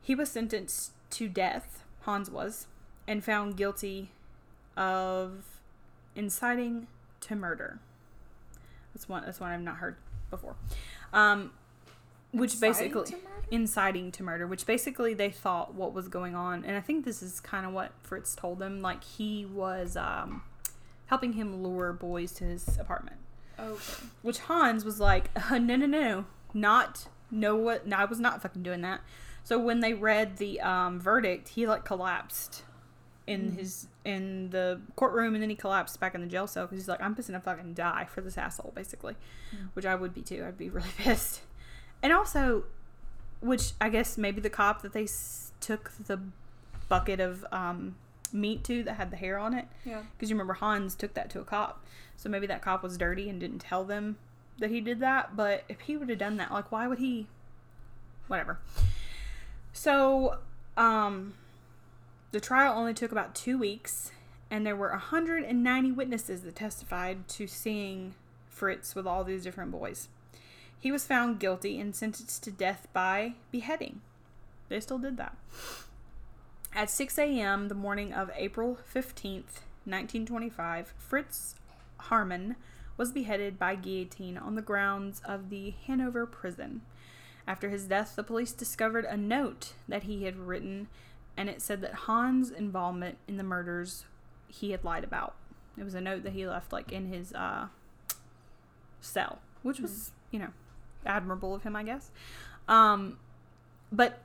He 0.00 0.14
was 0.14 0.30
sentenced 0.30 0.92
to 1.10 1.28
death, 1.28 1.84
Hans 2.02 2.30
was, 2.30 2.66
and 3.06 3.22
found 3.22 3.56
guilty 3.56 4.10
of 4.76 5.44
inciting 6.16 6.86
to 7.20 7.36
murder. 7.36 7.78
That's 8.94 9.08
one 9.08 9.24
that's 9.24 9.40
one 9.40 9.50
I've 9.50 9.60
not 9.60 9.76
heard 9.76 9.96
before. 10.30 10.56
Um, 11.12 11.52
which 12.32 12.54
Inciting 12.54 12.92
basically? 12.92 13.18
Inciting 13.52 14.10
to 14.10 14.22
murder, 14.24 14.46
which 14.46 14.66
basically 14.66 15.14
they 15.14 15.30
thought 15.30 15.74
what 15.74 15.92
was 15.92 16.08
going 16.08 16.34
on, 16.34 16.64
and 16.64 16.76
I 16.76 16.80
think 16.80 17.04
this 17.04 17.22
is 17.22 17.38
kind 17.38 17.64
of 17.64 17.72
what 17.72 17.92
Fritz 18.02 18.34
told 18.34 18.58
them. 18.58 18.80
Like 18.80 19.04
he 19.04 19.44
was 19.44 19.96
um, 19.96 20.42
helping 21.06 21.34
him 21.34 21.62
lure 21.62 21.92
boys 21.92 22.32
to 22.32 22.44
his 22.44 22.76
apartment, 22.78 23.18
Okay. 23.60 24.06
which 24.22 24.38
Hans 24.40 24.84
was 24.84 24.98
like, 24.98 25.30
uh, 25.36 25.58
"No, 25.60 25.76
no, 25.76 25.86
no, 25.86 26.24
not 26.52 27.06
no 27.30 27.54
what? 27.54 27.86
No, 27.86 27.96
I 27.98 28.06
was 28.06 28.18
not 28.18 28.42
fucking 28.42 28.62
doing 28.64 28.80
that." 28.80 29.02
So 29.44 29.58
when 29.58 29.80
they 29.80 29.92
read 29.94 30.38
the 30.38 30.60
um, 30.60 30.98
verdict, 30.98 31.50
he 31.50 31.66
like 31.66 31.84
collapsed 31.84 32.62
in 33.26 33.52
his 33.52 33.86
in 34.04 34.50
the 34.50 34.80
courtroom, 34.96 35.34
and 35.34 35.42
then 35.42 35.50
he 35.50 35.56
collapsed 35.56 36.00
back 36.00 36.14
in 36.14 36.20
the 36.22 36.26
jail 36.26 36.46
cell 36.46 36.64
because 36.64 36.78
he's 36.78 36.88
like, 36.88 37.00
"I'm 37.02 37.14
just 37.14 37.28
gonna 37.28 37.40
fucking 37.40 37.74
die 37.74 38.06
for 38.10 38.20
this 38.22 38.38
asshole," 38.38 38.72
basically, 38.74 39.14
which 39.74 39.84
I 39.84 39.94
would 39.94 40.14
be 40.14 40.22
too. 40.22 40.44
I'd 40.46 40.56
be 40.58 40.70
really 40.70 40.88
pissed, 40.98 41.42
and 42.02 42.12
also, 42.12 42.64
which 43.42 43.72
I 43.80 43.88
guess 43.88 44.16
maybe 44.16 44.40
the 44.40 44.48
cop 44.50 44.82
that 44.82 44.92
they 44.92 45.04
s- 45.04 45.52
took 45.60 45.90
the 46.06 46.20
bucket 46.88 47.20
of 47.20 47.44
um, 47.52 47.96
meat 48.32 48.64
to 48.64 48.82
that 48.84 48.94
had 48.94 49.10
the 49.10 49.16
hair 49.16 49.38
on 49.38 49.52
it, 49.54 49.66
Yeah. 49.84 50.02
because 50.16 50.30
you 50.30 50.36
remember 50.36 50.54
Hans 50.54 50.94
took 50.94 51.14
that 51.14 51.28
to 51.30 51.40
a 51.40 51.44
cop, 51.44 51.84
so 52.16 52.28
maybe 52.28 52.46
that 52.46 52.62
cop 52.62 52.82
was 52.82 52.96
dirty 52.96 53.28
and 53.28 53.38
didn't 53.40 53.58
tell 53.60 53.84
them 53.84 54.16
that 54.58 54.70
he 54.70 54.80
did 54.80 55.00
that. 55.00 55.36
But 55.36 55.64
if 55.68 55.80
he 55.80 55.96
would 55.96 56.08
have 56.08 56.18
done 56.18 56.36
that, 56.38 56.50
like, 56.52 56.70
why 56.72 56.86
would 56.86 56.98
he? 56.98 57.26
Whatever. 58.28 58.58
So, 59.72 60.38
um, 60.76 61.34
the 62.30 62.40
trial 62.40 62.74
only 62.78 62.94
took 62.94 63.12
about 63.12 63.34
two 63.34 63.58
weeks, 63.58 64.12
and 64.50 64.66
there 64.66 64.76
were 64.76 64.90
190 64.90 65.92
witnesses 65.92 66.42
that 66.42 66.56
testified 66.56 67.26
to 67.28 67.46
seeing 67.46 68.14
Fritz 68.48 68.94
with 68.94 69.06
all 69.06 69.24
these 69.24 69.42
different 69.42 69.70
boys. 69.70 70.08
He 70.82 70.90
was 70.90 71.06
found 71.06 71.38
guilty 71.38 71.78
and 71.78 71.94
sentenced 71.94 72.42
to 72.42 72.50
death 72.50 72.88
by 72.92 73.34
beheading. 73.52 74.00
They 74.68 74.80
still 74.80 74.98
did 74.98 75.16
that. 75.16 75.36
At 76.74 76.90
6 76.90 77.18
a.m., 77.18 77.68
the 77.68 77.76
morning 77.76 78.12
of 78.12 78.32
April 78.34 78.80
15th, 78.92 79.62
1925, 79.84 80.92
Fritz 80.98 81.54
Haarmann 82.08 82.56
was 82.96 83.12
beheaded 83.12 83.60
by 83.60 83.76
guillotine 83.76 84.36
on 84.36 84.56
the 84.56 84.60
grounds 84.60 85.22
of 85.24 85.50
the 85.50 85.74
Hanover 85.86 86.26
prison. 86.26 86.80
After 87.46 87.68
his 87.68 87.84
death, 87.84 88.16
the 88.16 88.24
police 88.24 88.50
discovered 88.50 89.04
a 89.04 89.16
note 89.16 89.74
that 89.86 90.02
he 90.02 90.24
had 90.24 90.36
written, 90.36 90.88
and 91.36 91.48
it 91.48 91.62
said 91.62 91.80
that 91.82 91.94
Hans' 91.94 92.50
involvement 92.50 93.18
in 93.28 93.36
the 93.36 93.44
murders 93.44 94.04
he 94.48 94.72
had 94.72 94.82
lied 94.82 95.04
about. 95.04 95.36
It 95.78 95.84
was 95.84 95.94
a 95.94 96.00
note 96.00 96.24
that 96.24 96.32
he 96.32 96.44
left, 96.44 96.72
like, 96.72 96.90
in 96.90 97.06
his 97.06 97.32
uh, 97.34 97.68
cell, 99.00 99.38
which 99.62 99.78
was, 99.78 100.10
you 100.32 100.40
know, 100.40 100.50
admirable 101.06 101.54
of 101.54 101.62
him, 101.62 101.76
I 101.76 101.82
guess. 101.82 102.10
Um, 102.68 103.18
but 103.90 104.20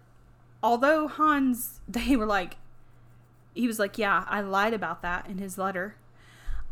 although 0.62 1.08
Hans, 1.08 1.82
they 1.88 2.16
were 2.16 2.26
like, 2.26 2.58
he 3.54 3.68
was 3.68 3.80
like, 3.80 3.98
yeah, 3.98 4.24
I 4.28 4.42
lied 4.42 4.74
about 4.74 5.02
that 5.02 5.28
in 5.28 5.40
his 5.40 5.58
letter. 5.58 5.96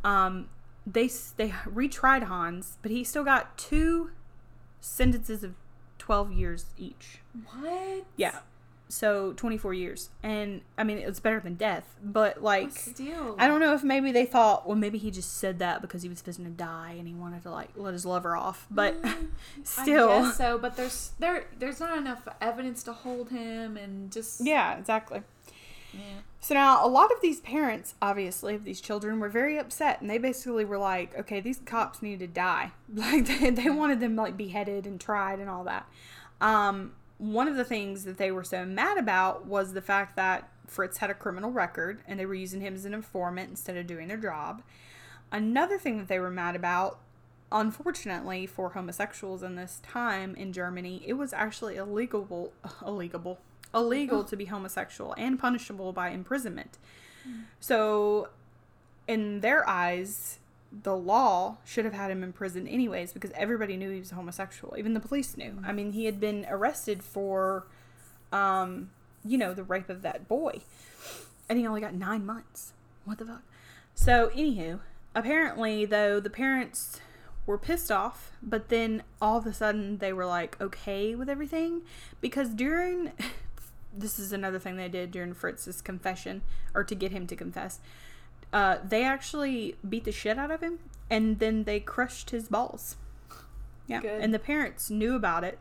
Um, 0.04 0.50
they 0.86 1.08
they 1.38 1.50
retried 1.50 2.24
Hans, 2.24 2.78
but 2.84 2.92
he 2.92 3.04
still 3.04 3.24
got 3.24 3.58
two 3.58 4.12
sentences 4.80 5.44
of 5.44 5.56
twelve 5.98 6.32
years 6.32 6.68
each. 6.78 7.22
What? 7.52 8.06
Yeah. 8.16 8.40
So 8.96 9.34
24 9.34 9.74
years. 9.74 10.10
And 10.24 10.62
I 10.78 10.84
mean, 10.84 10.98
it's 10.98 11.20
better 11.20 11.40
than 11.40 11.56
death, 11.56 11.96
but 12.04 12.42
like, 12.42 12.72
Still. 12.72 13.36
I 13.38 13.48
don't 13.48 13.60
know 13.60 13.74
if 13.74 13.84
maybe 13.84 14.12
they 14.12 14.26
thought, 14.26 14.66
well, 14.66 14.78
maybe 14.78 14.98
he 14.98 15.12
just 15.12 15.38
said 15.38 15.60
that 15.60 15.82
because 15.82 16.02
he 16.02 16.10
was 16.10 16.22
fixing 16.22 16.46
to 16.46 16.52
die 16.52 16.96
and 16.98 17.08
he 17.08 17.14
wanted 17.14 17.44
to 17.44 17.52
like 17.52 17.70
let 17.76 17.94
his 17.94 18.06
lover 18.06 18.36
off. 18.36 18.66
But 18.72 18.96
still, 19.64 20.10
I 20.12 20.22
guess 20.22 20.38
so, 20.38 20.58
but 20.58 20.78
there's 20.78 21.12
there 21.20 21.46
there's 21.58 21.80
not 21.80 21.98
enough 21.98 22.28
evidence 22.42 22.84
to 22.84 22.94
hold 22.94 23.30
him, 23.30 23.78
and 23.78 24.12
just 24.12 24.46
yeah, 24.46 24.78
exactly. 24.78 25.22
yeah. 25.94 26.00
So 26.40 26.54
now 26.54 26.86
a 26.86 26.88
lot 26.88 27.12
of 27.12 27.22
these 27.22 27.40
parents, 27.40 27.96
obviously, 28.04 28.54
of 28.54 28.66
these 28.66 28.80
children 28.80 29.20
were 29.20 29.30
very 29.30 29.58
upset 29.58 30.00
and 30.00 30.08
they 30.08 30.20
basically 30.20 30.64
were 30.64 30.78
like, 30.78 31.18
okay, 31.18 31.40
these 31.40 31.60
cops 31.66 32.04
need 32.04 32.20
to 32.20 32.28
die. 32.28 32.72
Like 32.94 33.26
they, 33.26 33.50
they 33.50 33.70
wanted 33.72 34.00
them 34.00 34.16
like 34.16 34.38
beheaded 34.38 34.86
and 34.86 35.02
tried 35.02 35.40
and 35.40 35.50
all 35.50 35.64
that. 35.64 35.88
Um, 36.40 36.94
one 37.18 37.48
of 37.48 37.56
the 37.56 37.64
things 37.64 38.04
that 38.04 38.18
they 38.18 38.32
were 38.32 38.44
so 38.44 38.66
mad 38.66 38.98
about 38.98 39.46
was 39.46 39.74
the 39.74 39.82
fact 39.82 40.16
that 40.16 40.50
Fritz 40.68 40.98
had 40.98 41.10
a 41.10 41.14
criminal 41.14 41.52
record 41.52 42.02
and 42.08 42.20
they 42.20 42.26
were 42.26 42.36
using 42.36 42.62
him 42.62 42.76
as 42.76 42.86
an 42.86 42.94
informant 42.94 43.50
instead 43.50 43.78
of 43.78 43.88
doing 43.88 44.08
their 44.08 44.18
job. 44.18 44.62
Another 45.32 45.78
thing 45.78 45.98
that 45.98 46.08
they 46.08 46.20
were 46.20 46.32
mad 46.32 46.56
about, 46.56 47.00
unfortunately 47.52 48.46
for 48.46 48.70
homosexuals 48.70 49.44
in 49.44 49.56
this 49.56 49.82
time 49.84 50.36
in 50.36 50.52
Germany, 50.52 51.04
it 51.06 51.14
was 51.14 51.34
actually 51.34 51.76
illegal 51.76 52.52
illegal 52.86 53.40
illegal 53.74 54.24
to 54.24 54.36
be 54.36 54.46
homosexual 54.46 55.14
and 55.18 55.40
punishable 55.40 55.94
by 55.94 56.10
imprisonment. 56.10 56.78
Mm. 57.28 57.44
So 57.60 58.30
in 59.08 59.42
their 59.42 59.68
eyes, 59.68 60.40
the 60.84 60.96
law 60.96 61.58
should 61.64 61.86
have 61.86 61.94
had 61.94 62.12
him 62.12 62.24
in 62.24 62.34
prison 62.34 62.68
anyways 62.68 63.14
because 63.14 63.32
everybody 63.36 63.78
knew 63.78 63.90
he 63.90 64.00
was 64.00 64.12
homosexual. 64.12 64.76
Even 64.78 64.94
the 64.94 65.00
police 65.00 65.38
knew. 65.38 65.60
I 65.66 65.72
mean, 65.72 65.94
he 65.94 66.06
had 66.06 66.20
been 66.20 66.46
arrested 66.50 67.04
for 67.04 67.66
um, 68.32 68.90
you 69.24 69.38
know, 69.38 69.54
the 69.54 69.64
rape 69.64 69.90
of 69.90 70.02
that 70.04 70.28
boy. 70.28 70.62
And 71.50 71.58
he 71.60 71.68
only 71.68 71.82
got 71.82 71.94
9 71.94 72.26
months. 72.26 72.74
What 73.06 73.18
the 73.18 73.26
fuck? 73.26 73.44
So, 73.94 74.32
anywho, 74.36 74.80
apparently 75.14 75.86
though 75.86 76.20
the 76.20 76.30
parents 76.30 77.00
were 77.46 77.58
pissed 77.58 77.92
off, 77.92 78.32
but 78.42 78.70
then 78.70 79.04
all 79.22 79.38
of 79.38 79.46
a 79.46 79.54
sudden 79.54 80.00
they 80.00 80.12
were 80.12 80.26
like 80.26 80.60
okay 80.60 81.16
with 81.16 81.30
everything 81.30 81.82
because 82.20 82.50
during 82.50 83.12
this 83.98 84.20
is 84.20 84.34
another 84.34 84.60
thing 84.60 84.76
they 84.76 84.90
did 84.90 85.12
during 85.12 85.34
Fritz's 85.34 85.82
confession 85.82 86.42
or 86.74 86.84
to 86.84 86.96
get 86.96 87.12
him 87.12 87.28
to 87.28 87.36
confess. 87.36 87.80
Uh, 88.56 88.78
they 88.88 89.04
actually 89.04 89.76
beat 89.88 90.06
the 90.06 90.14
shit 90.14 90.40
out 90.40 90.50
of 90.50 90.62
him 90.62 90.80
and 91.10 91.40
then 91.40 91.66
they 91.66 91.78
crushed 91.78 92.30
his 92.30 92.48
balls. 92.48 92.96
Yeah. 93.86 94.00
Good. 94.00 94.22
And 94.22 94.34
the 94.34 94.40
parents 94.40 94.90
knew 94.90 95.14
about 95.14 95.44
it. 95.44 95.60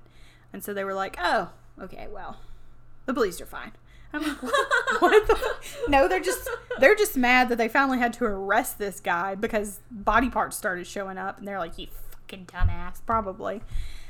And 0.52 0.62
so 0.62 0.72
they 0.72 0.84
were 0.84 0.94
like, 0.94 1.16
oh, 1.20 1.50
okay, 1.82 2.06
well, 2.08 2.38
the 3.06 3.12
police 3.12 3.40
are 3.40 3.46
fine. 3.46 3.72
I'm 4.12 4.22
like, 4.22 4.40
what, 4.44 4.66
what 5.00 5.26
the? 5.26 5.56
No, 5.88 6.06
they're 6.06 6.20
just 6.20 6.48
they're 6.78 6.94
just 6.94 7.16
mad 7.16 7.48
that 7.48 7.58
they 7.58 7.66
finally 7.66 7.98
had 7.98 8.12
to 8.12 8.26
arrest 8.26 8.78
this 8.78 9.00
guy 9.00 9.34
because 9.34 9.80
body 9.90 10.30
parts 10.30 10.56
started 10.56 10.86
showing 10.86 11.18
up, 11.18 11.38
and 11.38 11.48
they're 11.48 11.58
like, 11.58 11.76
"You 11.76 11.88
fucking 12.12 12.46
dumbass," 12.46 13.00
probably. 13.04 13.60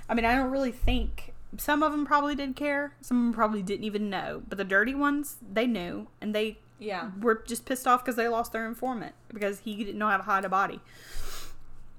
I 0.06 0.12
mean, 0.12 0.26
I 0.26 0.36
don't 0.36 0.50
really 0.50 0.72
think 0.72 1.32
some 1.56 1.82
of 1.82 1.92
them 1.92 2.04
probably 2.04 2.34
did 2.34 2.54
care. 2.54 2.92
Some 3.00 3.16
of 3.16 3.24
them 3.24 3.32
probably 3.32 3.62
didn't 3.62 3.84
even 3.84 4.10
know, 4.10 4.42
but 4.46 4.58
the 4.58 4.64
dirty 4.64 4.94
ones 4.94 5.38
they 5.40 5.66
knew, 5.66 6.08
and 6.20 6.34
they 6.34 6.58
Yeah. 6.78 7.10
were 7.20 7.42
just 7.46 7.64
pissed 7.66 7.86
off 7.86 8.04
because 8.04 8.16
they 8.16 8.28
lost 8.28 8.52
their 8.52 8.66
informant 8.66 9.14
because 9.32 9.60
he 9.60 9.76
didn't 9.84 9.98
know 9.98 10.08
how 10.08 10.16
to 10.16 10.22
hide 10.24 10.44
a 10.44 10.48
body. 10.48 10.80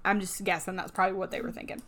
I'm 0.03 0.19
just 0.19 0.43
guessing 0.43 0.75
that's 0.75 0.91
probably 0.91 1.17
what 1.17 1.31
they 1.31 1.41
were 1.41 1.51
thinking. 1.51 1.81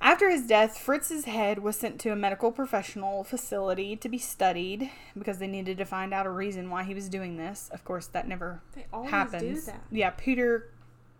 After 0.00 0.28
his 0.30 0.46
death, 0.46 0.76
Fritz's 0.78 1.24
head 1.24 1.60
was 1.60 1.74
sent 1.76 1.98
to 2.00 2.10
a 2.10 2.16
medical 2.16 2.52
professional 2.52 3.24
facility 3.24 3.96
to 3.96 4.08
be 4.10 4.18
studied 4.18 4.90
because 5.18 5.38
they 5.38 5.46
needed 5.46 5.78
to 5.78 5.84
find 5.86 6.12
out 6.12 6.26
a 6.26 6.30
reason 6.30 6.68
why 6.70 6.84
he 6.84 6.94
was 6.94 7.08
doing 7.08 7.38
this. 7.38 7.70
Of 7.72 7.82
course, 7.84 8.06
that 8.08 8.28
never 8.28 8.60
They 8.74 8.84
happens. 9.08 9.42
do 9.42 9.60
that. 9.72 9.80
Yeah, 9.90 10.10
Peter 10.10 10.70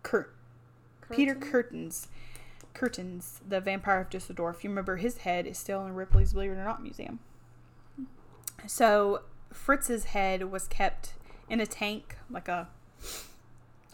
Cur- 0.03 0.29
Peter 1.11 1.33
Kürten? 1.35 1.41
Curtains. 1.51 2.07
Curtains, 2.75 3.41
the 3.45 3.59
vampire 3.59 3.99
of 4.01 4.11
Dusseldorf. 4.11 4.63
You 4.63 4.69
remember 4.69 4.97
his 4.97 5.17
head 5.17 5.47
is 5.47 5.57
still 5.57 5.83
in 5.85 5.95
Ripley's 5.95 6.33
Believe 6.33 6.51
It 6.51 6.55
or 6.57 6.63
Not 6.63 6.83
museum. 6.83 7.19
So 8.67 9.21
Fritz's 9.51 10.05
head 10.05 10.51
was 10.51 10.67
kept 10.67 11.13
in 11.49 11.59
a 11.59 11.65
tank, 11.65 12.17
like 12.29 12.47
a, 12.47 12.67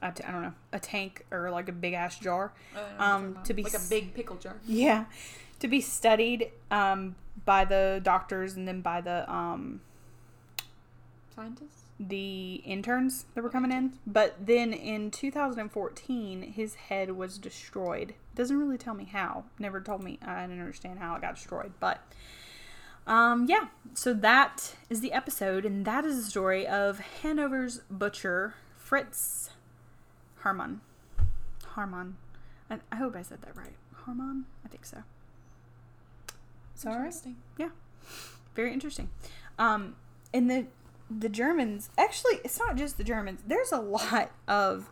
I 0.02 0.10
t- 0.12 0.24
I 0.24 0.32
don't 0.32 0.42
know, 0.42 0.54
a 0.72 0.80
tank 0.80 1.26
or 1.32 1.50
like 1.52 1.70
a 1.70 1.72
big 1.74 1.94
ass 1.94 2.20
jar. 2.20 2.54
I 2.76 2.80
don't 2.80 2.84
know 2.90 2.98
what 2.98 3.20
you're 3.22 3.38
Um, 3.38 3.44
to 3.46 3.54
be 3.54 3.64
like 3.64 3.74
a 3.74 3.80
big 3.90 4.14
pickle 4.14 4.36
jar. 4.38 4.56
Yeah, 4.66 5.06
to 5.60 5.68
be 5.68 5.82
studied 5.82 6.52
um, 6.72 7.16
by 7.46 7.66
the 7.66 8.02
doctors 8.04 8.56
and 8.56 8.68
then 8.68 8.82
by 8.82 9.02
the 9.02 9.32
um, 9.32 9.82
Scientists. 11.36 11.84
the 12.00 12.56
interns 12.66 13.26
that 13.34 13.44
were 13.44 13.50
coming 13.50 13.72
in. 13.72 13.94
But 14.06 14.36
then 14.46 14.72
in 14.74 15.10
2014, 15.10 16.42
his 16.54 16.76
head 16.76 17.12
was 17.12 17.38
destroyed. 17.40 18.14
Doesn't 18.36 18.58
really 18.58 18.78
tell 18.78 18.94
me 18.94 19.06
how. 19.06 19.46
Never 19.58 19.82
told 19.82 20.04
me. 20.04 20.20
I 20.26 20.42
didn't 20.42 20.60
understand 20.60 21.00
how 21.00 21.16
it 21.16 21.22
got 21.22 21.36
destroyed. 21.36 21.74
But 21.80 22.02
um, 23.08 23.46
yeah, 23.48 23.68
so 23.94 24.14
that 24.14 24.76
is 24.90 25.02
the 25.02 25.12
episode, 25.12 25.66
and 25.66 25.86
that 25.86 26.06
is 26.06 26.18
the 26.24 26.30
story 26.30 26.66
of 26.66 27.00
Hanover's 27.22 27.82
butcher, 27.90 28.56
Fritz 28.78 29.52
Haarmann. 30.44 30.80
Haarmann. 31.76 32.14
I, 32.70 32.80
I 32.92 32.96
hope 32.98 33.16
I 33.16 33.22
said 33.22 33.42
that 33.42 33.56
right. 33.56 33.76
Haarmann? 34.06 34.44
I 34.66 34.70
think 34.70 34.86
so. 34.86 35.04
So, 36.76 36.90
all 36.90 36.96
right 36.98 37.06
Interesting. 37.06 37.36
very 38.56 38.74
interesting. 38.74 39.10
Um, 39.58 39.96
and 40.34 40.50
the 40.50 40.68
the 41.10 41.30
Germans 41.30 41.90
actually, 41.98 42.40
it's 42.44 42.58
not 42.60 42.76
just 42.76 42.98
the 42.98 43.04
Germans. 43.04 43.42
There's 43.46 43.72
a 43.72 43.80
lot 43.80 44.32
of. 44.48 44.90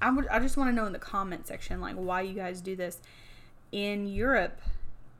I 0.00 0.10
would. 0.10 0.26
I 0.28 0.38
just 0.38 0.56
want 0.56 0.70
to 0.70 0.74
know 0.74 0.86
in 0.86 0.92
the 0.92 0.98
comment 0.98 1.46
section 1.46 1.80
like 1.80 1.94
why 1.96 2.22
you 2.22 2.34
guys 2.34 2.60
do 2.60 2.76
this 2.76 3.00
in 3.72 4.06
Europe. 4.06 4.60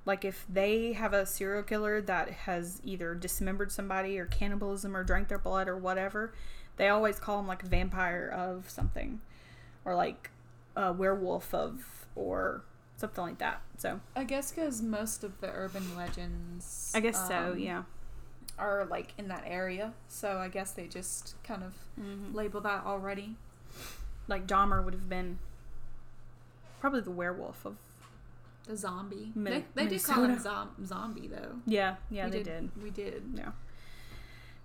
Like 0.06 0.24
if 0.24 0.44
they 0.48 0.92
have 0.92 1.12
a 1.14 1.24
serial 1.24 1.62
killer 1.62 2.00
that 2.02 2.30
has 2.30 2.80
either 2.84 3.14
dismembered 3.14 3.72
somebody 3.72 4.18
or 4.18 4.26
cannibalism 4.26 4.94
or 4.96 5.02
drank 5.02 5.28
their 5.28 5.38
blood 5.38 5.66
or 5.68 5.76
whatever, 5.78 6.32
they 6.76 6.88
always 6.88 7.18
call 7.18 7.38
them 7.38 7.46
like 7.46 7.62
a 7.62 7.66
vampire 7.66 8.28
of 8.28 8.68
something, 8.68 9.20
or 9.84 9.94
like 9.94 10.30
a 10.76 10.92
werewolf 10.92 11.54
of 11.54 12.06
or 12.16 12.62
something 12.96 13.24
like 13.24 13.38
that. 13.38 13.62
So 13.78 14.00
I 14.14 14.24
guess 14.24 14.50
because 14.52 14.82
most 14.82 15.24
of 15.24 15.40
the 15.40 15.50
urban 15.50 15.96
legends. 15.96 16.92
I 16.94 17.00
guess 17.00 17.26
so. 17.28 17.52
um, 17.52 17.58
Yeah. 17.58 17.82
Are 18.58 18.84
like 18.88 19.14
in 19.18 19.28
that 19.28 19.42
area, 19.46 19.94
so 20.08 20.38
I 20.38 20.48
guess 20.48 20.72
they 20.72 20.86
just 20.86 21.34
kind 21.42 21.62
of 21.64 21.72
Mm-hmm. 22.00 22.34
label 22.36 22.60
that 22.60 22.84
already. 22.84 23.36
like 24.28 24.46
Dahmer 24.46 24.84
would 24.84 24.94
have 24.94 25.08
been 25.08 25.38
probably 26.80 27.00
the 27.00 27.10
werewolf 27.10 27.64
of 27.64 27.76
The 28.66 28.76
zombie. 28.76 29.30
Min- 29.34 29.64
they 29.74 29.84
they 29.84 29.88
did 29.90 30.02
call 30.04 30.24
him 30.24 30.38
zom- 30.38 30.86
zombie 30.86 31.28
though. 31.28 31.56
yeah 31.66 31.96
yeah 32.10 32.24
We 32.26 32.30
they 32.30 32.42
did. 32.42 32.70
We 32.82 32.90
did. 32.90 33.22
yeah 33.34 33.50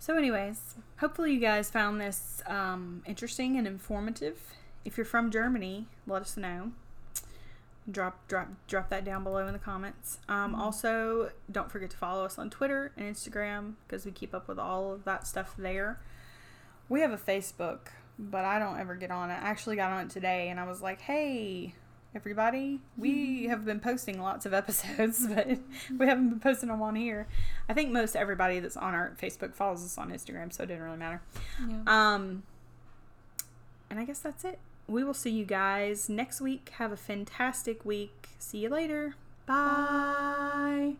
so 0.01 0.15
anyways 0.15 0.75
hopefully 0.99 1.33
you 1.33 1.39
guys 1.41 1.69
found 1.69 1.99
this 1.99 2.41
um, 2.47 3.03
interesting 3.05 3.57
and 3.57 3.67
informative 3.67 4.39
if 4.85 4.95
you're 4.97 5.05
from 5.05 5.29
Germany 5.31 5.87
let 6.07 6.21
us 6.21 6.37
know 6.37 6.71
drop 7.91 8.25
drop 8.27 8.47
drop 8.67 8.87
that 8.89 9.03
down 9.03 9.23
below 9.23 9.45
in 9.47 9.51
the 9.53 9.59
comments 9.59 10.19
um, 10.29 10.53
Mhm. 10.55 10.59
also 10.59 11.31
don't 11.51 11.69
forget 11.71 11.89
to 11.89 11.97
follow 11.97 12.23
us 12.23 12.37
on 12.37 12.49
Twitter 12.49 12.91
and 12.95 13.13
Instagram 13.13 13.73
because 13.87 14.05
we 14.05 14.11
keep 14.11 14.33
up 14.33 14.47
with 14.47 14.59
all 14.59 14.93
of 14.93 15.03
that 15.05 15.27
stuff 15.27 15.53
there 15.57 15.99
we 16.87 17.01
have 17.01 17.11
a 17.11 17.17
Facebook 17.17 17.87
but 18.17 18.45
I 18.45 18.59
don't 18.59 18.79
ever 18.79 18.95
get 18.95 19.11
on 19.11 19.29
it 19.31 19.33
I 19.33 19.47
actually 19.49 19.75
got 19.75 19.91
on 19.91 20.05
it 20.05 20.09
today 20.11 20.49
and 20.49 20.59
I 20.59 20.65
was 20.65 20.81
like 20.81 21.01
hey 21.01 21.73
everybody. 22.15 22.79
We 22.97 23.47
have 23.47 23.65
been 23.65 23.79
posting 23.79 24.21
lots 24.21 24.45
of 24.45 24.53
episodes, 24.53 25.27
but 25.33 25.47
we 25.97 26.07
haven't 26.07 26.29
been 26.29 26.39
posting 26.39 26.69
them 26.69 26.81
on 26.81 26.95
here. 26.95 27.27
I 27.67 27.73
think 27.73 27.91
most 27.91 28.15
everybody 28.15 28.59
that's 28.59 28.77
on 28.77 28.93
our 28.93 29.13
Facebook 29.21 29.53
follows 29.53 29.83
us 29.83 29.97
on 29.97 30.11
Instagram, 30.11 30.51
so 30.51 30.63
it 30.63 30.67
didn't 30.67 30.83
really 30.83 30.97
matter. 30.97 31.21
Yeah. 31.67 31.81
Um, 31.87 32.43
and 33.89 33.99
I 33.99 34.05
guess 34.05 34.19
that's 34.19 34.43
it. 34.43 34.59
We 34.87 35.03
will 35.03 35.13
see 35.13 35.31
you 35.31 35.45
guys 35.45 36.09
next 36.09 36.41
week. 36.41 36.71
Have 36.77 36.91
a 36.91 36.97
fantastic 36.97 37.85
week. 37.85 38.29
See 38.39 38.59
you 38.59 38.69
later. 38.69 39.15
Bye. 39.45 40.95